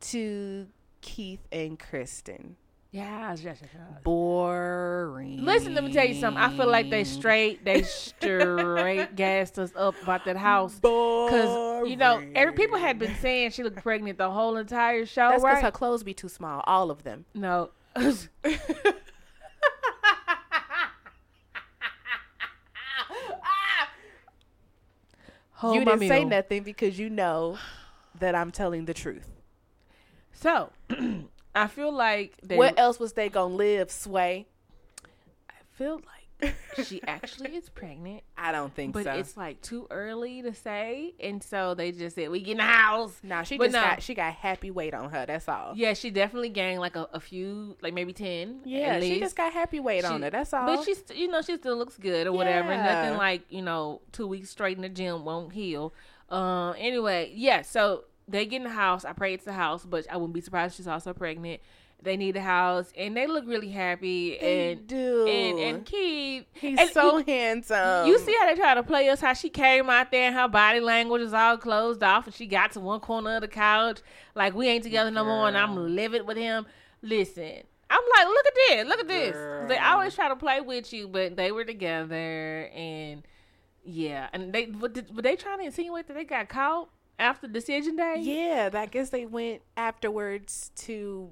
to 0.00 0.66
Keith 1.00 1.46
and 1.52 1.78
Kristen. 1.78 2.56
Yeah, 2.90 3.30
yes, 3.30 3.42
yes, 3.44 3.58
yes. 3.62 4.02
Boring. 4.02 5.44
Listen, 5.44 5.74
let 5.74 5.84
me 5.84 5.92
tell 5.92 6.06
you 6.06 6.14
something. 6.18 6.42
I 6.42 6.54
feel 6.56 6.66
like 6.66 6.88
they 6.88 7.04
straight, 7.04 7.62
they 7.64 7.82
straight 7.82 9.14
gassed 9.16 9.58
us 9.58 9.70
up 9.76 9.94
about 10.02 10.24
that 10.24 10.38
house. 10.38 10.78
Cause 10.80 11.86
you 11.88 11.96
know, 11.96 12.22
every 12.34 12.54
people 12.54 12.78
had 12.78 12.98
been 12.98 13.14
saying 13.16 13.50
she 13.50 13.62
looked 13.62 13.82
pregnant 13.82 14.16
the 14.16 14.30
whole 14.30 14.56
entire 14.56 15.04
show, 15.04 15.28
That's 15.28 15.42
because 15.42 15.54
right? 15.56 15.64
her 15.64 15.70
clothes 15.70 16.02
be 16.02 16.14
too 16.14 16.30
small, 16.30 16.62
all 16.66 16.90
of 16.90 17.02
them. 17.04 17.26
no. 17.34 17.70
Hold 25.58 25.74
you 25.74 25.84
didn't 25.84 26.06
say 26.06 26.24
nothing 26.24 26.62
because 26.62 27.00
you 27.00 27.10
know 27.10 27.58
that 28.20 28.36
I'm 28.36 28.52
telling 28.52 28.84
the 28.84 28.94
truth. 28.94 29.28
So, 30.32 30.70
I 31.54 31.66
feel 31.66 31.90
like 31.90 32.36
they. 32.44 32.56
Where 32.56 32.72
else 32.76 33.00
was 33.00 33.14
they 33.14 33.28
gonna 33.28 33.54
live, 33.54 33.90
Sway? 33.90 34.46
I 35.50 35.54
feel 35.72 35.96
like 35.96 36.17
she 36.84 37.02
actually 37.06 37.56
is 37.56 37.68
pregnant, 37.68 38.22
I 38.36 38.52
don't 38.52 38.74
think 38.74 38.94
but 38.94 39.04
so. 39.04 39.12
it's 39.12 39.36
like 39.36 39.60
too 39.60 39.86
early 39.90 40.42
to 40.42 40.54
say, 40.54 41.14
and 41.20 41.42
so 41.42 41.74
they 41.74 41.92
just 41.92 42.14
said 42.14 42.30
we 42.30 42.40
get 42.40 42.52
in 42.52 42.56
the 42.58 42.64
house. 42.64 43.18
no, 43.22 43.42
she 43.42 43.58
but 43.58 43.66
just 43.66 43.74
no. 43.74 43.82
got 43.82 44.02
she 44.02 44.14
got 44.14 44.32
happy 44.34 44.70
weight 44.70 44.94
on 44.94 45.10
her. 45.10 45.26
That's 45.26 45.48
all. 45.48 45.72
Yeah, 45.74 45.94
she 45.94 46.10
definitely 46.10 46.50
gained 46.50 46.80
like 46.80 46.96
a, 46.96 47.08
a 47.12 47.20
few, 47.20 47.76
like 47.82 47.94
maybe 47.94 48.12
ten. 48.12 48.60
Yeah, 48.64 49.00
she 49.00 49.18
just 49.18 49.36
got 49.36 49.52
happy 49.52 49.80
weight 49.80 50.04
on 50.04 50.22
her. 50.22 50.30
That's 50.30 50.52
all. 50.52 50.66
But 50.66 50.84
she's, 50.84 51.02
you 51.14 51.28
know, 51.28 51.42
she 51.42 51.56
still 51.56 51.76
looks 51.76 51.96
good 51.96 52.26
or 52.26 52.32
whatever. 52.32 52.70
Yeah. 52.70 53.02
Nothing 53.02 53.18
like, 53.18 53.42
you 53.50 53.62
know, 53.62 54.00
two 54.12 54.26
weeks 54.26 54.50
straight 54.50 54.76
in 54.76 54.82
the 54.82 54.88
gym 54.88 55.24
won't 55.24 55.52
heal. 55.52 55.92
Um. 56.30 56.74
Anyway, 56.78 57.32
yeah. 57.34 57.62
So 57.62 58.04
they 58.28 58.46
get 58.46 58.58
in 58.58 58.64
the 58.64 58.70
house. 58.70 59.04
I 59.04 59.12
pray 59.12 59.34
it's 59.34 59.44
the 59.44 59.52
house, 59.52 59.84
but 59.84 60.06
I 60.10 60.16
wouldn't 60.16 60.34
be 60.34 60.40
surprised 60.40 60.72
if 60.72 60.76
she's 60.76 60.88
also 60.88 61.12
pregnant. 61.12 61.60
They 62.00 62.16
need 62.16 62.36
a 62.36 62.40
house, 62.40 62.92
and 62.96 63.16
they 63.16 63.26
look 63.26 63.44
really 63.46 63.70
happy. 63.70 64.38
They 64.40 64.72
and 64.72 64.86
do. 64.86 65.26
and 65.26 65.58
and 65.58 65.84
Keith, 65.84 66.44
he's 66.52 66.78
and 66.78 66.90
so 66.90 67.18
you- 67.18 67.24
handsome. 67.26 68.06
you 68.06 68.18
see 68.20 68.34
how 68.38 68.46
they 68.46 68.54
try 68.54 68.74
to 68.74 68.84
play 68.84 69.08
us? 69.08 69.20
How 69.20 69.32
she 69.32 69.50
came 69.50 69.90
out 69.90 70.12
there 70.12 70.28
and 70.28 70.34
her 70.36 70.46
body 70.46 70.78
language 70.78 71.22
is 71.22 71.32
all 71.34 71.56
closed 71.58 72.02
off, 72.04 72.26
and 72.26 72.34
she 72.34 72.46
got 72.46 72.70
to 72.72 72.80
one 72.80 73.00
corner 73.00 73.36
of 73.36 73.40
the 73.40 73.48
couch 73.48 74.00
like 74.36 74.54
we 74.54 74.68
ain't 74.68 74.84
together 74.84 75.10
no 75.10 75.24
more, 75.24 75.48
and 75.48 75.56
I'm 75.56 75.96
livid 75.96 76.24
with 76.24 76.36
him. 76.36 76.66
Listen, 77.02 77.62
I'm 77.90 78.02
like, 78.16 78.26
look 78.28 78.46
at 78.46 78.54
this, 78.68 78.86
look 78.88 79.00
at 79.00 79.08
this. 79.08 79.68
They 79.68 79.78
always 79.78 80.14
try 80.14 80.28
to 80.28 80.36
play 80.36 80.60
with 80.60 80.92
you, 80.92 81.08
but 81.08 81.34
they 81.36 81.50
were 81.50 81.64
together, 81.64 82.70
and 82.74 83.22
yeah, 83.84 84.28
and 84.32 84.52
they 84.52 84.66
but 84.66 84.92
did, 84.92 85.16
were 85.16 85.22
they 85.22 85.34
trying 85.34 85.58
to 85.58 85.64
insinuate 85.64 86.06
that 86.06 86.14
they 86.14 86.24
got 86.24 86.48
caught 86.48 86.90
after 87.18 87.48
decision 87.48 87.96
day? 87.96 88.18
Yeah, 88.20 88.70
I 88.72 88.86
guess 88.86 89.10
they 89.10 89.26
went 89.26 89.62
afterwards 89.76 90.70
to 90.76 91.30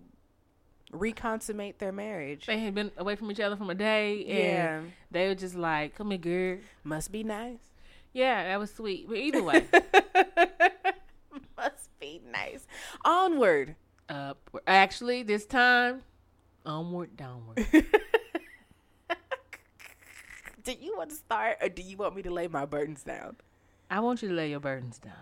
reconsummate 0.93 1.79
their 1.79 1.93
marriage. 1.93 2.47
They 2.47 2.59
had 2.59 2.75
been 2.75 2.91
away 2.97 3.17
from 3.17 3.31
each 3.31 3.41
other 3.41 3.57
from 3.57 3.71
a 3.71 3.75
day, 3.75 4.25
and 4.25 4.39
Yeah, 4.39 4.81
they 5.11 5.29
were 5.29 5.35
just 5.35 5.55
like, 5.57 5.95
"Come 5.95 6.11
here, 6.11 6.19
girl." 6.19 6.59
must 6.85 7.11
be 7.13 7.23
nice. 7.25 7.59
Yeah, 8.13 8.45
that 8.45 8.59
was 8.59 8.73
sweet. 8.73 9.07
But 9.09 9.19
either 9.19 9.43
way, 9.43 9.67
must 11.57 11.91
be 12.01 12.23
nice. 12.31 12.67
Onward. 13.05 13.77
up. 14.09 14.39
Actually, 14.67 15.23
this 15.25 15.45
time, 15.47 16.03
onward, 16.65 17.17
downward. 17.17 17.67
Do 20.65 20.73
you 20.73 20.97
want 20.97 21.11
to 21.11 21.17
start, 21.17 21.59
or 21.61 21.69
do 21.69 21.81
you 21.81 21.97
want 21.97 22.17
me 22.17 22.23
to 22.23 22.31
lay 22.31 22.49
my 22.49 22.65
burdens 22.65 23.05
down? 23.05 23.37
I 23.89 24.01
want 24.01 24.21
you 24.21 24.29
to 24.31 24.35
lay 24.35 24.51
your 24.51 24.59
burdens 24.59 24.99
down. 24.99 25.13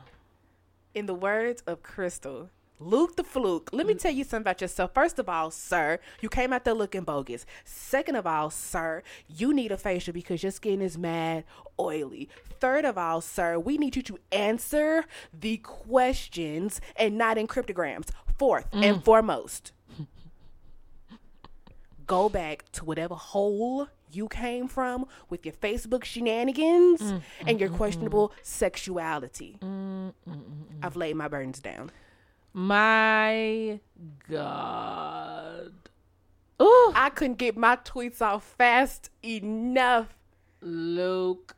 In 0.94 1.05
the 1.05 1.12
words 1.14 1.62
of 1.66 1.83
Crystal, 1.83 2.48
Luke 2.80 3.16
the 3.16 3.24
fluke. 3.24 3.70
Let 3.72 3.87
me 3.87 3.94
mm. 3.94 4.00
tell 4.00 4.12
you 4.12 4.24
something 4.24 4.42
about 4.42 4.60
yourself. 4.60 4.92
First 4.92 5.18
of 5.18 5.28
all, 5.28 5.50
sir, 5.50 5.98
you 6.20 6.28
came 6.28 6.52
out 6.52 6.64
there 6.64 6.74
looking 6.74 7.02
bogus. 7.02 7.46
Second 7.64 8.16
of 8.16 8.26
all, 8.26 8.50
sir, 8.50 9.02
you 9.28 9.54
need 9.54 9.72
a 9.72 9.76
facial 9.76 10.12
because 10.12 10.42
your 10.42 10.52
skin 10.52 10.82
is 10.82 10.98
mad 10.98 11.44
oily. 11.78 12.28
Third 12.60 12.84
of 12.84 12.98
all, 12.98 13.20
sir, 13.20 13.58
we 13.58 13.78
need 13.78 13.96
you 13.96 14.02
to 14.02 14.18
answer 14.32 15.04
the 15.32 15.58
questions 15.58 16.80
and 16.96 17.16
not 17.16 17.38
in 17.38 17.46
cryptograms. 17.46 18.08
Fourth 18.38 18.70
mm. 18.72 18.84
and 18.84 19.04
foremost, 19.04 19.72
go 22.06 22.28
back 22.28 22.64
to 22.72 22.84
whatever 22.84 23.14
hole 23.14 23.88
you 24.10 24.28
came 24.28 24.68
from 24.68 25.06
with 25.28 25.44
your 25.44 25.54
Facebook 25.54 26.04
shenanigans 26.04 27.00
mm. 27.00 27.22
and 27.46 27.60
your 27.60 27.68
questionable 27.68 28.32
sexuality. 28.42 29.58
I've 30.82 30.96
laid 30.96 31.16
my 31.16 31.28
burdens 31.28 31.60
down. 31.60 31.90
My 32.56 33.80
God. 34.30 35.72
Ooh, 36.62 36.92
I 36.94 37.10
couldn't 37.12 37.38
get 37.38 37.56
my 37.56 37.74
tweets 37.76 38.22
out 38.22 38.44
fast 38.44 39.10
enough. 39.24 40.16
Luke. 40.60 41.56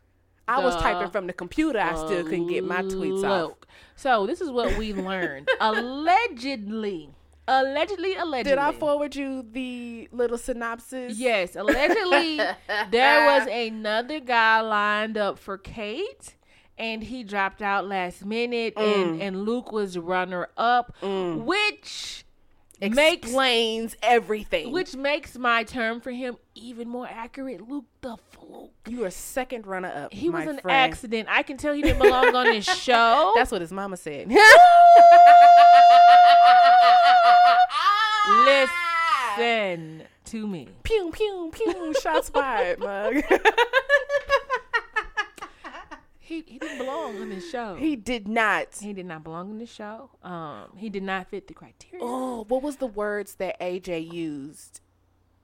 I 0.49 0.65
was 0.65 0.75
typing 0.77 1.11
from 1.11 1.27
the 1.27 1.33
computer. 1.35 1.79
I 1.79 1.95
still 1.97 2.23
couldn't 2.23 2.47
get 2.47 2.65
my 2.65 2.83
tweets 2.83 3.25
out. 3.25 3.67
So 3.95 4.27
this 4.27 4.41
is 4.41 4.51
what 4.51 4.79
we 4.79 4.95
learned. 4.95 5.49
allegedly, 5.61 7.11
allegedly, 7.47 8.15
allegedly. 8.15 8.53
Did 8.53 8.59
I 8.59 8.73
forward 8.73 9.15
you 9.17 9.45
the 9.53 10.09
little 10.13 10.39
synopsis? 10.39 11.19
Yes, 11.19 11.57
allegedly 11.57 12.37
there 12.91 13.27
was 13.27 13.49
another 13.49 14.21
guy 14.21 14.61
lined 14.61 15.19
up 15.19 15.39
for 15.39 15.59
Kate 15.59 16.36
and 16.79 17.03
he 17.03 17.23
dropped 17.25 17.63
out 17.63 17.87
last 17.87 18.25
minute 18.25 18.75
Mm. 18.77 18.95
and, 19.03 19.23
and 19.23 19.43
Luke 19.45 19.73
was 19.73 19.97
runner 19.99 20.49
up, 20.57 20.95
which 21.03 22.25
makes 22.81 22.99
Explains 23.25 23.97
everything. 24.03 24.71
which 24.73 24.95
makes 24.95 25.39
my 25.39 25.65
term 25.65 26.01
for 26.01 26.11
him 26.11 26.37
even 26.55 26.89
more 26.89 27.09
accurate. 27.11 27.67
Luke 27.67 27.87
the 28.03 28.17
fluke. 28.31 28.71
you 28.87 29.03
are 29.05 29.11
second 29.11 29.67
runner 29.67 29.91
up. 29.95 30.13
He 30.13 30.29
was 30.29 30.47
an 30.47 30.59
friend. 30.59 30.77
accident. 30.93 31.29
I 31.31 31.43
can 31.43 31.57
tell 31.57 31.73
he 31.73 31.81
didn't 31.81 32.01
belong 32.03 32.35
on 32.35 32.45
this 32.45 32.65
show. 32.83 33.33
That's 33.35 33.51
what 33.51 33.63
his 33.63 33.73
mama 33.73 33.97
said. 33.97 34.29
Listen 39.39 40.03
to 40.27 40.47
me. 40.47 40.69
Pew 40.83 41.11
pew 41.13 41.51
pew. 41.53 41.95
Shots 42.03 42.29
fired, 42.31 42.79
mug. 42.81 43.23
he 46.27 46.43
he 46.47 46.59
didn't 46.59 46.79
belong 46.79 47.21
on 47.23 47.29
this 47.31 47.49
show. 47.49 47.77
He 47.77 47.95
did 47.95 48.27
not. 48.27 48.69
He 48.81 48.93
did 48.93 49.07
not 49.07 49.23
belong 49.23 49.51
in 49.51 49.59
the 49.59 49.67
show. 49.67 50.11
Um, 50.25 50.73
he 50.77 50.91
did 50.91 51.05
not 51.05 51.29
fit 51.29 51.47
the 51.47 51.55
criteria. 51.55 52.05
Oh, 52.05 52.45
what 52.49 52.63
was 52.63 52.77
the 52.77 52.87
words 52.87 53.37
that 53.37 53.59
AJ 53.61 54.13
used? 54.13 54.81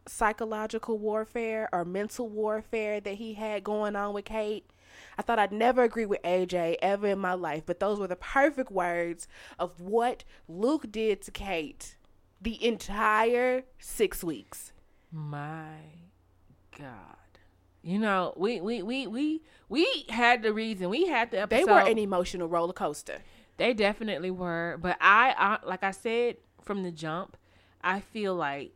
Psychological 0.07 0.99
warfare 0.99 1.69
or 1.73 1.85
mental 1.85 2.29
warfare 2.29 3.01
that 3.01 3.15
he 3.15 3.35
had 3.35 3.63
going 3.63 3.95
on 3.95 4.13
with 4.13 4.25
Kate. 4.25 4.69
I 5.17 5.23
thought 5.23 5.39
I'd 5.39 5.53
never 5.53 5.85
agree 5.85 6.07
with 6.07 6.21
AJ 6.23 6.77
ever 6.83 7.07
in 7.07 7.21
my 7.21 7.35
life, 7.35 7.63
but 7.65 7.79
those 7.79 8.01
were 8.01 8.09
the 8.09 8.17
perfect 8.17 8.73
words 8.73 9.29
of 9.61 9.81
what 9.81 10.25
Luke 10.49 10.91
did 10.91 11.23
to 11.23 11.31
Kate 11.31 11.97
the 12.41 12.63
entire 12.65 13.63
six 13.79 14.25
weeks. 14.25 14.73
My 15.13 15.77
God. 16.77 17.22
You 17.83 17.99
know, 17.99 18.33
we 18.37 18.61
we 18.61 18.83
we 18.83 19.07
we 19.07 19.43
we 19.69 20.05
had 20.09 20.43
the 20.43 20.53
reason. 20.53 20.89
We 20.91 21.07
had 21.07 21.31
the 21.31 21.41
episode. 21.41 21.67
They 21.67 21.73
were 21.73 21.81
an 21.81 21.99
emotional 21.99 22.49
roller 22.49 22.73
coaster. 22.73 23.19
They 23.57 23.75
definitely 23.75 24.31
were. 24.31 24.79
But 24.81 24.97
I, 25.01 25.35
I 25.37 25.67
like 25.67 25.83
I 25.83 25.91
said 25.91 26.37
from 26.63 26.83
the 26.85 26.93
jump, 26.93 27.37
I 27.83 28.01
feel 28.01 28.35
like 28.35 28.73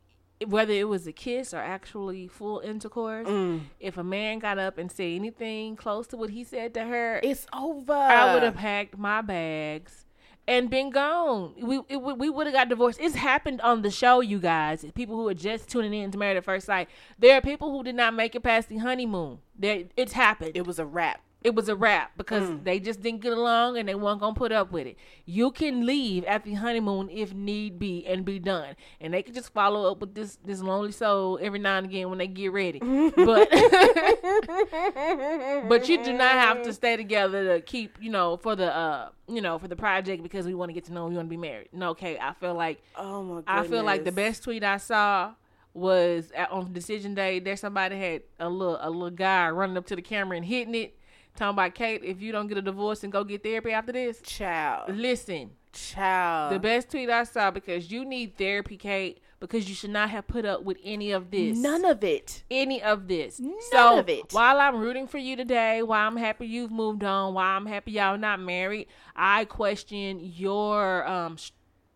whether 0.46 0.72
it 0.72 0.88
was 0.88 1.06
a 1.06 1.12
kiss 1.12 1.54
or 1.54 1.58
actually 1.58 2.26
full 2.28 2.60
intercourse, 2.60 3.26
Mm. 3.28 3.60
if 3.80 3.96
a 3.96 4.04
man 4.04 4.38
got 4.40 4.58
up 4.58 4.76
and 4.76 4.90
said 4.90 5.04
anything 5.12 5.76
close 5.76 6.06
to 6.08 6.16
what 6.16 6.30
he 6.30 6.42
said 6.44 6.74
to 6.74 6.84
her, 6.84 7.20
It's 7.22 7.46
over. 7.54 7.92
I 7.92 8.34
would 8.34 8.42
have 8.42 8.56
packed 8.56 8.98
my 8.98 9.22
bags 9.22 10.04
and 10.48 10.70
been 10.70 10.90
gone. 10.90 11.54
We 11.58 11.80
it, 11.88 11.96
we 11.96 12.30
would 12.30 12.46
have 12.46 12.54
got 12.54 12.68
divorced. 12.68 13.00
It's 13.00 13.16
happened 13.16 13.60
on 13.60 13.82
the 13.82 13.90
show, 13.90 14.20
you 14.20 14.38
guys. 14.38 14.84
People 14.94 15.16
who 15.16 15.28
are 15.28 15.34
just 15.34 15.68
tuning 15.68 15.94
in 15.94 16.10
to 16.12 16.18
Married 16.18 16.36
at 16.36 16.44
First 16.44 16.66
Sight. 16.66 16.88
There 17.18 17.36
are 17.36 17.40
people 17.40 17.72
who 17.72 17.82
did 17.82 17.94
not 17.94 18.14
make 18.14 18.34
it 18.34 18.42
past 18.42 18.68
the 18.68 18.78
honeymoon. 18.78 19.38
There, 19.58 19.84
it's 19.96 20.12
happened. 20.12 20.52
It 20.54 20.66
was 20.66 20.78
a 20.78 20.86
wrap. 20.86 21.20
It 21.46 21.54
was 21.54 21.68
a 21.68 21.76
wrap 21.76 22.16
because 22.16 22.48
Mm. 22.50 22.64
they 22.64 22.80
just 22.80 23.00
didn't 23.00 23.20
get 23.20 23.32
along 23.32 23.78
and 23.78 23.88
they 23.88 23.94
weren't 23.94 24.20
gonna 24.20 24.34
put 24.34 24.52
up 24.52 24.72
with 24.72 24.86
it. 24.86 24.96
You 25.24 25.50
can 25.52 25.86
leave 25.86 26.24
at 26.24 26.44
the 26.44 26.54
honeymoon 26.54 27.08
if 27.10 27.32
need 27.32 27.78
be 27.78 28.04
and 28.06 28.24
be 28.24 28.38
done, 28.38 28.74
and 29.00 29.14
they 29.14 29.22
can 29.22 29.32
just 29.34 29.52
follow 29.52 29.90
up 29.90 30.00
with 30.00 30.14
this 30.14 30.36
this 30.44 30.60
lonely 30.60 30.92
soul 30.92 31.38
every 31.40 31.58
now 31.60 31.78
and 31.78 31.86
again 31.86 32.08
when 32.10 32.18
they 32.18 32.26
get 32.26 32.52
ready. 32.52 32.80
but 32.80 33.48
but 35.68 35.88
you 35.88 36.02
do 36.04 36.12
not 36.12 36.32
have 36.32 36.62
to 36.62 36.72
stay 36.72 36.96
together 36.96 37.54
to 37.54 37.60
keep 37.60 37.96
you 38.00 38.10
know 38.10 38.36
for 38.36 38.56
the 38.56 38.74
uh 38.74 39.08
you 39.28 39.40
know 39.40 39.58
for 39.58 39.68
the 39.68 39.76
project 39.76 40.22
because 40.22 40.46
we 40.46 40.54
want 40.54 40.68
to 40.68 40.72
get 40.74 40.84
to 40.84 40.92
know 40.92 41.06
we 41.06 41.14
want 41.16 41.26
to 41.26 41.30
be 41.30 41.36
married. 41.36 41.68
No, 41.72 41.90
okay, 41.90 42.18
I 42.18 42.32
feel 42.34 42.54
like 42.54 42.82
Oh 42.96 43.22
my 43.22 43.34
god. 43.42 43.44
I 43.46 43.66
feel 43.66 43.84
like 43.84 44.04
the 44.04 44.12
best 44.12 44.44
tweet 44.44 44.64
I 44.64 44.76
saw 44.78 45.32
was 45.74 46.30
at, 46.34 46.50
on 46.50 46.72
decision 46.72 47.14
day. 47.14 47.38
There, 47.38 47.56
somebody 47.56 47.98
had 47.98 48.22
a 48.40 48.48
little 48.48 48.78
a 48.80 48.90
little 48.90 49.10
guy 49.10 49.50
running 49.50 49.76
up 49.76 49.86
to 49.86 49.96
the 49.96 50.02
camera 50.02 50.36
and 50.36 50.46
hitting 50.46 50.74
it, 50.74 50.96
talking 51.36 51.54
about 51.54 51.74
Kate. 51.74 52.02
If 52.04 52.20
you 52.20 52.32
don't 52.32 52.46
get 52.48 52.58
a 52.58 52.62
divorce 52.62 53.04
and 53.04 53.12
go 53.12 53.24
get 53.24 53.42
therapy 53.42 53.72
after 53.72 53.92
this, 53.92 54.20
child. 54.22 54.94
listen. 54.94 55.50
Child. 55.72 56.54
The 56.54 56.58
best 56.58 56.90
tweet 56.90 57.10
I 57.10 57.24
saw 57.24 57.50
because 57.50 57.90
you 57.90 58.04
need 58.04 58.38
therapy, 58.38 58.78
Kate, 58.78 59.20
because 59.40 59.68
you 59.68 59.74
should 59.74 59.90
not 59.90 60.08
have 60.10 60.26
put 60.26 60.46
up 60.46 60.62
with 60.62 60.78
any 60.82 61.12
of 61.12 61.30
this. 61.30 61.58
None 61.58 61.84
of 61.84 62.02
it. 62.02 62.44
any 62.50 62.82
of 62.82 63.08
this. 63.08 63.38
None 63.38 63.54
so 63.70 63.98
of 63.98 64.08
it. 64.08 64.32
while 64.32 64.58
I'm 64.58 64.76
rooting 64.76 65.06
for 65.06 65.18
you 65.18 65.36
today, 65.36 65.82
while 65.82 66.06
I'm 66.06 66.16
happy 66.16 66.46
you've 66.46 66.70
moved 66.70 67.04
on, 67.04 67.34
while 67.34 67.56
I'm 67.56 67.66
happy 67.66 67.92
y'all 67.92 68.14
are 68.14 68.18
not 68.18 68.40
married, 68.40 68.88
I 69.14 69.44
question 69.44 70.20
your 70.20 71.06
um 71.06 71.36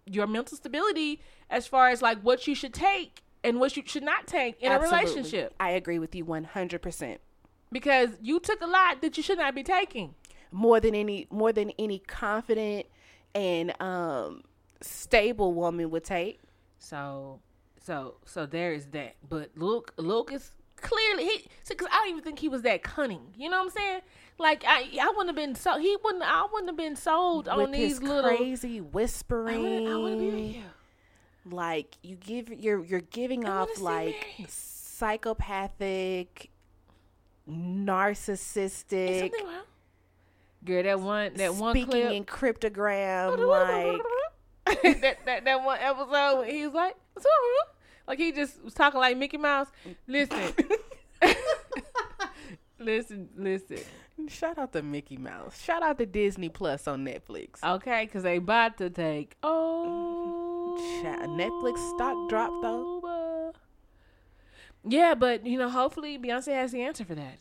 your 0.05 0.27
mental 0.27 0.57
stability 0.57 1.23
as 1.49 1.67
far 1.67 1.89
as 1.89 2.03
like 2.03 2.21
what 2.21 2.47
you 2.47 2.55
should 2.55 2.75
take 2.75 3.23
and 3.43 3.61
what 3.61 3.77
you 3.77 3.83
should 3.87 4.03
not 4.03 4.27
take 4.27 4.61
in 4.61 4.71
Absolutely. 4.71 4.99
a 4.99 5.01
relationship 5.01 5.55
I 5.59 5.71
agree 5.71 5.99
with 5.99 6.15
you 6.15 6.25
100%. 6.25 7.19
Because 7.73 8.11
you 8.21 8.41
took 8.41 8.61
a 8.61 8.67
lot 8.67 9.01
that 9.03 9.17
you 9.17 9.23
should 9.23 9.39
not 9.39 9.55
be 9.55 9.63
taking. 9.63 10.15
More 10.53 10.81
than 10.81 10.95
any 10.95 11.27
more 11.31 11.53
than 11.53 11.71
any 11.79 12.01
confident 12.01 12.87
and 13.35 13.81
um 13.81 14.43
stable 14.81 15.53
woman 15.53 15.91
would 15.91 16.05
take. 16.05 16.41
So 16.79 17.41
so 17.81 18.17
so 18.25 18.47
there 18.47 18.73
is 18.73 18.87
that. 18.87 19.15
But 19.29 19.51
Luke 19.57 19.93
Luke 19.97 20.33
is 20.33 20.51
clearly 20.77 21.25
he 21.25 21.47
because 21.69 21.87
I 21.91 22.01
don't 22.01 22.11
even 22.11 22.25
think 22.25 22.41
he 22.41 22.49
was 22.49 22.63
that 22.63 22.83
cunning. 22.83 23.23
You 23.37 23.49
know 23.49 23.59
what 23.59 23.67
I'm 23.67 23.71
saying? 23.71 24.01
Like 24.39 24.65
I 24.67 24.89
I 25.01 25.13
wouldn't 25.17 25.29
have 25.29 25.37
been 25.37 25.55
so 25.55 25.79
he 25.79 25.97
wouldn't 26.03 26.25
I 26.25 26.47
wouldn't 26.53 26.69
have 26.69 26.77
been 26.77 26.97
sold 26.97 27.49
on 27.49 27.71
these 27.71 28.03
little 28.03 28.37
crazy 28.37 28.79
I 28.79 28.81
wouldn't, 28.81 28.95
whispering. 28.95 29.89
I 29.89 29.97
wouldn't 29.97 30.33
be 30.33 30.65
like 31.49 31.97
you 32.03 32.17
give 32.17 32.51
you're 32.51 32.85
you're 32.85 33.01
giving 33.01 33.47
I 33.47 33.59
off 33.59 33.81
like 33.81 34.47
psychopathic 34.49 36.51
narcissistic? 37.51 39.33
Girl, 40.65 40.83
that 40.83 41.01
one 41.01 41.35
that 41.35 41.55
one 41.55 41.73
speaking 41.73 41.91
clip 41.91 42.13
in 42.13 42.25
cryptogram 42.25 43.39
like 44.67 45.01
that, 45.01 45.19
that 45.25 45.45
that 45.45 45.65
one 45.65 45.79
episode 45.81 46.47
he 46.47 46.67
was 46.67 46.75
like? 46.75 46.97
Like 48.07 48.19
he 48.19 48.33
just 48.33 48.63
was 48.63 48.75
talking 48.75 49.01
like 49.01 49.17
Mickey 49.17 49.39
Mouse. 49.39 49.69
Listen. 50.07 50.53
listen, 52.79 53.29
listen. 53.37 53.79
shout 54.29 54.59
out 54.59 54.73
to 54.73 54.83
Mickey 54.83 55.17
Mouse. 55.17 55.63
Shout 55.63 55.83
out 55.83 55.99
to 55.99 56.07
Disney 56.07 56.49
Plus 56.49 56.89
on 56.89 57.05
Netflix. 57.05 57.63
Okay, 57.65 58.07
because 58.07 58.25
they 58.25 58.37
about 58.37 58.79
to 58.79 58.91
take 58.91 59.37
oh 59.43 60.77
Netflix 61.41 61.79
stock 61.95 62.29
drop, 62.29 62.51
though. 62.63 63.00
Yeah, 64.85 65.15
but 65.15 65.47
you 65.47 65.59
know, 65.59 65.69
hopefully 65.69 66.19
Beyonce 66.19 66.53
has 66.53 66.73
the 66.73 66.83
answer 66.83 67.05
for 67.05 67.15
that. 67.15 67.39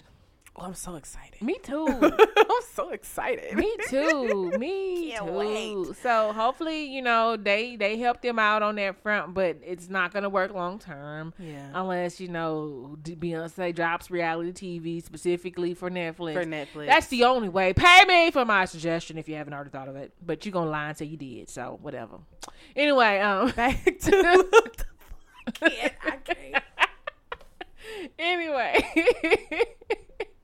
Oh, 0.55 0.63
I'm 0.63 0.73
so 0.73 0.95
excited. 0.95 1.41
Me 1.41 1.57
too. 1.63 1.87
I'm 2.37 2.61
so 2.73 2.89
excited. 2.89 3.55
Me 3.55 3.73
too. 3.89 4.51
Me 4.57 5.11
Can't 5.11 5.27
too. 5.27 5.31
wait. 5.31 5.95
So 5.97 6.33
hopefully, 6.33 6.83
you 6.85 7.01
know, 7.01 7.37
they 7.37 7.77
they 7.77 7.97
helped 7.97 8.23
them 8.23 8.39
out 8.39 8.61
on 8.61 8.75
that 8.75 9.01
front, 9.01 9.33
but 9.33 9.57
it's 9.63 9.89
not 9.89 10.11
gonna 10.11 10.27
work 10.27 10.53
long 10.53 10.77
term. 10.79 11.33
Yeah. 11.39 11.69
Unless 11.73 12.19
you 12.19 12.27
know 12.27 12.97
Beyonce 13.03 13.73
drops 13.73 14.11
reality 14.11 14.51
TV 14.81 15.01
specifically 15.03 15.73
for 15.73 15.89
Netflix. 15.89 16.33
For 16.33 16.45
Netflix. 16.45 16.87
That's 16.87 17.07
the 17.07 17.23
only 17.23 17.47
way. 17.47 17.73
Pay 17.73 18.03
me 18.05 18.31
for 18.31 18.43
my 18.43 18.65
suggestion 18.65 19.17
if 19.17 19.29
you 19.29 19.35
haven't 19.35 19.53
already 19.53 19.69
thought 19.69 19.87
of 19.87 19.95
it. 19.95 20.11
But 20.25 20.45
you're 20.45 20.51
gonna 20.51 20.69
lie 20.71 20.89
and 20.89 20.97
say 20.97 21.05
you 21.05 21.17
did. 21.17 21.49
So 21.49 21.79
whatever. 21.81 22.17
Anyway, 22.75 23.19
um. 23.19 23.51
back 23.51 23.81
to 23.85 24.45
I 25.47 25.51
can't. 25.51 25.93
I 26.03 26.11
can't. 26.33 26.63
anyway. 28.19 28.83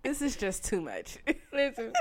This 0.04 0.22
is 0.22 0.36
just 0.36 0.64
too 0.64 0.82
much. 0.82 1.18
Listen. 1.52 1.92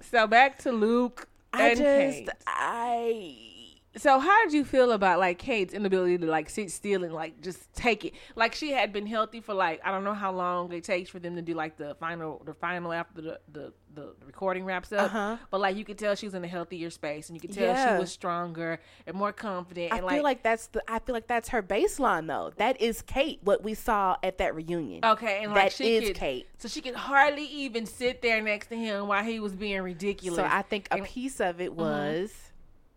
So 0.00 0.28
back 0.28 0.58
to 0.60 0.70
Luke 0.70 1.26
I 1.52 1.70
and 1.70 1.76
just 1.76 2.18
Kate. 2.18 2.28
I 2.46 3.51
So 3.96 4.18
how 4.18 4.44
did 4.44 4.54
you 4.54 4.64
feel 4.64 4.92
about 4.92 5.18
like 5.18 5.38
Kate's 5.38 5.74
inability 5.74 6.16
to 6.18 6.26
like 6.26 6.48
sit 6.48 6.70
still 6.70 7.04
and 7.04 7.12
like 7.12 7.40
just 7.42 7.72
take 7.74 8.04
it? 8.06 8.14
Like 8.34 8.54
she 8.54 8.70
had 8.72 8.92
been 8.92 9.06
healthy 9.06 9.40
for 9.40 9.52
like 9.54 9.80
I 9.84 9.90
don't 9.90 10.02
know 10.04 10.14
how 10.14 10.32
long 10.32 10.72
it 10.72 10.82
takes 10.84 11.10
for 11.10 11.18
them 11.18 11.36
to 11.36 11.42
do 11.42 11.52
like 11.54 11.76
the 11.76 11.94
final 11.96 12.42
the 12.46 12.54
final 12.54 12.92
after 12.92 13.20
the 13.20 13.40
the, 13.52 13.72
the 13.94 14.14
recording 14.24 14.64
wraps 14.64 14.92
up. 14.92 15.06
Uh-huh. 15.14 15.36
But 15.50 15.60
like 15.60 15.76
you 15.76 15.84
could 15.84 15.98
tell 15.98 16.14
she 16.14 16.26
was 16.26 16.32
in 16.34 16.42
a 16.42 16.48
healthier 16.48 16.88
space 16.88 17.28
and 17.28 17.36
you 17.36 17.40
could 17.40 17.52
tell 17.52 17.64
Yeah. 17.66 17.96
she 17.96 18.00
was 18.00 18.10
stronger 18.10 18.80
and 19.06 19.14
more 19.14 19.32
confident. 19.32 19.92
I 19.92 19.98
and 19.98 20.08
feel 20.08 20.22
like 20.22 20.42
that's 20.42 20.68
the 20.68 20.82
I 20.90 20.98
feel 20.98 21.12
like 21.14 21.26
that's 21.26 21.50
her 21.50 21.62
baseline 21.62 22.26
though. 22.28 22.50
That 22.56 22.80
is 22.80 23.02
Kate 23.02 23.40
what 23.42 23.62
we 23.62 23.74
saw 23.74 24.16
at 24.22 24.38
that 24.38 24.54
reunion. 24.54 25.04
okay, 25.04 25.42
and 25.44 25.52
like 25.52 25.64
that 25.64 25.72
she 25.74 25.96
is 25.96 26.06
could, 26.08 26.16
Kate. 26.16 26.46
So 26.56 26.68
she 26.68 26.80
could 26.80 26.94
hardly 26.94 27.44
even 27.44 27.84
sit 27.84 28.22
there 28.22 28.40
next 28.40 28.68
to 28.68 28.76
him 28.76 29.06
while 29.08 29.22
he 29.22 29.38
was 29.38 29.54
being 29.54 29.82
ridiculous. 29.82 30.38
So 30.38 30.44
I 30.50 30.62
think 30.62 30.88
a 30.90 30.94
And- 30.94 31.04
piece 31.04 31.40
of 31.40 31.60
it 31.60 31.74
was 31.74 32.32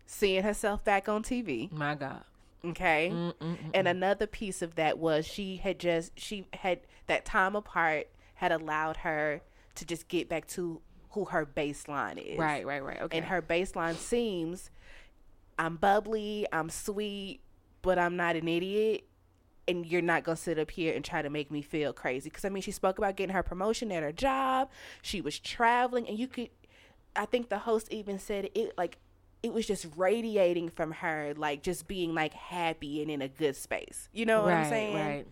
seeing 0.06 0.42
herself 0.42 0.84
back 0.84 1.08
on 1.08 1.22
TV. 1.22 1.70
my 1.72 1.94
God. 1.94 2.22
Okay. 2.64 3.10
Mm-mm-mm. 3.12 3.56
And 3.74 3.86
another 3.86 4.26
piece 4.26 4.62
of 4.62 4.74
that 4.76 4.98
was 4.98 5.26
she 5.26 5.56
had 5.56 5.78
just 5.78 6.18
she 6.18 6.46
had 6.54 6.80
that 7.06 7.24
time 7.24 7.54
apart 7.54 8.08
had 8.34 8.52
allowed 8.52 8.98
her 8.98 9.42
to 9.76 9.84
just 9.84 10.08
get 10.08 10.28
back 10.28 10.46
to 10.48 10.80
who 11.10 11.26
her 11.26 11.46
baseline 11.46 12.18
is. 12.18 12.38
Right, 12.38 12.66
right, 12.66 12.82
right. 12.82 13.00
Okay. 13.02 13.18
And 13.18 13.26
her 13.26 13.40
baseline 13.40 13.94
seems 13.94 14.70
I'm 15.58 15.76
bubbly, 15.76 16.46
I'm 16.52 16.68
sweet, 16.68 17.40
but 17.82 17.98
I'm 17.98 18.16
not 18.16 18.36
an 18.36 18.48
idiot. 18.48 19.04
And 19.68 19.84
you're 19.84 20.02
not 20.02 20.22
gonna 20.22 20.36
sit 20.36 20.58
up 20.58 20.70
here 20.70 20.94
and 20.94 21.04
try 21.04 21.22
to 21.22 21.30
make 21.30 21.50
me 21.50 21.62
feel 21.62 21.92
crazy. 21.92 22.30
Because 22.30 22.44
I 22.44 22.50
mean, 22.50 22.62
she 22.62 22.70
spoke 22.70 22.98
about 22.98 23.16
getting 23.16 23.34
her 23.34 23.42
promotion 23.42 23.90
at 23.90 24.02
her 24.02 24.12
job. 24.12 24.70
She 25.02 25.20
was 25.20 25.38
traveling, 25.38 26.06
and 26.08 26.18
you 26.18 26.28
could. 26.28 26.50
I 27.16 27.24
think 27.24 27.48
the 27.48 27.58
host 27.60 27.88
even 27.90 28.18
said 28.18 28.50
it 28.54 28.74
like 28.76 28.98
it 29.42 29.52
was 29.52 29.66
just 29.66 29.86
radiating 29.96 30.68
from 30.70 30.92
her, 30.92 31.34
like 31.36 31.62
just 31.62 31.86
being 31.86 32.14
like 32.14 32.32
happy 32.32 33.02
and 33.02 33.10
in 33.10 33.22
a 33.22 33.28
good 33.28 33.56
space. 33.56 34.08
You 34.12 34.26
know 34.26 34.42
what 34.42 34.48
right, 34.50 34.64
I'm 34.64 34.68
saying? 34.70 34.94
right. 34.96 35.26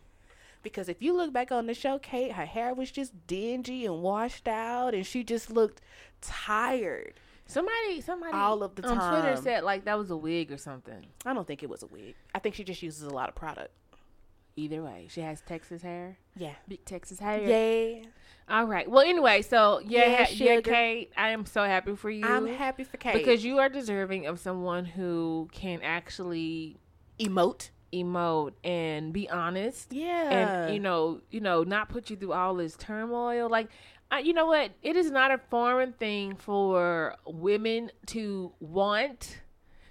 Because 0.62 0.88
if 0.88 1.02
you 1.02 1.14
look 1.14 1.32
back 1.32 1.52
on 1.52 1.66
the 1.66 1.74
show, 1.74 1.98
Kate, 1.98 2.32
her 2.32 2.46
hair 2.46 2.72
was 2.72 2.90
just 2.90 3.12
dingy 3.26 3.84
and 3.84 4.00
washed 4.02 4.48
out, 4.48 4.94
and 4.94 5.04
she 5.06 5.22
just 5.22 5.50
looked 5.50 5.82
tired. 6.22 7.14
Somebody, 7.46 8.00
somebody 8.00 8.32
All 8.32 8.62
of 8.62 8.74
the 8.74 8.86
on 8.88 8.96
Twitter 9.20 9.36
said 9.36 9.64
like 9.64 9.84
that 9.84 9.98
was 9.98 10.10
a 10.10 10.16
wig 10.16 10.50
or 10.50 10.56
something. 10.56 11.04
I 11.26 11.34
don't 11.34 11.46
think 11.46 11.62
it 11.62 11.68
was 11.68 11.82
a 11.82 11.86
wig. 11.86 12.14
I 12.34 12.38
think 12.38 12.54
she 12.54 12.64
just 12.64 12.82
uses 12.82 13.02
a 13.02 13.10
lot 13.10 13.28
of 13.28 13.34
product. 13.34 13.70
Either 14.56 14.82
way, 14.82 15.06
she 15.10 15.20
has 15.20 15.40
Texas 15.42 15.82
hair, 15.82 16.16
Yeah. 16.36 16.54
big 16.68 16.84
Texas 16.84 17.18
hair. 17.18 17.40
Yeah. 17.42 18.08
All 18.48 18.66
right. 18.66 18.88
Well, 18.90 19.02
anyway, 19.04 19.42
so 19.42 19.80
yeah, 19.84 20.26
Yeah, 20.30 20.54
yeah. 20.54 20.60
Kate. 20.60 21.12
I 21.16 21.30
am 21.30 21.46
so 21.46 21.64
happy 21.64 21.96
for 21.96 22.10
you. 22.10 22.26
I'm 22.26 22.46
happy 22.46 22.84
for 22.84 22.96
Kate. 22.98 23.14
because 23.14 23.44
you 23.44 23.58
are 23.58 23.68
deserving 23.68 24.26
of 24.26 24.38
someone 24.38 24.84
who 24.84 25.48
can 25.52 25.80
actually 25.82 26.78
emote. 27.18 27.70
emote 27.92 28.52
and 28.64 29.12
be 29.12 29.30
honest 29.30 29.92
Yeah. 29.92 30.30
and 30.66 30.74
you 30.74 30.80
know 30.80 31.20
you 31.30 31.40
know 31.40 31.62
not 31.62 31.88
put 31.88 32.10
you 32.10 32.16
through 32.16 32.32
all 32.32 32.56
this 32.56 32.76
turmoil 32.76 33.48
like 33.48 33.68
I, 34.10 34.18
you 34.18 34.32
know 34.32 34.46
what 34.46 34.72
it 34.82 34.96
is 34.96 35.12
not 35.12 35.30
a 35.30 35.38
foreign 35.38 35.92
thing 35.92 36.34
for 36.34 37.14
women 37.24 37.92
to 38.06 38.52
want 38.58 39.40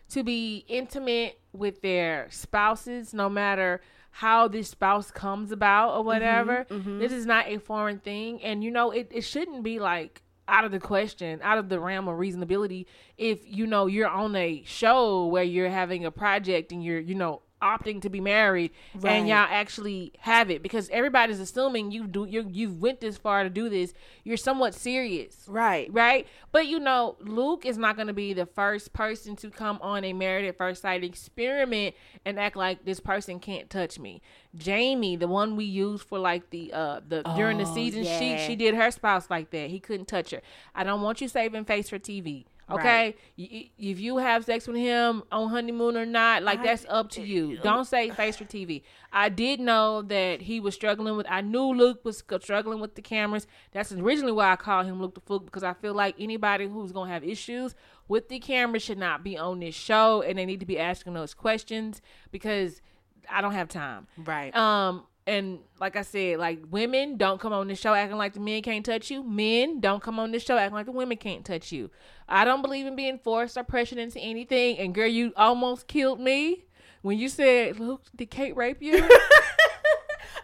to 0.09 0.21
be 0.21 0.65
intimate 0.67 1.39
with 1.53 1.81
their 1.81 2.27
spouses 2.29 3.13
no 3.13 3.29
matter 3.29 3.79
how 4.15 4.47
this 4.47 4.69
spouse 4.69 5.09
comes 5.09 5.51
about 5.51 5.89
or 5.89 5.97
mm-hmm, 5.97 6.05
whatever 6.05 6.67
mm-hmm. 6.69 6.99
this 6.99 7.11
is 7.11 7.25
not 7.25 7.47
a 7.47 7.57
foreign 7.57 7.97
thing. 7.97 8.41
And 8.43 8.63
you 8.63 8.69
know 8.69 8.91
it, 8.91 9.07
it 9.11 9.21
shouldn't 9.21 9.63
be 9.63 9.79
like 9.79 10.21
out 10.47 10.65
of 10.65 10.71
the 10.71 10.79
question 10.79 11.39
out 11.41 11.57
of 11.57 11.69
the 11.69 11.79
realm 11.79 12.07
of 12.07 12.17
reasonability 12.17 12.85
if 13.17 13.39
you 13.45 13.65
know 13.65 13.87
you're 13.87 14.09
on 14.09 14.35
a 14.35 14.61
show 14.65 15.25
where 15.27 15.43
you're 15.43 15.69
having 15.69 16.05
a 16.05 16.11
project 16.11 16.73
and 16.73 16.83
you're 16.83 16.99
you 16.99 17.15
know 17.15 17.41
opting 17.63 18.01
to 18.01 18.09
be 18.09 18.19
married 18.19 18.71
Right. 18.95 19.13
and 19.13 19.27
y'all 19.27 19.47
actually 19.49 20.11
have 20.19 20.51
it 20.51 20.61
because 20.61 20.89
everybody's 20.89 21.39
assuming 21.39 21.91
you 21.91 22.05
do 22.07 22.25
you 22.25 22.47
you 22.51 22.71
went 22.73 22.99
this 23.01 23.17
far 23.17 23.43
to 23.43 23.49
do 23.49 23.69
this 23.69 23.93
you're 24.25 24.37
somewhat 24.37 24.73
serious 24.75 25.45
right. 25.47 25.87
right? 25.93 26.27
But 26.51 26.67
you 26.67 26.79
know, 26.79 27.15
Luke 27.21 27.65
is 27.65 27.77
not 27.77 27.95
going 27.95 28.07
to 28.07 28.13
be 28.13 28.33
the 28.33 28.45
first 28.45 28.93
person 28.93 29.35
to 29.37 29.49
come 29.49 29.79
on 29.81 30.03
a 30.03 30.13
married 30.13 30.47
at 30.47 30.57
first 30.57 30.81
sight 30.83 31.03
experiment 31.03 31.95
and 32.25 32.39
act 32.39 32.55
like 32.55 32.85
this 32.85 32.99
person 32.99 33.39
can't 33.39 33.69
touch 33.69 33.97
me. 33.97 34.21
Jamie, 34.55 35.15
the 35.15 35.27
one 35.27 35.55
we 35.55 35.65
used 35.65 36.03
for 36.03 36.19
like 36.19 36.49
the 36.51 36.71
uh 36.73 36.99
the 37.07 37.23
during 37.35 37.57
the 37.57 37.63
Oh, 37.67 37.73
season, 37.73 38.03
yeah. 38.03 38.19
she 38.19 38.37
she 38.45 38.55
did 38.55 38.75
her 38.75 38.91
spouse 38.91 39.29
like 39.29 39.49
that. 39.51 39.69
He 39.71 39.79
couldn't 39.79 40.07
touch 40.07 40.29
her. 40.31 40.41
I 40.75 40.83
don't 40.83 41.01
want 41.01 41.21
you 41.21 41.27
saving 41.27 41.65
face 41.65 41.89
for 41.89 41.97
TV. 41.97 42.45
Okay, 42.79 43.15
y- 43.37 43.69
if 43.77 43.99
you 43.99 44.17
have 44.17 44.45
sex 44.45 44.67
with 44.67 44.77
him 44.77 45.23
on 45.31 45.49
honeymoon 45.49 45.95
or 45.97 46.05
not, 46.05 46.43
like 46.43 46.59
I- 46.59 46.63
that's 46.63 46.85
up 46.89 47.09
to 47.11 47.21
you. 47.21 47.57
Don't 47.57 47.85
say 47.85 48.09
face 48.09 48.37
for 48.37 48.45
TV. 48.45 48.83
I 49.11 49.29
did 49.29 49.59
know 49.59 50.01
that 50.03 50.41
he 50.41 50.59
was 50.59 50.73
struggling 50.73 51.15
with. 51.17 51.25
I 51.29 51.41
knew 51.41 51.67
Luke 51.73 52.03
was 52.03 52.23
struggling 52.41 52.79
with 52.79 52.95
the 52.95 53.01
cameras. 53.01 53.45
That's 53.71 53.91
originally 53.91 54.31
why 54.31 54.51
I 54.51 54.55
called 54.55 54.85
him 54.87 55.01
Luke 55.01 55.15
the 55.15 55.21
Fook 55.21 55.45
because 55.45 55.63
I 55.63 55.73
feel 55.73 55.93
like 55.93 56.15
anybody 56.19 56.67
who's 56.67 56.91
gonna 56.91 57.11
have 57.11 57.23
issues 57.23 57.75
with 58.07 58.29
the 58.29 58.39
camera 58.39 58.79
should 58.79 58.97
not 58.97 59.23
be 59.23 59.37
on 59.37 59.59
this 59.59 59.75
show, 59.75 60.21
and 60.21 60.37
they 60.37 60.45
need 60.45 60.59
to 60.59 60.65
be 60.65 60.77
asking 60.79 61.13
those 61.13 61.33
questions 61.33 62.01
because 62.31 62.81
I 63.29 63.41
don't 63.41 63.53
have 63.53 63.69
time. 63.69 64.07
Right. 64.17 64.53
Um, 64.55 65.05
and 65.25 65.59
like 65.79 65.95
I 65.95 66.01
said, 66.01 66.37
like 66.39 66.59
women 66.69 67.15
don't 67.15 67.39
come 67.39 67.53
on 67.53 67.67
this 67.69 67.79
show 67.79 67.93
acting 67.93 68.17
like 68.17 68.33
the 68.33 68.41
men 68.41 68.61
can't 68.61 68.85
touch 68.85 69.09
you. 69.09 69.23
Men 69.23 69.79
don't 69.79 70.03
come 70.03 70.19
on 70.19 70.31
this 70.31 70.43
show 70.43 70.57
acting 70.57 70.73
like 70.75 70.85
the 70.85 70.91
women 70.91 71.15
can't 71.15 71.45
touch 71.45 71.71
you. 71.71 71.89
I 72.27 72.45
don't 72.45 72.61
believe 72.61 72.85
in 72.85 72.95
being 72.95 73.19
forced 73.19 73.57
or 73.57 73.63
pressured 73.63 73.99
into 73.99 74.19
anything. 74.19 74.77
And 74.77 74.93
girl, 74.93 75.07
you 75.07 75.33
almost 75.35 75.87
killed 75.87 76.19
me 76.19 76.65
when 77.01 77.17
you 77.17 77.29
said, 77.29 77.79
"Luke, 77.79 78.03
did 78.15 78.29
Kate 78.31 78.55
rape 78.55 78.81
you?" 78.81 79.09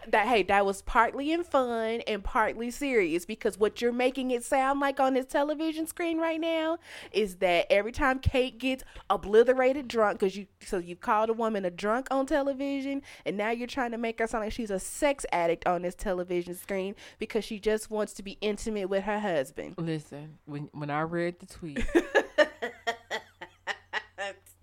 that 0.08 0.26
hey, 0.26 0.42
that 0.44 0.64
was 0.64 0.82
partly 0.82 1.32
in 1.32 1.44
fun 1.44 2.00
and 2.06 2.24
partly 2.24 2.70
serious 2.70 3.24
because 3.26 3.58
what 3.58 3.80
you're 3.80 3.92
making 3.92 4.30
it 4.30 4.44
sound 4.44 4.80
like 4.80 4.98
on 5.00 5.14
this 5.14 5.26
television 5.26 5.86
screen 5.86 6.18
right 6.18 6.40
now 6.40 6.78
is 7.12 7.36
that 7.36 7.66
every 7.70 7.92
time 7.92 8.18
Kate 8.18 8.58
gets 8.58 8.82
obliterated 9.08 9.88
drunk 9.88 10.18
because 10.20 10.36
you 10.36 10.46
so 10.60 10.78
you 10.78 10.96
called 10.96 11.30
a 11.30 11.32
woman 11.32 11.64
a 11.64 11.70
drunk 11.70 12.06
on 12.10 12.26
television 12.26 13.02
and 13.26 13.36
now 13.36 13.50
you're 13.50 13.66
trying 13.66 13.90
to 13.90 13.98
make 13.98 14.18
her 14.18 14.26
sound 14.26 14.44
like 14.44 14.52
she's 14.52 14.70
a 14.70 14.78
sex 14.78 15.26
addict 15.32 15.66
on 15.66 15.82
this 15.82 15.94
television 15.94 16.54
screen 16.54 16.94
because 17.18 17.44
she 17.44 17.58
just 17.58 17.90
wants 17.90 18.12
to 18.14 18.22
be 18.22 18.38
intimate 18.40 18.88
with 18.88 19.04
her 19.04 19.20
husband. 19.20 19.74
Listen, 19.78 20.38
when 20.46 20.68
when 20.72 20.90
I 20.90 21.02
read 21.02 21.38
the 21.40 21.46
tweet, 21.46 21.84
I'm 24.18 24.34
just- 24.44 24.56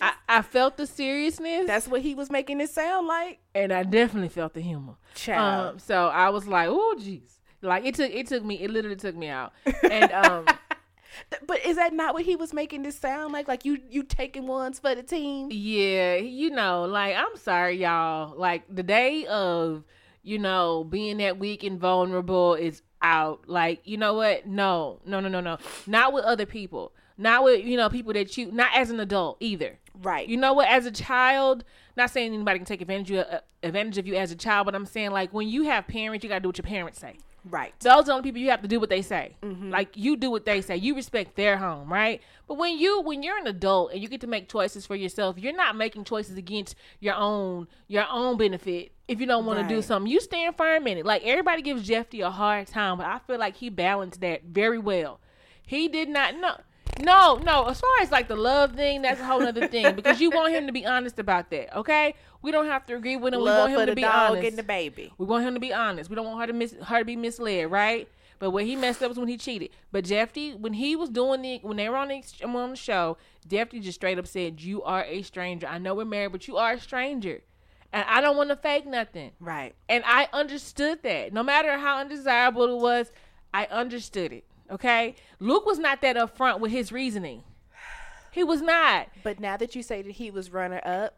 I, 0.00 0.12
I 0.28 0.42
felt 0.42 0.76
the 0.76 0.86
seriousness. 0.86 1.66
that's 1.66 1.88
what 1.88 2.02
he 2.02 2.14
was 2.14 2.30
making 2.30 2.60
it 2.60 2.70
sound 2.70 3.06
like. 3.06 3.40
and 3.54 3.72
I 3.72 3.82
definitely 3.82 4.28
felt 4.28 4.54
the 4.54 4.60
humor. 4.60 4.94
Child. 5.14 5.72
Um, 5.74 5.78
so 5.78 6.06
I 6.08 6.30
was 6.30 6.46
like, 6.46 6.68
"Oh, 6.70 6.96
jeez!" 6.98 7.38
Like 7.62 7.84
it 7.84 7.94
took 7.94 8.10
it 8.10 8.26
took 8.28 8.44
me 8.44 8.56
it 8.62 8.70
literally 8.70 8.96
took 8.96 9.16
me 9.16 9.28
out. 9.28 9.52
And 9.90 10.12
um, 10.12 10.46
But 11.46 11.64
is 11.64 11.76
that 11.76 11.92
not 11.92 12.14
what 12.14 12.24
he 12.24 12.36
was 12.36 12.52
making 12.52 12.82
this 12.82 12.96
sound 12.98 13.32
like? 13.32 13.48
Like 13.48 13.64
you 13.64 13.78
you 13.90 14.02
taking 14.02 14.46
ones 14.46 14.78
for 14.78 14.94
the 14.94 15.02
team? 15.02 15.48
yeah, 15.50 16.16
you 16.16 16.50
know, 16.50 16.84
like 16.84 17.16
I'm 17.16 17.36
sorry, 17.36 17.76
y'all. 17.78 18.36
Like 18.36 18.62
the 18.72 18.82
day 18.82 19.26
of 19.26 19.84
you 20.22 20.38
know 20.38 20.84
being 20.84 21.18
that 21.18 21.38
weak 21.38 21.64
and 21.64 21.80
vulnerable 21.80 22.54
is 22.54 22.82
out. 23.02 23.48
Like 23.48 23.80
you 23.84 23.96
know 23.96 24.14
what? 24.14 24.46
No, 24.46 25.00
no, 25.04 25.20
no, 25.20 25.28
no, 25.28 25.40
no. 25.40 25.58
Not 25.86 26.12
with 26.12 26.24
other 26.24 26.46
people. 26.46 26.92
Not 27.16 27.42
with 27.42 27.64
you 27.64 27.76
know 27.76 27.88
people 27.88 28.12
that 28.12 28.36
you. 28.36 28.52
Not 28.52 28.70
as 28.74 28.90
an 28.90 29.00
adult 29.00 29.38
either. 29.40 29.78
Right. 30.00 30.28
You 30.28 30.36
know 30.36 30.52
what? 30.52 30.68
As 30.68 30.86
a 30.86 30.90
child, 30.90 31.64
not 31.96 32.10
saying 32.10 32.32
anybody 32.32 32.58
can 32.58 32.66
take 32.66 32.80
advantage 32.80 33.10
of, 33.10 33.26
uh, 33.26 33.40
advantage 33.62 33.98
of 33.98 34.06
you 34.06 34.14
as 34.14 34.30
a 34.30 34.36
child, 34.36 34.66
but 34.66 34.74
I'm 34.74 34.86
saying 34.86 35.10
like 35.10 35.32
when 35.32 35.48
you 35.48 35.64
have 35.64 35.86
parents, 35.88 36.22
you 36.22 36.28
gotta 36.28 36.40
do 36.40 36.48
what 36.48 36.58
your 36.58 36.64
parents 36.64 37.00
say. 37.00 37.16
right. 37.50 37.72
Those 37.80 38.02
are 38.02 38.04
the 38.04 38.12
only 38.12 38.22
people 38.24 38.40
you 38.40 38.50
have 38.50 38.62
to 38.62 38.68
do 38.68 38.78
what 38.78 38.90
they 38.90 39.02
say. 39.02 39.36
Mm-hmm. 39.42 39.70
Like 39.70 39.96
you 39.96 40.16
do 40.16 40.30
what 40.30 40.44
they 40.44 40.60
say. 40.60 40.76
You 40.76 40.94
respect 40.94 41.34
their 41.34 41.56
home, 41.56 41.90
right? 41.92 42.20
But 42.46 42.58
when 42.58 42.78
you 42.78 43.00
when 43.00 43.22
you're 43.22 43.38
an 43.38 43.46
adult 43.46 43.92
and 43.92 44.00
you 44.02 44.08
get 44.08 44.20
to 44.20 44.26
make 44.26 44.48
choices 44.48 44.86
for 44.86 44.94
yourself, 44.94 45.36
you're 45.38 45.52
not 45.56 45.74
making 45.74 46.04
choices 46.04 46.36
against 46.36 46.74
your 47.00 47.14
own 47.14 47.66
your 47.88 48.06
own 48.10 48.36
benefit. 48.36 48.92
If 49.08 49.20
you 49.20 49.26
don't 49.26 49.46
want 49.46 49.66
to 49.66 49.74
do 49.74 49.80
something, 49.82 50.12
you 50.12 50.20
stand 50.20 50.56
firm 50.56 50.86
in 50.86 50.98
it. 50.98 51.06
Like 51.06 51.24
everybody 51.24 51.62
gives 51.62 51.86
Jeffy 51.86 52.20
a 52.20 52.30
hard 52.30 52.66
time, 52.66 52.98
but 52.98 53.06
I 53.06 53.18
feel 53.26 53.38
like 53.38 53.56
he 53.56 53.70
balanced 53.70 54.20
that 54.20 54.44
very 54.44 54.78
well. 54.78 55.18
He 55.66 55.88
did 55.88 56.08
not 56.08 56.36
no 56.38 56.56
no, 57.00 57.36
no. 57.36 57.66
As 57.66 57.80
far 57.80 57.90
as 58.00 58.10
like 58.10 58.28
the 58.28 58.36
love 58.36 58.72
thing, 58.74 59.02
that's 59.02 59.20
a 59.20 59.24
whole 59.24 59.42
other 59.42 59.66
thing 59.68 59.94
because 59.94 60.20
you 60.20 60.30
want 60.30 60.52
him 60.52 60.66
to 60.66 60.72
be 60.72 60.84
honest 60.86 61.18
about 61.18 61.50
that. 61.50 61.76
Okay, 61.76 62.14
we 62.42 62.50
don't 62.50 62.66
have 62.66 62.86
to 62.86 62.94
agree 62.96 63.16
with 63.16 63.34
him. 63.34 63.40
we 63.40 63.46
want 63.46 63.72
him 63.72 63.86
to 63.86 63.94
be 63.94 64.04
honest. 64.04 64.48
and 64.48 64.58
the 64.58 64.62
baby. 64.62 65.12
We 65.18 65.26
want 65.26 65.44
him 65.46 65.54
to 65.54 65.60
be 65.60 65.72
honest. 65.72 66.10
We 66.10 66.16
don't 66.16 66.26
want 66.26 66.40
her 66.40 66.46
to 66.46 66.52
miss 66.52 66.74
her 66.84 66.98
to 66.98 67.04
be 67.04 67.16
misled, 67.16 67.70
right? 67.70 68.08
But 68.38 68.50
where 68.50 68.64
he 68.64 68.76
messed 68.76 69.02
up 69.02 69.08
was 69.08 69.18
when 69.18 69.28
he 69.28 69.36
cheated. 69.36 69.70
But 69.90 70.04
Jeffy, 70.04 70.54
when 70.54 70.74
he 70.74 70.94
was 70.94 71.08
doing 71.10 71.42
the 71.42 71.58
when 71.62 71.76
they 71.76 71.88
were 71.88 71.96
on 71.96 72.08
the 72.08 72.22
on 72.44 72.70
the 72.70 72.76
show, 72.76 73.16
Jeffy 73.46 73.80
just 73.80 73.96
straight 73.98 74.18
up 74.18 74.26
said, 74.26 74.60
"You 74.60 74.82
are 74.82 75.04
a 75.04 75.22
stranger. 75.22 75.66
I 75.66 75.78
know 75.78 75.94
we're 75.94 76.04
married, 76.04 76.32
but 76.32 76.46
you 76.46 76.56
are 76.56 76.72
a 76.74 76.80
stranger, 76.80 77.40
and 77.92 78.04
I 78.08 78.20
don't 78.20 78.36
want 78.36 78.50
to 78.50 78.56
fake 78.56 78.86
nothing." 78.86 79.32
Right. 79.40 79.74
And 79.88 80.04
I 80.06 80.28
understood 80.32 81.02
that. 81.02 81.32
No 81.32 81.42
matter 81.42 81.78
how 81.78 81.98
undesirable 81.98 82.76
it 82.76 82.80
was, 82.80 83.10
I 83.52 83.66
understood 83.66 84.32
it. 84.32 84.44
Okay, 84.70 85.14
Luke 85.40 85.64
was 85.66 85.78
not 85.78 86.00
that 86.02 86.16
upfront 86.16 86.60
with 86.60 86.70
his 86.72 86.92
reasoning. 86.92 87.42
He 88.30 88.44
was 88.44 88.60
not. 88.60 89.08
But 89.22 89.40
now 89.40 89.56
that 89.56 89.74
you 89.74 89.82
say 89.82 90.02
that 90.02 90.12
he 90.12 90.30
was 90.30 90.52
runner 90.52 90.80
up, 90.84 91.14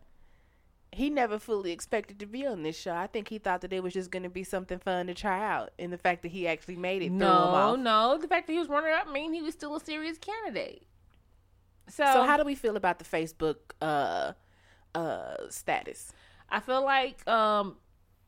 he 0.93 1.11
never 1.11 1.39
fully 1.39 1.73
expected 1.73 2.19
to 2.21 2.27
be 2.27 2.47
on 2.47 2.63
this 2.63 2.79
show. 2.79 2.95
I 2.95 3.07
think 3.07 3.29
he 3.29 3.39
thought 3.39 3.61
that 3.61 3.73
it 3.73 3.83
was 3.83 3.93
just 3.93 4.11
going 4.11 4.23
to 4.25 4.29
be 4.29 4.45
something 4.45 4.79
fun 4.79 5.07
to 5.07 5.15
try 5.15 5.45
out, 5.45 5.71
and 5.79 5.93
the 5.93 5.99
fact 5.99 6.23
that 6.23 6.33
he 6.33 6.49
actually 6.49 6.77
made 6.77 7.03
it 7.03 7.11
No, 7.11 7.77
no. 7.77 8.19
The 8.19 8.29
fact 8.29 8.47
that 8.47 8.53
he 8.53 8.59
was 8.59 8.69
runner 8.69 8.91
up 8.91 9.11
mean 9.11 9.33
he 9.33 9.43
was 9.43 9.55
still 9.55 9.75
a 9.77 9.81
serious 9.81 10.19
candidate. 10.19 10.85
So, 11.89 12.05
So 12.05 12.23
how 12.23 12.37
do 12.37 12.45
we 12.45 12.55
feel 12.55 12.77
about 12.77 12.99
the 12.99 13.05
Facebook 13.05 13.57
uh 13.81 14.33
uh 14.95 15.37
status? 15.49 16.13
I 16.49 16.61
feel 16.61 16.85
like 16.85 17.27
um 17.29 17.77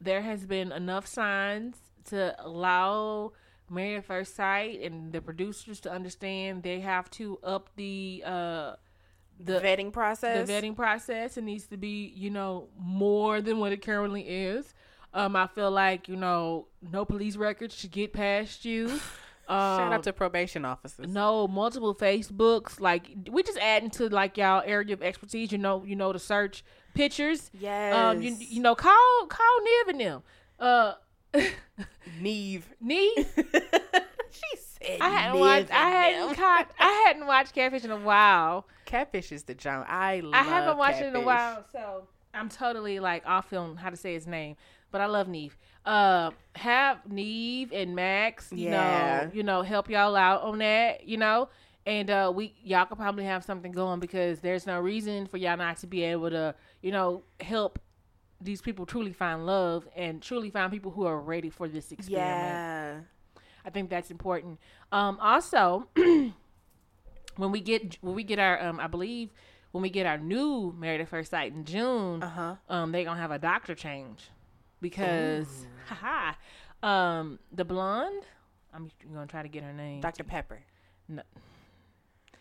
there 0.01 0.23
has 0.23 0.47
been 0.47 0.73
enough 0.73 1.07
signs 1.07 1.77
to 2.07 2.35
allow 2.45 3.33
Married 3.71 3.97
at 3.97 4.05
First 4.05 4.37
Sight 4.37 4.81
and 4.83 5.13
the 5.13 5.21
producers 5.21 5.81
to 5.81 5.93
understand 5.93 6.63
they 6.63 6.81
have 6.81 7.11
to 7.13 7.39
up 7.43 7.71
the 7.77 8.23
uh 8.27 8.73
the 9.41 9.61
vetting 9.61 9.93
process. 9.93 10.47
the 10.47 10.53
vetting 10.53 10.77
process. 10.77 11.37
It 11.37 11.45
needs 11.45 11.67
to 11.69 11.77
be, 11.77 12.13
you 12.15 12.31
know, 12.31 12.69
more 12.79 13.41
than 13.41 13.59
what 13.59 13.73
it 13.73 13.83
currently 13.83 14.23
is. 14.23 14.73
Um, 15.15 15.37
I 15.37 15.47
feel 15.47 15.71
like, 15.71 16.09
you 16.09 16.17
know, 16.17 16.69
no 16.91 17.05
police 17.05 17.37
records 17.37 17.75
should 17.75 17.91
get 17.91 18.13
past 18.13 18.65
you. 18.65 18.89
Um, 18.89 18.99
Shout 19.79 19.93
out 19.93 20.03
to 20.05 20.13
probation 20.13 20.65
officers. 20.65 21.09
no 21.09 21.49
multiple 21.49 21.95
Facebooks. 21.95 22.81
Like 22.81 23.09
we 23.31 23.43
just 23.43 23.59
adding 23.59 23.91
to 23.91 24.09
like 24.09 24.37
y'all 24.39 24.63
area 24.65 24.95
of 24.95 25.03
expertise. 25.03 25.53
You 25.53 25.59
know, 25.59 25.85
you 25.85 25.97
know 25.97 26.13
to 26.13 26.19
search 26.19 26.65
pictures. 26.95 27.51
Yes. 27.59 27.95
Um, 27.95 28.23
you 28.23 28.37
you 28.39 28.61
know 28.61 28.75
call 28.75 29.27
call 29.29 29.59
Niv 29.61 29.91
and 29.91 30.01
them. 30.01 30.23
Uh, 30.59 30.95
Neve. 32.21 32.69
Neve. 32.81 33.13
she 34.31 34.57
said 34.57 34.99
I 35.01 35.09
hadn't 35.09 35.41
watched. 35.41 35.71
I 35.71 35.89
hadn't 35.91 36.35
caught. 36.37 36.71
I 36.79 37.05
hadn't 37.07 37.27
watched 37.27 37.55
Catfish 37.55 37.85
in 37.85 37.91
a 37.91 37.97
while. 37.97 38.67
Catfish 38.85 39.33
is 39.33 39.45
the 39.45 39.55
John. 39.55 39.85
I 39.89 40.21
love 40.21 40.35
I 40.35 40.43
haven't 40.43 40.79
watched 40.79 41.01
it 41.01 41.07
in 41.07 41.17
a 41.17 41.21
while, 41.21 41.65
so 41.73 42.07
I'm 42.35 42.49
totally 42.49 43.01
like 43.01 43.25
off 43.27 43.53
on 43.53 43.77
how 43.77 43.91
to 43.91 43.97
say 43.97 44.15
his 44.15 44.27
name. 44.27 44.57
But 44.91 45.01
I 45.01 45.07
love 45.07 45.29
Neve. 45.29 45.57
Uh, 45.87 46.31
have 46.55 47.11
Neve 47.11 47.73
and 47.73 47.95
Max, 47.97 48.53
you 48.53 48.69
Yeah. 48.69 49.25
know, 49.25 49.31
you 49.33 49.43
know, 49.43 49.63
help 49.63 49.89
y'all 49.89 50.15
out 50.15 50.43
on 50.43 50.59
that, 50.59 51.09
you 51.09 51.17
know, 51.17 51.49
and 51.87 52.09
uh, 52.11 52.31
we 52.35 52.55
y'all 52.63 52.85
could 52.85 52.99
probably 52.99 53.25
have 53.25 53.43
something 53.43 53.73
going 53.73 53.99
because 54.01 54.41
there's 54.41 54.67
no 54.67 54.79
reason 54.81 55.27
for 55.27 55.39
y'all 55.39 55.57
not 55.57 55.79
to 55.79 55.87
be 55.87 56.03
able 56.05 56.31
to, 56.31 56.55
you 56.83 56.93
know, 56.93 57.23
help 57.41 57.79
these 58.43 58.61
people 58.61 58.87
truly 58.87 59.13
find 59.13 59.47
love 59.47 59.87
and 59.97 60.21
truly 60.23 60.51
find 60.51 60.71
people 60.73 60.91
who 60.91 61.05
are 61.07 61.21
ready 61.21 61.51
for 61.51 61.69
this 61.69 61.93
experiment. 61.93 62.29
Yeah. 62.29 63.01
I 63.65 63.71
think 63.71 63.91
that's 63.91 64.11
important. 64.11 64.59
Um, 64.91 65.19
also, 65.21 65.87
when 65.97 67.51
we 67.51 67.61
get 67.61 67.97
when 68.01 68.15
we 68.15 68.25
get 68.25 68.39
our 68.39 68.61
um, 68.63 68.81
I 68.81 68.87
believe 68.89 69.31
when 69.71 69.83
we 69.83 69.89
get 69.91 70.05
our 70.07 70.19
new 70.19 70.75
Married 70.77 71.01
at 71.01 71.09
First 71.09 71.31
Sight 71.31 71.53
in 71.53 71.65
June, 71.65 72.23
Uh-huh. 72.23 72.57
um, 72.69 72.93
they 72.93 73.05
gonna 73.05 73.21
have 73.21 73.31
a 73.31 73.39
doctor 73.39 73.75
change 73.75 74.29
because 74.81 75.67
haha, 75.87 76.33
um, 76.87 77.39
the 77.53 77.65
blonde. 77.65 78.25
I'm 78.75 78.91
gonna 79.13 79.27
try 79.27 79.43
to 79.43 79.49
get 79.49 79.63
her 79.63 79.73
name. 79.73 80.01
Dr. 80.01 80.25
Pepper. 80.25 80.61
No. 81.09 81.23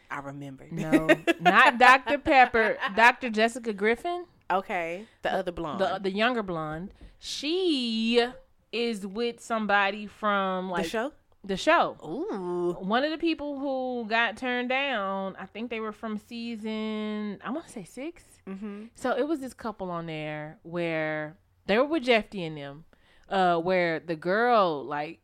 I 0.10 0.20
remember. 0.20 0.68
No, 0.72 1.08
not 1.39 1.78
Dr. 1.78 2.18
Pepper. 2.24 2.78
Dr. 2.97 3.30
Jessica 3.30 3.72
Griffin, 3.74 4.26
Okay. 4.52 5.06
The 5.22 5.34
other 5.34 5.52
blonde. 5.52 5.80
the 5.80 5.99
the 6.02 6.12
younger 6.12 6.43
blonde. 6.43 6.93
She 7.20 8.26
is 8.72 9.06
with 9.06 9.39
somebody 9.41 10.08
from 10.08 10.70
like 10.70 10.84
The 10.84 10.89
show? 10.89 11.12
The 11.43 11.58
show. 11.58 11.97
Ooh. 12.04 12.74
One 12.80 13.04
of 13.04 13.12
the 13.12 13.18
people 13.18 13.60
who 13.60 14.08
got 14.08 14.38
turned 14.38 14.70
down, 14.70 15.36
I 15.39 15.45
think 15.45 15.70
they 15.70 15.80
were 15.80 15.91
from 15.91 16.18
season, 16.18 17.39
I 17.43 17.49
want 17.52 17.66
to 17.68 17.72
say 17.72 17.84
6 17.84 18.24
Mm-hmm. 18.47 18.86
So 18.95 19.12
it 19.16 19.28
was 19.28 19.39
this 19.39 19.54
couple 19.54 19.91
on 19.91 20.08
there 20.08 20.58
where 20.64 21.38
they 21.68 21.78
were 21.78 21.86
with 21.86 22.04
Jeffy 22.04 22.43
and 22.43 22.58
them, 22.58 22.86
uh, 23.30 23.58
where 23.58 23.99
the 23.99 24.16
girl, 24.16 24.84
like, 24.84 25.20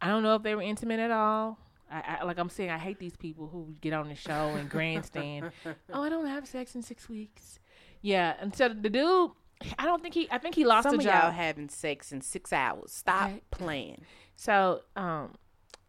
I 0.00 0.08
don't 0.08 0.22
know 0.22 0.34
if 0.34 0.42
they 0.42 0.54
were 0.54 0.62
intimate 0.62 0.98
at 0.98 1.10
all. 1.10 1.58
I, 1.90 2.18
I 2.20 2.24
like 2.24 2.38
I'm 2.38 2.48
saying, 2.48 2.70
I 2.70 2.78
hate 2.78 2.98
these 2.98 3.16
people 3.16 3.48
who 3.48 3.74
get 3.82 3.92
on 3.92 4.08
the 4.08 4.14
show 4.14 4.54
and 4.56 4.68
grandstand. 4.76 5.50
oh, 5.92 6.02
I 6.02 6.08
don't 6.08 6.26
have 6.26 6.46
sex 6.46 6.74
in 6.74 6.82
six 6.82 7.08
weeks. 7.08 7.58
Yeah, 8.02 8.34
and 8.40 8.54
so 8.54 8.68
the 8.68 8.88
dude, 8.90 9.30
I 9.78 9.84
don't 9.84 10.02
think 10.02 10.14
he, 10.14 10.28
I 10.30 10.38
think 10.38 10.54
he 10.54 10.64
lost 10.64 10.84
Some 10.88 10.98
a 11.00 11.02
job. 11.02 11.22
y'all 11.24 11.30
having 11.32 11.68
sex 11.68 12.12
in 12.12 12.20
six 12.22 12.52
hours. 12.52 12.92
Stop 12.92 13.28
Okay. 13.28 13.40
playing. 13.50 14.02
So, 14.36 14.82
um, 14.96 15.34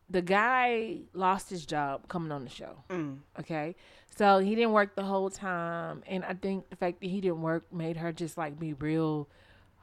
the 0.09 0.21
guy 0.21 0.97
lost 1.13 1.49
his 1.49 1.65
job 1.65 2.09
coming 2.09 2.33
on 2.33 2.43
the 2.43 2.49
show. 2.49 2.83
Mm. 2.89 3.19
Okay, 3.39 3.75
so 4.13 4.39
he 4.39 4.55
didn't 4.55 4.73
work 4.73 4.95
the 4.97 5.03
whole 5.03 5.29
time, 5.29 6.03
and 6.05 6.25
I 6.25 6.33
think 6.33 6.69
the 6.69 6.75
fact 6.75 6.99
that 6.99 7.07
he 7.07 7.21
didn't 7.21 7.41
work 7.41 7.71
made 7.71 7.95
her 7.97 8.11
just 8.11 8.37
like 8.37 8.59
be 8.59 8.73
real 8.73 9.29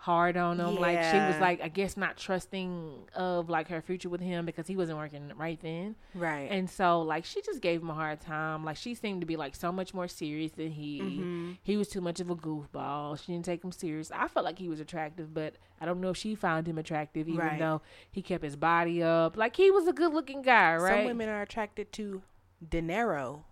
hard 0.01 0.36
on 0.36 0.61
him. 0.61 0.76
Like 0.76 1.03
she 1.03 1.16
was 1.18 1.38
like, 1.40 1.61
I 1.61 1.66
guess 1.68 1.96
not 1.96 2.16
trusting 2.16 3.09
of 3.14 3.51
like 3.51 3.68
her 3.68 3.82
future 3.82 4.09
with 4.09 4.20
him 4.20 4.46
because 4.46 4.68
he 4.68 4.76
wasn't 4.76 4.96
working 4.96 5.32
right 5.36 5.59
then. 5.61 5.96
Right. 6.14 6.49
And 6.51 6.70
so 6.70 7.03
like 7.03 7.24
she 7.24 7.42
just 7.42 7.61
gave 7.61 7.82
him 7.82 7.90
a 7.90 7.94
hard 7.94 8.20
time. 8.20 8.64
Like 8.64 8.76
she 8.76 8.94
seemed 8.94 9.20
to 9.22 9.26
be 9.26 9.36
like 9.36 9.57
so 9.57 9.72
much 9.72 9.92
more 9.92 10.07
serious 10.07 10.53
than 10.53 10.70
he. 10.70 11.01
Mm-hmm. 11.01 11.53
He 11.62 11.76
was 11.76 11.88
too 11.88 12.01
much 12.01 12.20
of 12.20 12.30
a 12.30 12.36
goofball. 12.36 13.18
She 13.20 13.32
didn't 13.32 13.44
take 13.44 13.62
him 13.62 13.72
serious. 13.72 14.11
I 14.14 14.28
felt 14.28 14.44
like 14.44 14.59
he 14.59 14.68
was 14.68 14.78
attractive, 14.78 15.34
but 15.34 15.55
I 15.80 15.84
don't 15.84 16.01
know 16.01 16.11
if 16.11 16.16
she 16.16 16.34
found 16.36 16.68
him 16.68 16.78
attractive, 16.78 17.28
even 17.28 17.40
Right. 17.40 17.59
though 17.59 17.82
he 18.11 18.22
kept 18.22 18.44
his 18.44 18.55
body 18.57 19.03
up. 19.03 19.36
Like 19.36 19.57
he 19.57 19.70
was 19.72 19.88
a 19.88 19.92
good 19.92 20.14
looking 20.14 20.42
guy, 20.42 20.76
right? 20.76 20.99
Some 20.99 21.07
women 21.07 21.28
are 21.28 21.42
attracted 21.42 21.92
to 21.94 22.22
dinero. 22.66 23.44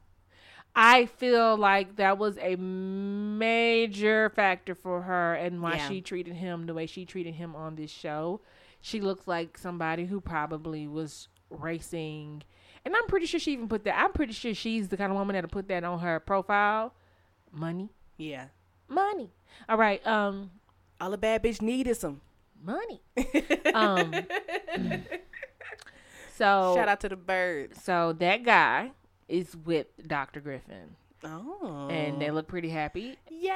I 0.78 1.06
feel 1.06 1.56
like 1.56 1.96
that 1.96 2.18
was 2.18 2.36
a 2.38 2.54
major 2.56 4.28
factor 4.30 4.74
for 4.74 5.02
her 5.02 5.34
and 5.34 5.62
why 5.62 5.76
Yeah. 5.76 5.88
she 5.88 6.00
treated 6.02 6.34
him 6.34 6.66
the 6.66 6.74
way 6.74 6.84
she 6.86 7.04
treated 7.06 7.34
him 7.34 7.56
on 7.56 7.76
this 7.76 7.90
show. 7.90 8.40
She 8.80 9.00
looks 9.00 9.26
like 9.26 9.56
somebody 9.58 10.04
who 10.04 10.20
probably 10.20 10.86
was 10.86 11.28
racing. 11.50 12.42
And 12.84 12.94
I'm 12.94 13.06
pretty 13.06 13.26
sure 13.26 13.40
she 13.40 13.52
even 13.54 13.68
put 13.68 13.84
that. 13.84 13.98
I'm 13.98 14.12
pretty 14.12 14.32
sure 14.34 14.54
she's 14.54 14.88
the 14.88 14.96
kind 14.96 15.10
of 15.10 15.18
woman 15.18 15.34
that'll 15.34 15.48
put 15.50 15.66
that 15.68 15.82
on 15.82 15.98
her 16.00 16.20
profile. 16.20 16.92
Money. 17.50 17.88
Yeah. 18.18 18.46
Money. 18.86 19.30
All 19.68 19.78
right. 19.78 20.06
Um, 20.06 20.50
All 21.00 21.12
a 21.12 21.16
bad 21.18 21.42
bitch 21.42 21.62
need 21.62 21.86
is 21.88 21.98
some. 22.00 22.20
money. 22.62 23.00
um, 23.74 24.12
so 26.36 26.74
Shout 26.76 26.88
out 26.88 27.00
to 27.00 27.08
the 27.08 27.16
birds. 27.16 27.82
So 27.82 28.12
that 28.14 28.44
guy 28.44 28.92
is 29.28 29.56
with 29.56 29.86
Dr. 30.06 30.40
Griffin, 30.40 30.96
Oh. 31.24 31.88
and 31.90 32.20
they 32.20 32.30
look 32.30 32.46
pretty 32.48 32.68
happy. 32.68 33.16
Yay. 33.30 33.50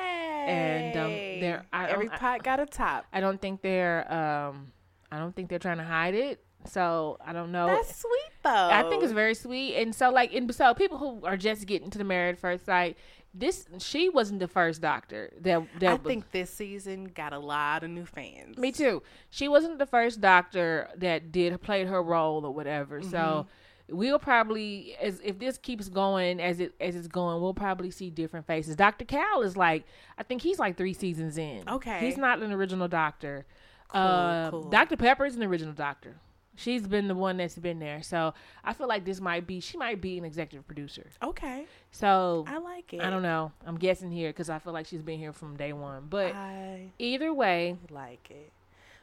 and, 0.48 0.96
um, 0.96 1.10
they're- 1.40 1.66
I 1.72 1.88
Every 1.90 2.06
don't- 2.06 2.14
I- 2.14 2.18
pot 2.18 2.42
got 2.42 2.60
a 2.60 2.66
top. 2.66 3.04
I 3.12 3.20
don't 3.20 3.40
think 3.40 3.60
they're 3.62 4.10
um 4.12 4.72
I 5.12 5.18
don't 5.18 5.34
think 5.34 5.48
they're 5.50 5.58
trying 5.58 5.78
to 5.78 5.84
hide 5.84 6.14
it. 6.14 6.42
So 6.66 7.18
I 7.24 7.32
don't 7.32 7.50
know. 7.52 7.66
That's 7.66 7.94
sweet 8.00 8.32
though. 8.42 8.50
I 8.72 8.84
think 8.88 9.02
it's 9.02 9.12
very 9.12 9.34
sweet. 9.34 9.74
And 9.76 9.94
so 9.94 10.10
like 10.10 10.32
and 10.34 10.52
so 10.54 10.72
people 10.74 10.98
who 10.98 11.24
are 11.26 11.36
just 11.36 11.66
getting 11.66 11.90
to 11.90 11.98
the 11.98 12.04
married 12.04 12.38
first 12.38 12.64
sight, 12.64 12.96
this 13.34 13.66
she 13.78 14.08
wasn't 14.08 14.40
the 14.40 14.48
first 14.48 14.80
doctor 14.80 15.30
that 15.40 15.62
that 15.80 15.90
I 15.90 15.94
was- 15.94 16.02
think 16.02 16.30
this 16.30 16.50
season 16.50 17.04
got 17.04 17.32
a 17.32 17.38
lot 17.38 17.82
of 17.84 17.90
new 17.90 18.06
fans. 18.06 18.56
me 18.56 18.72
too. 18.72 19.02
She 19.28 19.46
wasn't 19.48 19.78
the 19.78 19.86
first 19.86 20.20
doctor 20.20 20.88
that 20.96 21.30
did 21.32 21.60
played 21.60 21.86
her 21.88 22.02
role 22.02 22.44
or 22.46 22.52
whatever. 22.52 23.02
So 23.02 23.18
Mm-hmm. 23.18 23.48
We'll 23.90 24.18
probably 24.18 24.96
as 25.00 25.20
if 25.24 25.38
this 25.38 25.58
keeps 25.58 25.88
going 25.88 26.40
as 26.40 26.60
it 26.60 26.74
as 26.80 26.96
it's 26.96 27.08
going, 27.08 27.40
we'll 27.40 27.54
probably 27.54 27.90
see 27.90 28.10
different 28.10 28.46
faces. 28.46 28.76
Dr. 28.76 29.04
Cal 29.04 29.42
is 29.42 29.56
like 29.56 29.84
I 30.18 30.22
think 30.22 30.42
he's 30.42 30.58
like 30.58 30.76
three 30.76 30.94
seasons 30.94 31.38
in. 31.38 31.68
Okay. 31.68 32.00
He's 32.00 32.16
not 32.16 32.40
an 32.40 32.52
original 32.52 32.88
doctor. 32.88 33.46
Cool, 33.88 34.00
uh, 34.00 34.50
cool. 34.50 34.62
Dr. 34.64 34.96
Pepper 34.96 35.26
is 35.26 35.36
an 35.36 35.42
original 35.42 35.74
doctor. 35.74 36.16
She's 36.56 36.86
been 36.86 37.08
the 37.08 37.14
one 37.14 37.38
that's 37.38 37.56
been 37.56 37.78
there. 37.78 38.02
So 38.02 38.34
I 38.62 38.74
feel 38.74 38.86
like 38.86 39.04
this 39.04 39.20
might 39.20 39.46
be 39.46 39.60
she 39.60 39.78
might 39.78 40.00
be 40.00 40.18
an 40.18 40.24
executive 40.24 40.66
producer. 40.66 41.06
Okay. 41.22 41.66
So 41.90 42.44
I 42.46 42.58
like 42.58 42.92
it. 42.92 43.00
I 43.00 43.10
don't 43.10 43.22
know. 43.22 43.52
I'm 43.66 43.78
guessing 43.78 44.10
here 44.10 44.30
because 44.30 44.50
I 44.50 44.58
feel 44.58 44.72
like 44.72 44.86
she's 44.86 45.02
been 45.02 45.18
here 45.18 45.32
from 45.32 45.56
day 45.56 45.72
one. 45.72 46.06
But 46.10 46.34
I 46.34 46.90
either 46.98 47.32
way, 47.32 47.76
like 47.90 48.30
it. 48.30 48.52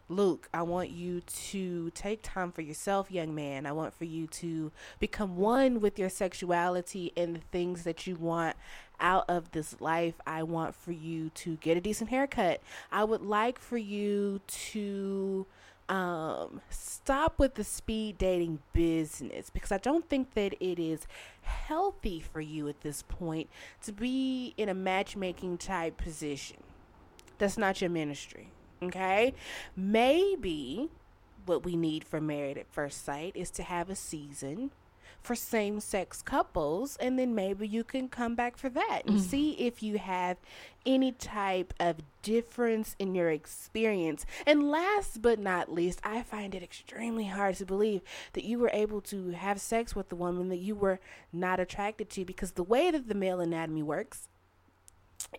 Luke, 0.10 0.48
I 0.54 0.62
want 0.62 0.90
you 0.90 1.20
to 1.20 1.90
take 1.92 2.22
time 2.24 2.54
for 2.54 2.62
yourself, 2.62 3.12
young 3.12 3.36
man. 3.36 3.66
I 3.66 3.74
want 3.74 3.94
for 3.94 4.06
you 4.06 4.26
to 4.28 4.72
become 5.00 5.36
one 5.36 5.82
with 5.82 6.00
your 6.00 6.08
sexuality 6.08 7.12
and 7.18 7.36
the 7.36 7.42
things 7.52 7.84
that 7.84 8.08
you 8.08 8.16
want 8.16 8.56
out 9.02 9.26
of 9.28 9.52
this 9.52 9.82
life. 9.82 10.16
I 10.26 10.44
want 10.44 10.76
for 10.76 10.94
you 10.94 11.30
to 11.36 11.58
get 11.58 11.76
a 11.76 11.82
decent 11.82 12.10
haircut. 12.10 12.62
I 12.90 13.04
would 13.04 13.22
like 13.22 13.60
for 13.60 13.78
you 13.78 14.40
to 14.48 15.46
um 15.90 16.60
stop 16.70 17.40
with 17.40 17.56
the 17.56 17.64
speed 17.64 18.18
dating 18.18 18.60
business 18.74 19.50
because 19.50 19.72
I 19.72 19.78
don't 19.78 20.08
think 20.10 20.34
that 20.34 20.54
it 20.60 20.80
is 20.80 21.08
healthy 21.44 22.20
for 22.20 22.42
you 22.42 22.68
at 22.68 22.82
this 22.82 23.04
point 23.04 23.50
to 23.84 23.94
be 23.94 24.54
in 24.58 24.68
a 24.68 24.74
matchmaking 24.74 25.58
type 25.58 25.98
position. 25.98 26.58
That's 27.38 27.58
not 27.58 27.82
your 27.82 27.90
ministry. 27.90 28.52
Okay? 28.82 29.34
Maybe 29.76 30.90
what 31.46 31.64
we 31.64 31.76
need 31.76 32.04
for 32.04 32.20
Married 32.20 32.58
at 32.58 32.72
First 32.72 33.04
Sight 33.04 33.32
is 33.36 33.50
to 33.52 33.64
have 33.64 33.90
a 33.90 33.96
season 33.96 34.72
for 35.22 35.36
same 35.36 35.80
sex 35.80 36.22
couples, 36.22 36.96
and 36.98 37.20
then 37.20 37.36
maybe 37.36 37.68
you 37.68 37.84
can 37.84 38.08
come 38.08 38.36
back 38.36 38.58
for 38.58 38.70
that 38.70 39.02
and 39.06 39.18
mm-hmm. 39.18 39.26
see 39.26 39.52
if 39.54 39.84
you 39.84 39.98
have 39.98 40.38
any 40.86 41.12
type 41.12 41.74
of 41.80 41.98
difference 42.22 42.96
in 42.98 43.14
your 43.14 43.30
experience. 43.30 44.26
And 44.46 44.70
last 44.72 45.22
but 45.22 45.38
not 45.38 45.72
least, 45.72 46.00
I 46.04 46.24
find 46.24 46.56
it 46.56 46.64
extremely 46.64 47.26
hard 47.26 47.56
to 47.56 47.66
believe 47.66 48.02
that 48.34 48.46
you 48.46 48.58
were 48.58 48.72
able 48.72 49.02
to 49.02 49.32
have 49.32 49.60
sex 49.60 49.96
with 49.96 50.08
the 50.08 50.16
woman 50.16 50.48
that 50.50 50.58
you 50.58 50.76
were 50.76 51.00
not 51.34 51.60
attracted 51.60 52.10
to 52.12 52.24
because 52.24 52.52
the 52.52 52.64
way 52.64 52.90
that 52.90 53.10
the 53.10 53.16
male 53.16 53.42
anatomy 53.42 53.84
works 53.84 54.30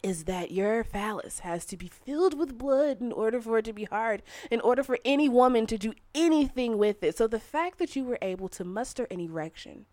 is 0.03 0.25
that 0.25 0.51
your 0.51 0.85
phallus 0.85 1.41
has 1.41 1.65
to 1.67 1.77
be 1.77 1.89
filled 1.89 2.39
with 2.39 2.59
blood 2.59 3.01
in 3.01 3.13
order 3.13 3.41
for 3.41 3.59
it 3.59 3.65
to 3.65 3.73
be 3.73 3.85
hard, 3.85 4.23
in 4.51 4.61
order 4.61 4.83
for 4.83 4.99
any 5.05 5.29
woman 5.29 5.67
to 5.67 5.79
do 5.79 5.95
anything 6.15 6.79
with 6.79 7.03
it. 7.03 7.17
So 7.17 7.27
the 7.27 7.41
fact 7.41 7.79
that 7.79 7.97
you 7.97 8.05
were 8.05 8.19
able 8.21 8.49
to 8.51 8.65
muster 8.65 9.07
an 9.11 9.21
erection 9.21 9.87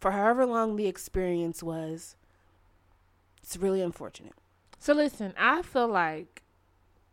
for 0.00 0.12
however 0.12 0.46
long 0.46 0.76
the 0.76 0.86
experience 0.86 1.62
was, 1.62 2.16
it's 3.42 3.56
really 3.56 3.82
unfortunate. 3.82 4.34
So 4.78 4.94
listen, 4.94 5.34
I 5.36 5.62
feel 5.62 5.88
like 5.88 6.42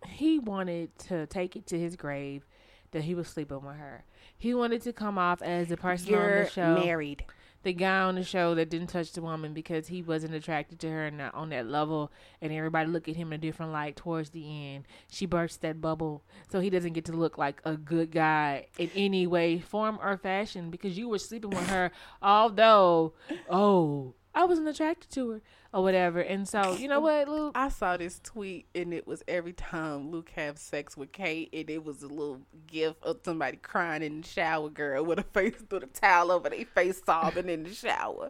he 0.08 0.38
wanted 0.40 0.98
to 1.00 1.26
take 1.26 1.56
it 1.56 1.66
to 1.68 1.80
his 1.80 1.96
grave 1.96 2.46
that 2.92 3.04
he 3.04 3.16
was 3.16 3.28
sleeping 3.28 3.64
with 3.66 3.76
her. 3.76 4.06
He 4.38 4.54
wanted 4.54 4.82
to 4.84 4.94
come 4.94 5.18
off 5.18 5.42
as 5.42 5.70
the 5.70 5.78
person 5.78 6.14
on 6.14 6.22
You're 6.22 6.44
the 6.44 6.50
show, 6.50 6.76
married. 6.76 7.26
The 7.66 7.74
guy 7.74 8.00
on 8.00 8.16
the 8.16 8.24
show 8.24 8.56
that 8.56 8.70
didn't 8.70 8.88
touch 8.88 9.12
the 9.12 9.22
woman 9.22 9.54
because 9.54 9.88
he 9.88 10.02
wasn't 10.02 10.34
attracted 10.34 10.80
to 10.80 10.90
her 10.90 11.08
and 11.08 11.18
not 11.18 11.36
on 11.36 11.50
that 11.50 11.68
level, 11.68 12.12
and 12.42 12.54
everybody 12.54 12.90
look 12.90 13.10
at 13.10 13.18
him 13.18 13.34
in 13.34 13.40
a 13.40 13.42
different 13.42 13.74
light 13.74 13.98
towards 13.98 14.30
the 14.30 14.46
end. 14.46 14.86
She 15.12 15.26
bursts 15.26 15.58
that 15.58 15.82
bubble, 15.82 16.24
so 16.50 16.62
he 16.62 16.70
doesn't 16.70 16.94
get 16.94 17.06
to 17.06 17.12
look 17.12 17.38
like 17.38 17.62
a 17.66 17.76
good 17.76 18.12
guy 18.12 18.68
in 18.78 18.90
any 18.96 19.28
way, 19.28 19.60
form, 19.60 20.00
or 20.02 20.16
fashion 20.16 20.70
because 20.70 20.98
you 20.98 21.10
were 21.10 21.20
sleeping 21.20 21.50
with 21.50 21.68
her, 21.68 21.92
although, 22.22 23.14
oh, 23.50 24.14
I 24.36 24.44
wasn't 24.44 24.68
attracted 24.68 25.10
to 25.12 25.30
her 25.32 25.42
or 25.74 25.82
whatever. 25.82 26.20
And 26.20 26.48
so, 26.48 26.76
you 26.76 26.90
know 26.90 27.00
what, 27.00 27.30
Luke? 27.30 27.54
I 27.56 27.70
saw 27.70 27.96
this 27.96 28.20
tweet 28.22 28.68
and 28.76 28.94
it 28.94 29.08
was 29.08 29.24
every 29.30 29.54
time 29.54 30.12
Luke 30.12 30.32
have 30.36 30.58
sex 30.58 30.98
with 30.98 31.14
Kate 31.14 31.50
and 31.54 31.70
it 31.70 31.86
was 31.86 32.04
a 32.04 32.08
little 32.08 32.42
gif 32.68 32.96
of 33.02 33.22
somebody 33.24 33.58
crying 33.58 34.04
in 34.04 34.22
the 34.22 34.28
shower, 34.28 34.70
girl, 34.70 35.06
with 35.06 35.20
a 35.20 35.24
face 35.24 35.56
with 35.72 35.82
the 35.82 35.88
towel 35.88 36.32
over 36.32 36.50
their 36.50 36.66
face 36.66 37.02
sobbing 37.06 37.48
in 37.48 37.64
the 37.64 37.74
shower. 37.74 38.30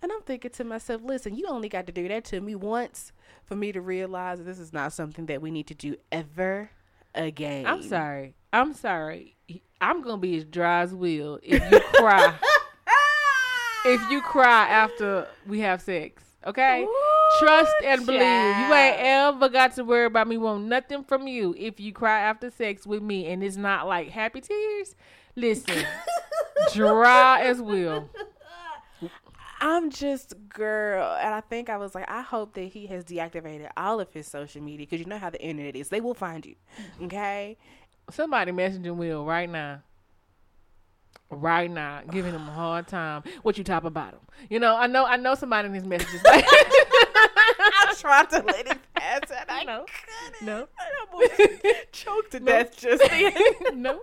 And 0.00 0.10
I'm 0.10 0.22
thinking 0.22 0.50
to 0.52 0.64
myself, 0.64 1.02
listen, 1.04 1.36
you 1.36 1.46
only 1.48 1.68
got 1.68 1.86
to 1.86 1.92
do 1.92 2.08
that 2.08 2.24
to 2.26 2.40
me 2.40 2.54
once 2.54 3.12
for 3.44 3.54
me 3.54 3.72
to 3.72 3.80
realize 3.82 4.38
that 4.38 4.44
this 4.44 4.58
is 4.58 4.72
not 4.72 4.94
something 4.94 5.26
that 5.26 5.42
we 5.42 5.50
need 5.50 5.66
to 5.66 5.74
do 5.74 5.96
ever 6.10 6.70
again. 7.14 7.66
I'm 7.66 7.82
sorry. 7.82 8.34
I'm 8.52 8.72
sorry. 8.72 9.36
I'm 9.80 10.02
gonna 10.02 10.18
be 10.18 10.36
as 10.36 10.44
dry 10.44 10.82
as 10.82 10.94
will 10.94 11.40
if 11.42 11.70
you 11.70 11.80
cry. 11.94 12.34
if 13.84 14.10
you 14.10 14.20
cry 14.20 14.68
after 14.68 15.26
we 15.46 15.60
have 15.60 15.80
sex, 15.80 16.22
okay? 16.46 16.86
Trust 17.38 17.72
and 17.84 18.04
believe. 18.06 18.20
You 18.20 18.74
ain't 18.74 19.00
ever 19.00 19.48
got 19.48 19.74
to 19.76 19.84
worry 19.84 20.06
about 20.06 20.28
me 20.28 20.38
want 20.38 20.64
nothing 20.64 21.04
from 21.04 21.26
you 21.26 21.54
if 21.58 21.80
you 21.80 21.92
cry 21.92 22.20
after 22.20 22.50
sex 22.50 22.86
with 22.86 23.02
me 23.02 23.26
and 23.26 23.42
it's 23.42 23.56
not 23.56 23.86
like 23.86 24.10
happy 24.10 24.40
tears. 24.40 24.94
Listen, 25.34 25.84
dry 26.74 27.42
as 27.42 27.60
will. 27.60 28.08
I'm 29.60 29.90
just 29.90 30.34
girl, 30.48 31.16
and 31.20 31.32
I 31.32 31.40
think 31.40 31.70
I 31.70 31.76
was 31.76 31.94
like, 31.94 32.10
I 32.10 32.20
hope 32.20 32.54
that 32.54 32.64
he 32.64 32.86
has 32.88 33.04
deactivated 33.04 33.70
all 33.76 34.00
of 34.00 34.12
his 34.12 34.26
social 34.26 34.60
media 34.60 34.86
because 34.86 34.98
you 34.98 35.06
know 35.06 35.18
how 35.18 35.30
the 35.30 35.40
internet 35.40 35.76
is. 35.76 35.88
They 35.88 36.00
will 36.00 36.14
find 36.14 36.44
you, 36.44 36.56
okay? 37.02 37.56
Somebody 38.10 38.50
messaging 38.50 38.96
Will 38.96 39.24
right 39.24 39.48
now. 39.48 39.82
Right 41.34 41.70
now, 41.70 42.02
giving 42.10 42.34
him 42.34 42.46
a 42.46 42.52
hard 42.52 42.86
time. 42.88 43.22
What 43.42 43.56
you 43.56 43.64
top 43.64 43.84
about 43.86 44.12
him? 44.12 44.20
You 44.50 44.60
know, 44.60 44.76
I 44.76 44.86
know, 44.86 45.06
I 45.06 45.16
know 45.16 45.34
somebody 45.34 45.66
in 45.68 45.74
his 45.74 45.84
messages. 45.86 46.22
Like, 46.24 46.44
I'm 46.46 47.96
trying 47.96 48.26
to 48.26 48.42
let 48.42 48.66
it 48.66 48.78
pass, 48.94 49.20
and 49.30 49.50
I 49.50 49.64
No. 49.64 49.86
couldn't. 49.86 50.46
no, 50.46 50.68
I 50.78 50.84
almost 51.10 51.32
choked 51.92 52.32
to 52.32 52.40
death 52.44 52.76
just 52.76 53.02
then. 53.08 53.32
no. 53.82 54.02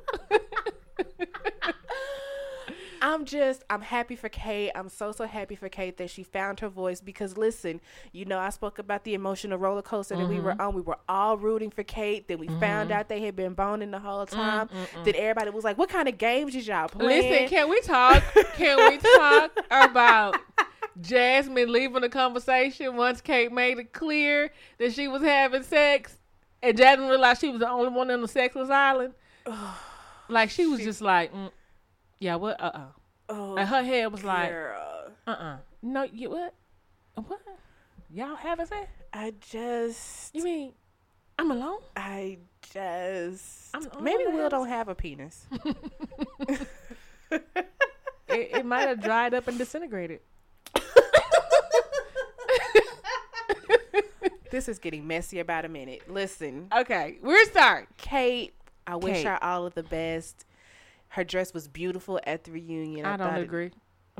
I'm 3.02 3.26
just, 3.26 3.64
I'm 3.70 3.82
happy 3.82 4.16
for 4.16 4.30
Kate. 4.30 4.72
I'm 4.76 4.90
so, 4.90 5.12
so 5.12 5.26
happy 5.26 5.56
for 5.56 5.70
Kate 5.70 5.98
that 5.98 6.10
she 6.10 6.24
found 6.24 6.60
her 6.60 6.70
voice 6.70 7.02
because 7.02 7.38
listen, 7.38 7.82
you 8.12 8.26
know, 8.26 8.40
I 8.40 8.50
spoke 8.50 8.80
about 8.80 9.04
the 9.04 9.14
emotional 9.14 9.58
roller 9.58 9.82
coaster 9.82 10.16
that 10.16 10.28
we 10.28 10.40
were 10.40 10.60
on. 10.62 10.74
We 10.74 10.82
were 10.82 10.98
all 11.08 11.38
rooting 11.38 11.70
for 11.72 11.84
Kate. 11.84 12.28
Then 12.28 12.40
we 12.40 12.48
found 12.60 12.92
out 12.92 13.10
they 13.10 13.22
had 13.22 13.36
been 13.36 13.54
boning 13.54 13.92
the 13.92 14.00
whole 14.00 14.26
time. 14.26 14.70
Then 15.04 15.16
everybody 15.16 15.50
was 15.52 15.64
like, 15.64 15.78
what 15.78 15.90
kind 15.90 16.08
of 16.08 16.18
games 16.18 16.54
did 16.54 16.68
y'all 16.68 16.88
play? 16.88 17.22
Listen, 17.22 17.48
can 17.50 17.70
we 17.70 17.82
talk? 17.82 18.24
Can 18.56 18.78
we 18.90 18.98
talk 18.98 19.52
about 19.72 20.38
Jasmine 21.02 21.72
leaving 21.72 22.02
the 22.02 22.10
conversation 22.10 22.96
once 22.96 23.22
Kate 23.22 23.52
made 23.52 23.80
it 23.80 23.94
clear 23.94 24.52
that 24.78 24.94
she 24.94 25.08
was 25.08 25.22
having 25.22 25.64
sex, 25.64 26.18
and 26.62 26.78
Jasmine 26.78 27.08
realized 27.08 27.42
she 27.42 27.50
was 27.50 27.60
the 27.60 27.70
only 27.70 27.90
one 27.90 28.12
on 28.12 28.22
the 28.22 28.28
sexless 28.28 28.70
island? 28.70 29.14
like 30.30 30.50
she 30.50 30.66
was 30.66 30.82
just 30.82 31.02
like, 31.02 31.34
mm, 31.34 31.52
yeah, 32.20 32.36
what? 32.36 32.60
Uh, 32.60 32.72
uh 32.74 32.86
oh, 33.30 33.56
And 33.58 33.68
her 33.68 33.84
head 33.84 34.12
was 34.12 34.24
like, 34.24 34.52
uh, 34.52 35.30
uh 35.30 35.58
no, 35.82 36.04
you 36.04 36.30
what? 36.30 36.54
What? 37.16 37.40
Y'all 38.12 38.36
having 38.36 38.66
sex? 38.66 38.88
I 39.14 39.34
just, 39.40 40.36
You 40.36 40.44
mean 40.44 40.74
I'm 41.38 41.52
alone? 41.52 41.80
I 41.96 42.38
just, 42.74 43.70
I'm 43.74 43.88
only 43.94 44.04
maybe 44.04 44.24
Will 44.32 44.50
don't 44.50 44.68
have 44.68 44.88
a 44.90 44.96
penis. 44.96 45.46
It, 48.30 48.50
it 48.58 48.66
might 48.66 48.88
have 48.88 49.02
dried 49.02 49.34
up 49.34 49.48
and 49.48 49.58
disintegrated. 49.58 50.20
this 54.52 54.70
is 54.70 54.78
getting 54.78 55.08
messy 55.08 55.40
about 55.40 55.66
a 55.66 55.70
minute. 55.70 56.04
Listen, 56.10 56.68
Okay, 56.76 57.18
we're 57.24 57.44
starting. 57.46 57.88
Kate, 57.98 58.54
I 58.86 58.98
wish 58.98 59.18
Kate. 59.18 59.26
her 59.26 59.44
all 59.44 59.66
of 59.66 59.74
the 59.74 59.82
best. 59.84 60.46
Her 61.10 61.24
dress 61.24 61.54
was 61.54 61.68
beautiful 61.68 62.20
at 62.26 62.44
the 62.44 62.52
reunion. 62.52 63.06
I, 63.06 63.18
don't 63.18 63.28
thought 63.28 63.40
it- 63.40 63.44
agree, 63.44 63.72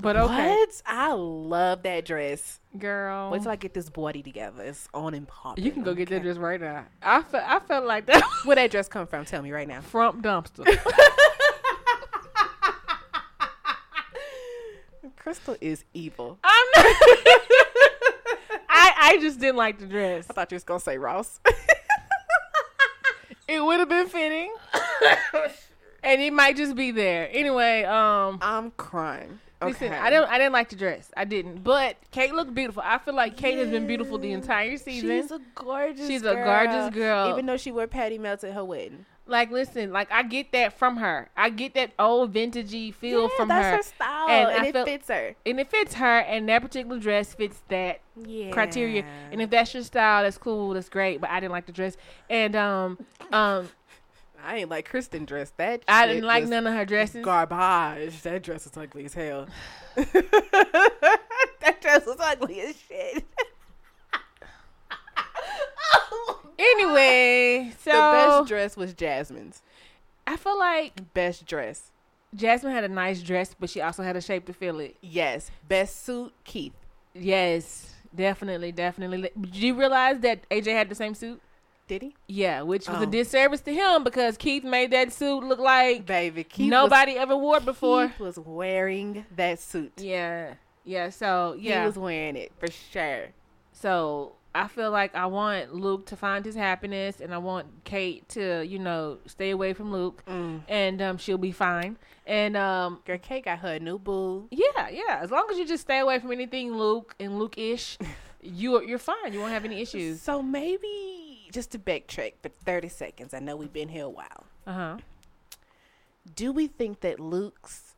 but 0.02 0.16
okay, 0.18 0.50
What? 0.50 0.82
I 0.86 1.12
love 1.14 1.84
that 1.84 2.06
dress. 2.06 2.60
girl. 2.78 3.30
Wait 3.32 3.42
till 3.44 3.52
I 3.52 3.56
get 3.58 3.74
this 3.74 3.90
body 3.90 4.24
together. 4.24 4.64
It's 4.64 4.88
on 4.94 5.14
and 5.14 5.28
popping. 5.28 5.64
You 5.64 5.72
can 5.72 5.84
go 5.84 5.94
get 5.94 6.10
that 6.10 6.22
dress 6.24 6.38
right 6.38 6.60
now. 6.60 6.86
I 7.02 7.22
felt 7.22 7.44
I 7.46 7.60
felt 7.60 7.86
like 7.86 8.06
that 8.08 8.24
Where 8.46 8.56
that 8.56 8.72
dress 8.72 8.88
come 8.88 9.06
from? 9.08 9.26
Tell 9.26 9.42
me 9.42 9.52
right 9.52 9.68
now. 9.68 9.82
front 9.82 10.22
dumpster. 10.24 10.66
Crystal 15.18 15.56
is 15.62 15.84
evil. 15.94 16.40
I'm 16.44 16.66
not. 16.76 16.86
I 18.72 18.94
I 18.98 19.18
just 19.22 19.40
didn't 19.40 19.58
like 19.58 19.80
the 19.80 19.86
dress. 19.86 20.26
I 20.30 20.34
thought 20.34 20.52
you 20.52 20.56
was 20.56 20.64
gonna 20.64 20.80
say 20.80 20.98
Ross. 20.98 21.40
It 23.48 23.64
would 23.64 23.80
have 23.80 23.90
been 23.90 24.08
fitting, 24.08 24.54
and 26.04 26.22
it 26.22 26.34
might 26.34 26.56
just 26.58 26.76
be 26.76 26.92
there 26.92 27.30
anyway. 27.32 27.84
Um, 27.84 28.40
I'm 28.42 28.72
crying. 28.72 29.40
Okay. 29.62 29.72
listen, 29.74 29.92
I 29.92 30.10
don't 30.10 30.30
I 30.30 30.38
didn't 30.38 30.54
like 30.54 30.70
the 30.70 30.78
dress. 30.78 31.12
I 31.18 31.26
didn't, 31.26 31.64
but 31.66 31.98
Kate 32.12 32.34
looked 32.34 32.54
beautiful. 32.54 32.82
I 32.86 32.98
feel 32.98 33.14
like 33.14 33.36
Kate 33.36 33.58
has 33.58 33.70
been 33.70 33.88
beautiful 33.88 34.18
the 34.18 34.32
entire 34.32 34.78
season. 34.78 35.10
She's 35.10 35.32
a 35.32 35.40
gorgeous. 35.56 36.08
She's 36.08 36.22
a 36.24 36.34
gorgeous 36.36 36.94
girl. 36.94 37.30
Even 37.32 37.46
though 37.46 37.58
she 37.58 37.72
wore 37.72 37.86
patty 37.88 38.18
melts 38.18 38.44
at 38.46 38.54
her 38.54 38.64
wedding. 38.64 39.06
Like, 39.28 39.52
listen, 39.52 39.92
like 39.92 40.10
I 40.14 40.24
get 40.24 40.54
that 40.54 40.80
from 40.80 40.98
her. 40.98 41.30
I 41.38 41.50
get 41.52 41.74
that 41.76 41.92
old 42.00 42.34
vintagey 42.34 42.94
feel 42.94 43.28
from 43.30 43.50
her. 43.50 43.56
yeah, 43.60 43.62
from 43.72 43.78
that's 43.78 43.92
her, 43.92 44.06
her 44.06 44.06
style, 44.28 44.30
And 44.30 44.58
and, 44.58 44.68
it 44.68 44.74
felt- 44.74 44.88
fits 44.88 45.08
her. 45.10 45.36
and 45.46 45.60
it 45.60 45.70
fits 45.70 45.94
her. 45.96 46.20
And 46.20 46.50
that 46.50 46.62
particular 46.64 46.98
dress 46.98 47.34
fits 47.36 47.62
that 47.68 48.00
Yeah. 48.26 48.50
criteria. 48.52 49.04
And 49.32 49.40
if 49.42 49.50
that's 49.52 49.74
your 49.74 49.84
style, 49.84 50.24
that's 50.24 50.38
cool. 50.40 50.74
That's 50.74 50.90
great. 50.90 51.20
But 51.22 51.30
I 51.32 51.42
didn't 51.42 51.52
like 51.52 51.66
the 51.68 51.74
dress, 51.74 51.96
and 52.30 52.56
um, 52.56 52.98
um, 53.32 53.70
I 54.46 54.58
ain't 54.58 54.70
like 54.70 54.90
Kristen 54.90 55.26
dress. 55.26 55.52
That 55.58 55.84
I 55.88 56.08
didn't 56.08 56.24
like 56.26 56.46
none 56.48 56.66
of 56.68 56.74
her 56.74 56.86
dresses. 56.86 57.24
Garbage. 57.24 58.22
That 58.22 58.44
dress 58.44 58.66
is 58.66 58.76
ugly 58.76 59.06
as 59.06 59.14
hell. 59.14 59.48
that 59.96 61.78
dress 61.82 62.06
was 62.06 62.18
ugly 62.20 62.62
as 62.62 62.76
shit. 62.78 63.26
Anyway, 66.60 67.72
so 67.82 67.92
the 67.92 67.98
best 67.98 68.48
dress 68.50 68.76
was 68.76 68.94
Jasmine's. 68.94 69.62
I 70.28 70.36
feel 70.36 70.60
like 70.60 71.14
Best 71.14 71.46
dress. 71.46 71.92
Jasmine 72.36 72.74
had 72.74 72.84
a 72.84 72.90
nice 72.90 73.22
dress, 73.22 73.56
but 73.58 73.70
she 73.70 73.82
also 73.82 74.04
had 74.04 74.18
a 74.18 74.22
shape 74.22 74.46
to 74.46 74.54
fill 74.54 74.80
it. 74.80 74.98
Yes. 75.02 75.50
Best 75.68 76.06
suit, 76.06 76.34
Keith. 76.44 76.74
Yes, 77.14 77.96
definitely, 78.14 78.72
definitely. 78.72 79.30
Did 79.40 79.56
you 79.56 79.74
realize 79.74 80.20
that 80.20 80.48
AJ 80.50 80.74
had 80.74 80.90
the 80.90 80.96
same 80.96 81.16
suit? 81.16 81.42
Did 81.90 82.04
he? 82.04 82.16
Yeah, 82.28 82.62
which 82.62 82.88
was 82.88 83.02
a 83.02 83.08
Oh. 83.08 83.10
disservice 83.10 83.60
to 83.62 83.74
him 83.74 84.06
because 84.06 84.38
Keith 84.38 84.64
made 84.64 84.92
that 84.92 85.12
suit 85.12 85.44
look 85.44 85.60
like 85.60 86.06
Baby, 86.06 86.46
Keith 86.46 86.70
nobody 86.70 87.14
ever 87.18 87.36
wore 87.36 87.58
it 87.58 87.66
before. 87.66 88.08
Keith 88.08 88.20
was 88.20 88.40
wearing 88.40 89.26
that 89.36 89.60
suit. 89.60 89.92
Yeah, 89.98 90.54
yeah. 90.86 91.10
So 91.10 91.58
yeah, 91.60 91.82
He 91.82 91.86
was 91.88 91.98
wearing 91.98 92.38
it 92.38 92.52
for 92.60 92.70
sure. 92.72 93.30
so 93.74 94.34
I 94.56 94.68
feel 94.68 94.90
like 94.92 95.14
I 95.16 95.28
want 95.28 95.76
Luke 95.76 96.08
to 96.08 96.16
find 96.16 96.44
his 96.44 96.56
happiness, 96.56 97.20
and 97.22 97.34
I 97.34 97.38
want 97.38 97.68
Kate 97.84 98.28
to, 98.30 98.64
you 98.66 98.80
know, 98.80 99.20
stay 99.28 99.52
away 99.52 99.74
from 99.74 99.92
Luke, 99.92 100.24
Mm. 100.28 100.62
and 100.68 101.02
um, 101.04 101.18
she'll 101.20 101.38
be 101.38 101.52
fine. 101.52 101.98
And 102.26 102.58
um, 102.58 103.00
Girl, 103.06 103.20
Kate 103.20 103.46
got 103.46 103.60
her 103.60 103.78
new 103.80 104.00
boo. 104.00 104.48
yeah, 104.52 104.90
yeah. 104.90 105.20
As 105.22 105.30
long 105.32 105.48
as 105.52 105.58
you 105.60 105.66
just 105.68 105.82
stay 105.84 106.00
away 106.00 106.18
from 106.20 106.32
anything 106.32 106.74
Luke 106.74 107.14
and 107.20 107.38
Luke-ish, 107.38 107.98
you 108.42 108.82
you're 108.84 108.98
fine. 108.98 109.34
You 109.34 109.40
won't 109.40 109.52
have 109.54 109.66
any 109.66 109.82
issues. 109.82 110.20
So 110.22 110.42
maybe 110.42 111.29
just 111.52 111.72
to 111.72 111.80
backtrack 111.80 112.34
for 112.42 112.50
30 112.50 112.90
seconds. 112.90 113.34
I 113.34 113.40
know 113.40 113.56
we've 113.56 113.74
been 113.74 113.90
here 113.90 114.06
a 114.06 114.10
while. 114.10 114.46
Uh 114.66 114.74
huh. 114.74 114.98
Do 116.36 116.52
we 116.52 116.68
think 116.68 117.00
that 117.02 117.20
Luke's 117.20 117.96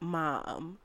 mom 0.00 0.78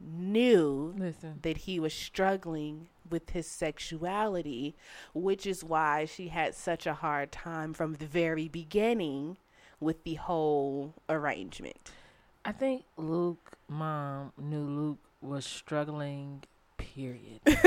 knew 0.00 0.94
Listen. 0.96 1.38
that 1.42 1.58
he 1.58 1.78
was 1.78 1.92
struggling 1.92 2.88
with 3.08 3.30
his 3.30 3.46
sexuality, 3.46 4.74
which 5.12 5.46
is 5.46 5.62
why 5.62 6.04
she 6.04 6.28
had 6.28 6.54
such 6.54 6.86
a 6.86 6.94
hard 6.94 7.30
time 7.30 7.74
from 7.74 7.94
the 7.94 8.06
very 8.06 8.48
beginning 8.48 9.36
with 9.80 10.02
the 10.04 10.14
whole 10.14 10.94
arrangement? 11.08 11.90
I 12.44 12.52
think 12.52 12.84
Luke 12.96 13.52
mom 13.68 14.32
knew 14.38 14.64
Luke 14.64 14.98
was 15.20 15.44
struggling, 15.44 16.42
period. 16.76 17.40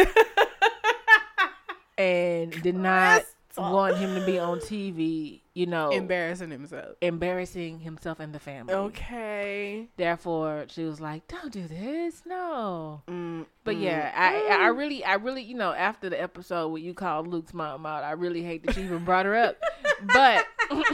and 1.98 2.52
did 2.62 2.76
not 2.76 3.24
want 3.58 3.98
him 3.98 4.16
to 4.16 4.26
be 4.26 4.40
on 4.40 4.60
TV, 4.60 5.42
you 5.54 5.66
know, 5.66 5.90
Embarrassing 5.90 6.52
himself. 6.52 6.96
embarrassing 7.02 7.80
himself 7.80 8.20
and 8.20 8.34
the 8.34 8.40
family. 8.40 8.74
Okay. 8.74 9.88
Therefore, 9.98 10.66
she 10.70 10.84
was 10.84 11.00
like, 11.02 11.28
"Don't 11.28 11.52
do 11.52 11.68
this, 11.68 12.24
no." 12.26 13.02
Mm, 13.08 13.46
But 13.64 13.76
mm, 13.78 13.82
yeah, 13.84 14.12
I 14.16 14.66
I 14.66 14.70
mm. 14.70 14.78
really 14.78 15.04
I 15.04 15.16
really 15.16 15.42
you 15.44 15.56
know 15.56 15.72
after 15.74 16.10
the 16.10 16.22
episode 16.22 16.70
where 16.70 16.82
you 16.82 16.94
called 16.94 17.28
Luke's 17.28 17.54
mom 17.54 17.86
out, 17.86 18.04
I 18.04 18.12
really 18.12 18.44
hate 18.44 18.66
that 18.66 18.78
you 18.78 18.84
even 18.84 19.04
brought 19.06 19.26
her 19.26 19.36
up. 19.36 19.58
But 20.14 20.46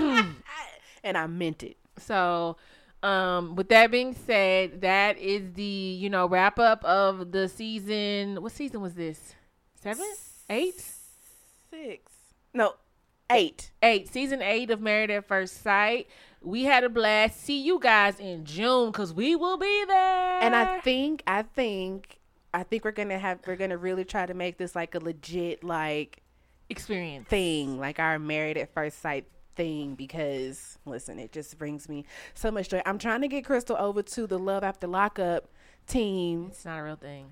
and 1.04 1.18
I 1.18 1.28
meant 1.28 1.62
it. 1.64 1.76
So, 1.98 2.56
um, 3.04 3.56
with 3.56 3.68
that 3.70 3.92
being 3.92 4.14
said, 4.16 4.80
that 4.82 5.18
is 5.18 5.52
the 5.54 5.64
you 5.64 6.10
know 6.10 6.26
wrap 6.28 6.58
up 6.60 6.84
of 6.86 7.32
the 7.34 7.50
season. 7.50 8.42
What 8.42 8.54
season 8.54 8.80
was 8.82 8.94
this? 8.94 9.36
Seven, 9.82 10.06
eight, 10.50 10.82
Six. 11.70 12.13
No, 12.54 12.76
eight. 13.32 13.72
eight. 13.82 14.12
Season 14.12 14.42
eight 14.42 14.70
of 14.70 14.80
Married 14.80 15.10
at 15.10 15.28
First 15.28 15.64
Sight. 15.64 16.08
We 16.42 16.64
had 16.66 16.84
a 16.84 16.90
blast. 16.90 17.42
See 17.42 17.62
you 17.62 17.80
guys 17.80 18.20
in 18.20 18.46
June 18.46 18.92
because 18.92 19.14
we 19.14 19.36
will 19.36 19.58
be 19.58 19.86
there. 19.88 20.40
And 20.42 20.56
I 20.56 20.80
think, 20.82 21.24
I 21.26 21.42
think, 21.44 22.20
I 22.54 22.64
think 22.64 22.84
we're 22.86 22.92
gonna 22.92 23.18
have, 23.18 23.40
we're 23.48 23.56
gonna 23.56 23.78
really 23.78 24.06
try 24.06 24.26
to 24.26 24.34
make 24.34 24.58
this 24.58 24.76
like 24.76 24.94
a 24.94 25.00
legit 25.00 25.64
like 25.64 26.22
experience. 26.70 27.28
thing, 27.28 27.80
like 27.80 28.00
our 28.00 28.20
married 28.20 28.58
at 28.58 28.74
first 28.74 29.02
sight 29.02 29.26
thing, 29.56 29.96
because 29.96 30.78
listen, 30.86 31.18
it 31.18 31.32
just 31.32 31.58
brings 31.58 31.88
me 31.90 32.06
so 32.36 32.52
much 32.52 32.70
joy. 32.70 32.82
I'm 32.86 33.00
trying 33.00 33.22
to 33.22 33.28
get 33.28 33.46
Crystal 33.46 33.78
over 33.78 34.04
to 34.04 34.28
the 34.28 34.38
Love 34.38 34.64
After 34.64 34.86
Lockup 34.86 35.50
team, 35.88 36.48
It's 36.52 36.66
not 36.66 36.78
a 36.80 36.84
real 36.84 36.96
thing. 36.98 37.32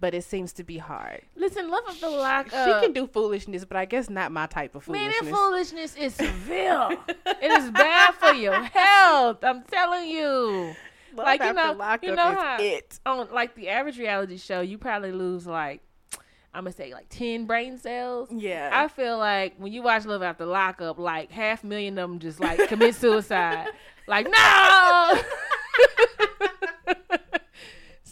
But 0.00 0.14
it 0.14 0.24
seems 0.24 0.52
to 0.54 0.64
be 0.64 0.78
hard. 0.78 1.22
Listen, 1.36 1.70
love 1.70 1.84
of 1.88 2.00
the 2.00 2.08
lock 2.10 2.50
she 2.50 2.56
up. 2.56 2.82
can 2.82 2.92
do 2.92 3.06
foolishness, 3.06 3.64
but 3.64 3.76
I 3.76 3.84
guess 3.84 4.10
not 4.10 4.30
my 4.32 4.46
type 4.46 4.74
of 4.74 4.86
Man, 4.88 5.10
foolishness. 5.10 5.30
that 5.30 5.36
foolishness 5.36 5.96
is 5.96 6.14
severe. 6.16 6.88
it 7.08 7.50
is 7.50 7.70
bad 7.70 8.14
for 8.14 8.32
your 8.32 8.62
health. 8.74 9.42
I'm 9.42 9.62
telling 9.62 10.08
you. 10.08 10.74
Love 11.14 11.24
like 11.26 11.42
you 11.42 11.52
know, 11.54 11.72
Lockup 11.72 12.04
you 12.04 12.14
know 12.14 12.30
is 12.30 12.36
how 12.38 12.56
it. 12.60 13.00
on 13.06 13.28
like 13.32 13.54
the 13.54 13.70
average 13.70 13.98
reality 13.98 14.36
show, 14.36 14.60
you 14.60 14.76
probably 14.76 15.12
lose 15.12 15.46
like 15.46 15.80
I'm 16.52 16.64
gonna 16.64 16.72
say 16.72 16.92
like 16.92 17.06
ten 17.08 17.46
brain 17.46 17.78
cells. 17.78 18.28
Yeah. 18.30 18.68
I 18.72 18.88
feel 18.88 19.16
like 19.16 19.54
when 19.56 19.72
you 19.72 19.82
watch 19.82 20.04
Love 20.04 20.22
After 20.22 20.44
Lockup, 20.44 20.98
like 20.98 21.30
half 21.30 21.64
million 21.64 21.96
of 21.98 22.10
them 22.10 22.18
just 22.18 22.38
like 22.38 22.68
commit 22.68 22.94
suicide. 22.96 23.68
like 24.06 24.26
no. 24.30 25.20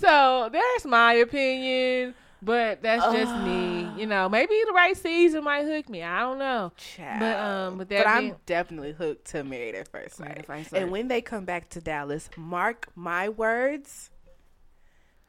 So 0.04 0.48
there's 0.52 0.84
my 0.86 1.14
opinion, 1.14 2.14
but 2.42 2.82
that's 2.82 3.04
just 3.12 3.34
me. 3.44 3.88
You 3.96 4.06
know, 4.06 4.28
maybe 4.28 4.54
the 4.66 4.72
right 4.72 4.96
season 4.96 5.44
might 5.44 5.64
hook 5.64 5.88
me. 5.88 6.02
I 6.02 6.20
don't 6.20 6.38
know. 6.38 6.72
But 6.98 7.38
um, 7.38 7.78
that 7.78 7.88
but 7.88 8.06
I'm 8.06 8.36
definitely 8.44 8.92
hooked 8.92 9.26
to 9.28 9.44
Married 9.44 9.74
at 9.74 9.88
First 9.88 10.16
Sight. 10.16 10.38
at 10.38 10.46
First 10.46 10.70
Sight. 10.70 10.82
And 10.82 10.90
when 10.90 11.08
they 11.08 11.20
come 11.20 11.44
back 11.44 11.70
to 11.70 11.80
Dallas, 11.80 12.28
mark 12.36 12.88
my 12.94 13.28
words, 13.28 14.10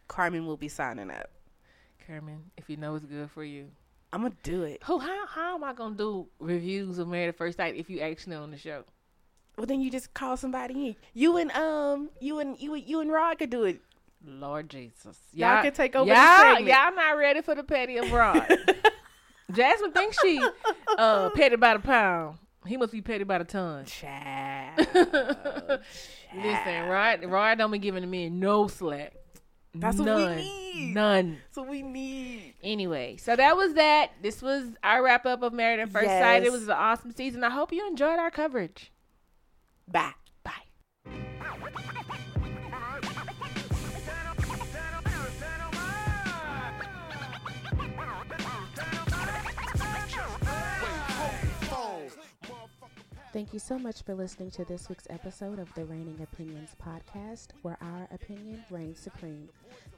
Carmen 0.08 0.46
will 0.46 0.58
be 0.58 0.68
signing 0.68 1.12
up. 1.12 1.30
Carmen, 2.06 2.52
if 2.58 2.70
you 2.70 2.78
know 2.78 2.96
it's 2.96 3.06
good 3.06 3.32
for 3.32 3.44
you. 3.44 3.70
I'm 4.14 4.22
gonna 4.22 4.36
do 4.44 4.64
it. 4.64 4.82
Who? 4.86 5.00
How? 5.00 5.28
How 5.28 5.56
am 5.56 5.64
I 5.64 5.74
gonna 5.74 5.96
do 5.96 6.28
reviews 6.40 7.00
of 7.00 7.08
Married 7.08 7.30
at 7.30 7.38
First 7.38 7.58
Sight 7.58 7.76
if 7.76 7.90
you 7.90 8.00
actually 8.00 8.36
on 8.38 8.52
the 8.52 8.58
show? 8.58 8.84
Well, 9.58 9.66
then 9.66 9.82
you 9.82 9.90
just 9.90 10.14
call 10.14 10.38
somebody 10.38 10.88
in. 10.88 10.96
You 11.14 11.38
and 11.38 11.52
um, 11.52 12.10
you 12.20 12.40
and 12.40 12.58
you 12.60 12.74
and 12.74 12.84
you 12.88 13.00
and 13.02 13.12
Rod 13.12 13.40
could 13.40 13.50
do 13.50 13.64
it. 13.64 13.82
Lord 14.26 14.70
Jesus, 14.70 15.18
Y'all 15.34 15.62
can 15.62 15.74
take 15.74 15.96
over 15.96 16.08
Y'all, 16.08 16.60
y'all 16.60 16.96
not 16.96 17.18
ready 17.18 17.42
for 17.42 17.56
the 17.56 17.64
petty 17.64 17.98
abroad. 17.98 18.46
Jasmine 19.52 19.92
thinks 19.92 20.18
she 20.22 20.44
uh 20.98 21.30
petty 21.32 21.56
by 21.56 21.74
the 21.74 21.80
pound. 21.80 22.38
He 22.66 22.78
must 22.78 22.92
be 22.92 23.02
petty 23.02 23.24
by 23.24 23.38
the 23.38 23.44
ton. 23.44 23.86
Child. 23.86 24.78
Listen, 26.36 26.88
Rod, 26.88 27.24
Rod 27.26 27.58
don't 27.60 27.72
be 27.72 27.78
giving 27.78 28.02
the 28.02 28.08
men 28.08 28.40
no 28.40 28.68
slack. 28.68 29.14
That's 29.78 29.98
what 29.98 30.06
we 30.16 30.24
None. 30.24 30.38
need. 30.38 30.94
None. 30.94 31.38
so 31.52 31.64
we 31.64 31.82
need. 31.82 32.54
Anyway, 32.64 33.18
so 33.18 33.36
that 33.36 33.58
was 33.58 33.74
that. 33.74 34.12
This 34.22 34.42
was 34.42 34.64
our 34.84 35.04
wrap 35.04 35.26
up 35.26 35.44
of 35.44 35.54
Married 35.54 35.82
at 35.82 35.90
First 35.90 36.08
Sight. 36.08 36.44
It 36.44 36.52
was 36.52 36.64
an 36.64 36.72
awesome 36.72 37.12
season. 37.12 37.44
I 37.44 37.50
hope 37.50 37.72
you 37.74 37.86
enjoyed 37.88 38.18
our 38.18 38.32
coverage. 38.32 38.92
Bye. 39.88 40.14
Bye. 40.44 42.16
Thank 53.36 53.52
you 53.52 53.60
so 53.60 53.78
much 53.78 54.02
for 54.04 54.16
listening 54.16 54.50
to 54.52 54.64
this 54.64 54.88
week's 54.88 55.08
episode 55.10 55.60
of 55.60 55.68
the 55.74 55.84
Reigning 55.84 56.22
Opinions 56.24 56.74
podcast, 56.82 57.48
where 57.64 57.78
our 57.82 58.08
opinion 58.14 58.64
reigns 58.70 58.98
supreme. 58.98 59.50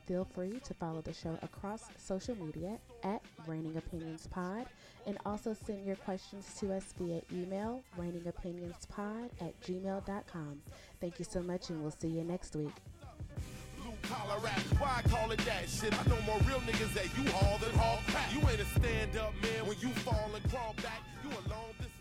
Feel 0.08 0.26
free 0.26 0.60
to 0.64 0.74
follow 0.74 1.02
the 1.02 1.14
show 1.14 1.38
across 1.44 1.84
social 2.00 2.36
media 2.36 2.80
at 3.04 3.22
Reigning 3.46 3.78
Opinions 3.78 4.26
Pod, 4.26 4.66
and 5.06 5.20
also 5.24 5.54
send 5.54 5.86
your 5.86 5.98
questions 5.98 6.56
to 6.60 6.74
us 6.74 6.96
via 6.98 7.22
email, 7.32 7.84
reigningopinionspod 7.96 9.30
at 9.40 9.62
gmail.com. 9.62 10.60
Thank 11.00 11.20
you 11.20 11.26
so 11.26 11.44
much, 11.44 11.70
and 11.70 11.80
we'll 11.84 11.92
see 11.92 12.08
you 12.08 12.24
next 12.24 12.56
week. 12.56 12.74
Why 14.80 15.04
I 15.06 15.08
call 15.10 15.30
it 15.30 15.46
that 15.46 15.70
shit? 15.70 15.94
I 15.94 16.10
know 16.10 16.20
more 16.26 16.40
real 16.48 16.62
niggas 16.62 16.92
that 16.96 17.06
you 17.16 17.24
than. 17.24 18.42
You 18.42 18.50
ain't 18.50 18.62
a 18.62 18.66
stand 18.80 19.16
up 19.16 19.34
man 19.44 19.68
when 19.68 19.78
you 19.80 19.90
fall 19.90 20.32
and 20.34 20.50
crawl 20.50 20.74
back. 20.82 21.04
You 21.24 21.30
a 21.30 21.42
long 21.48 21.68
distance. 21.78 21.97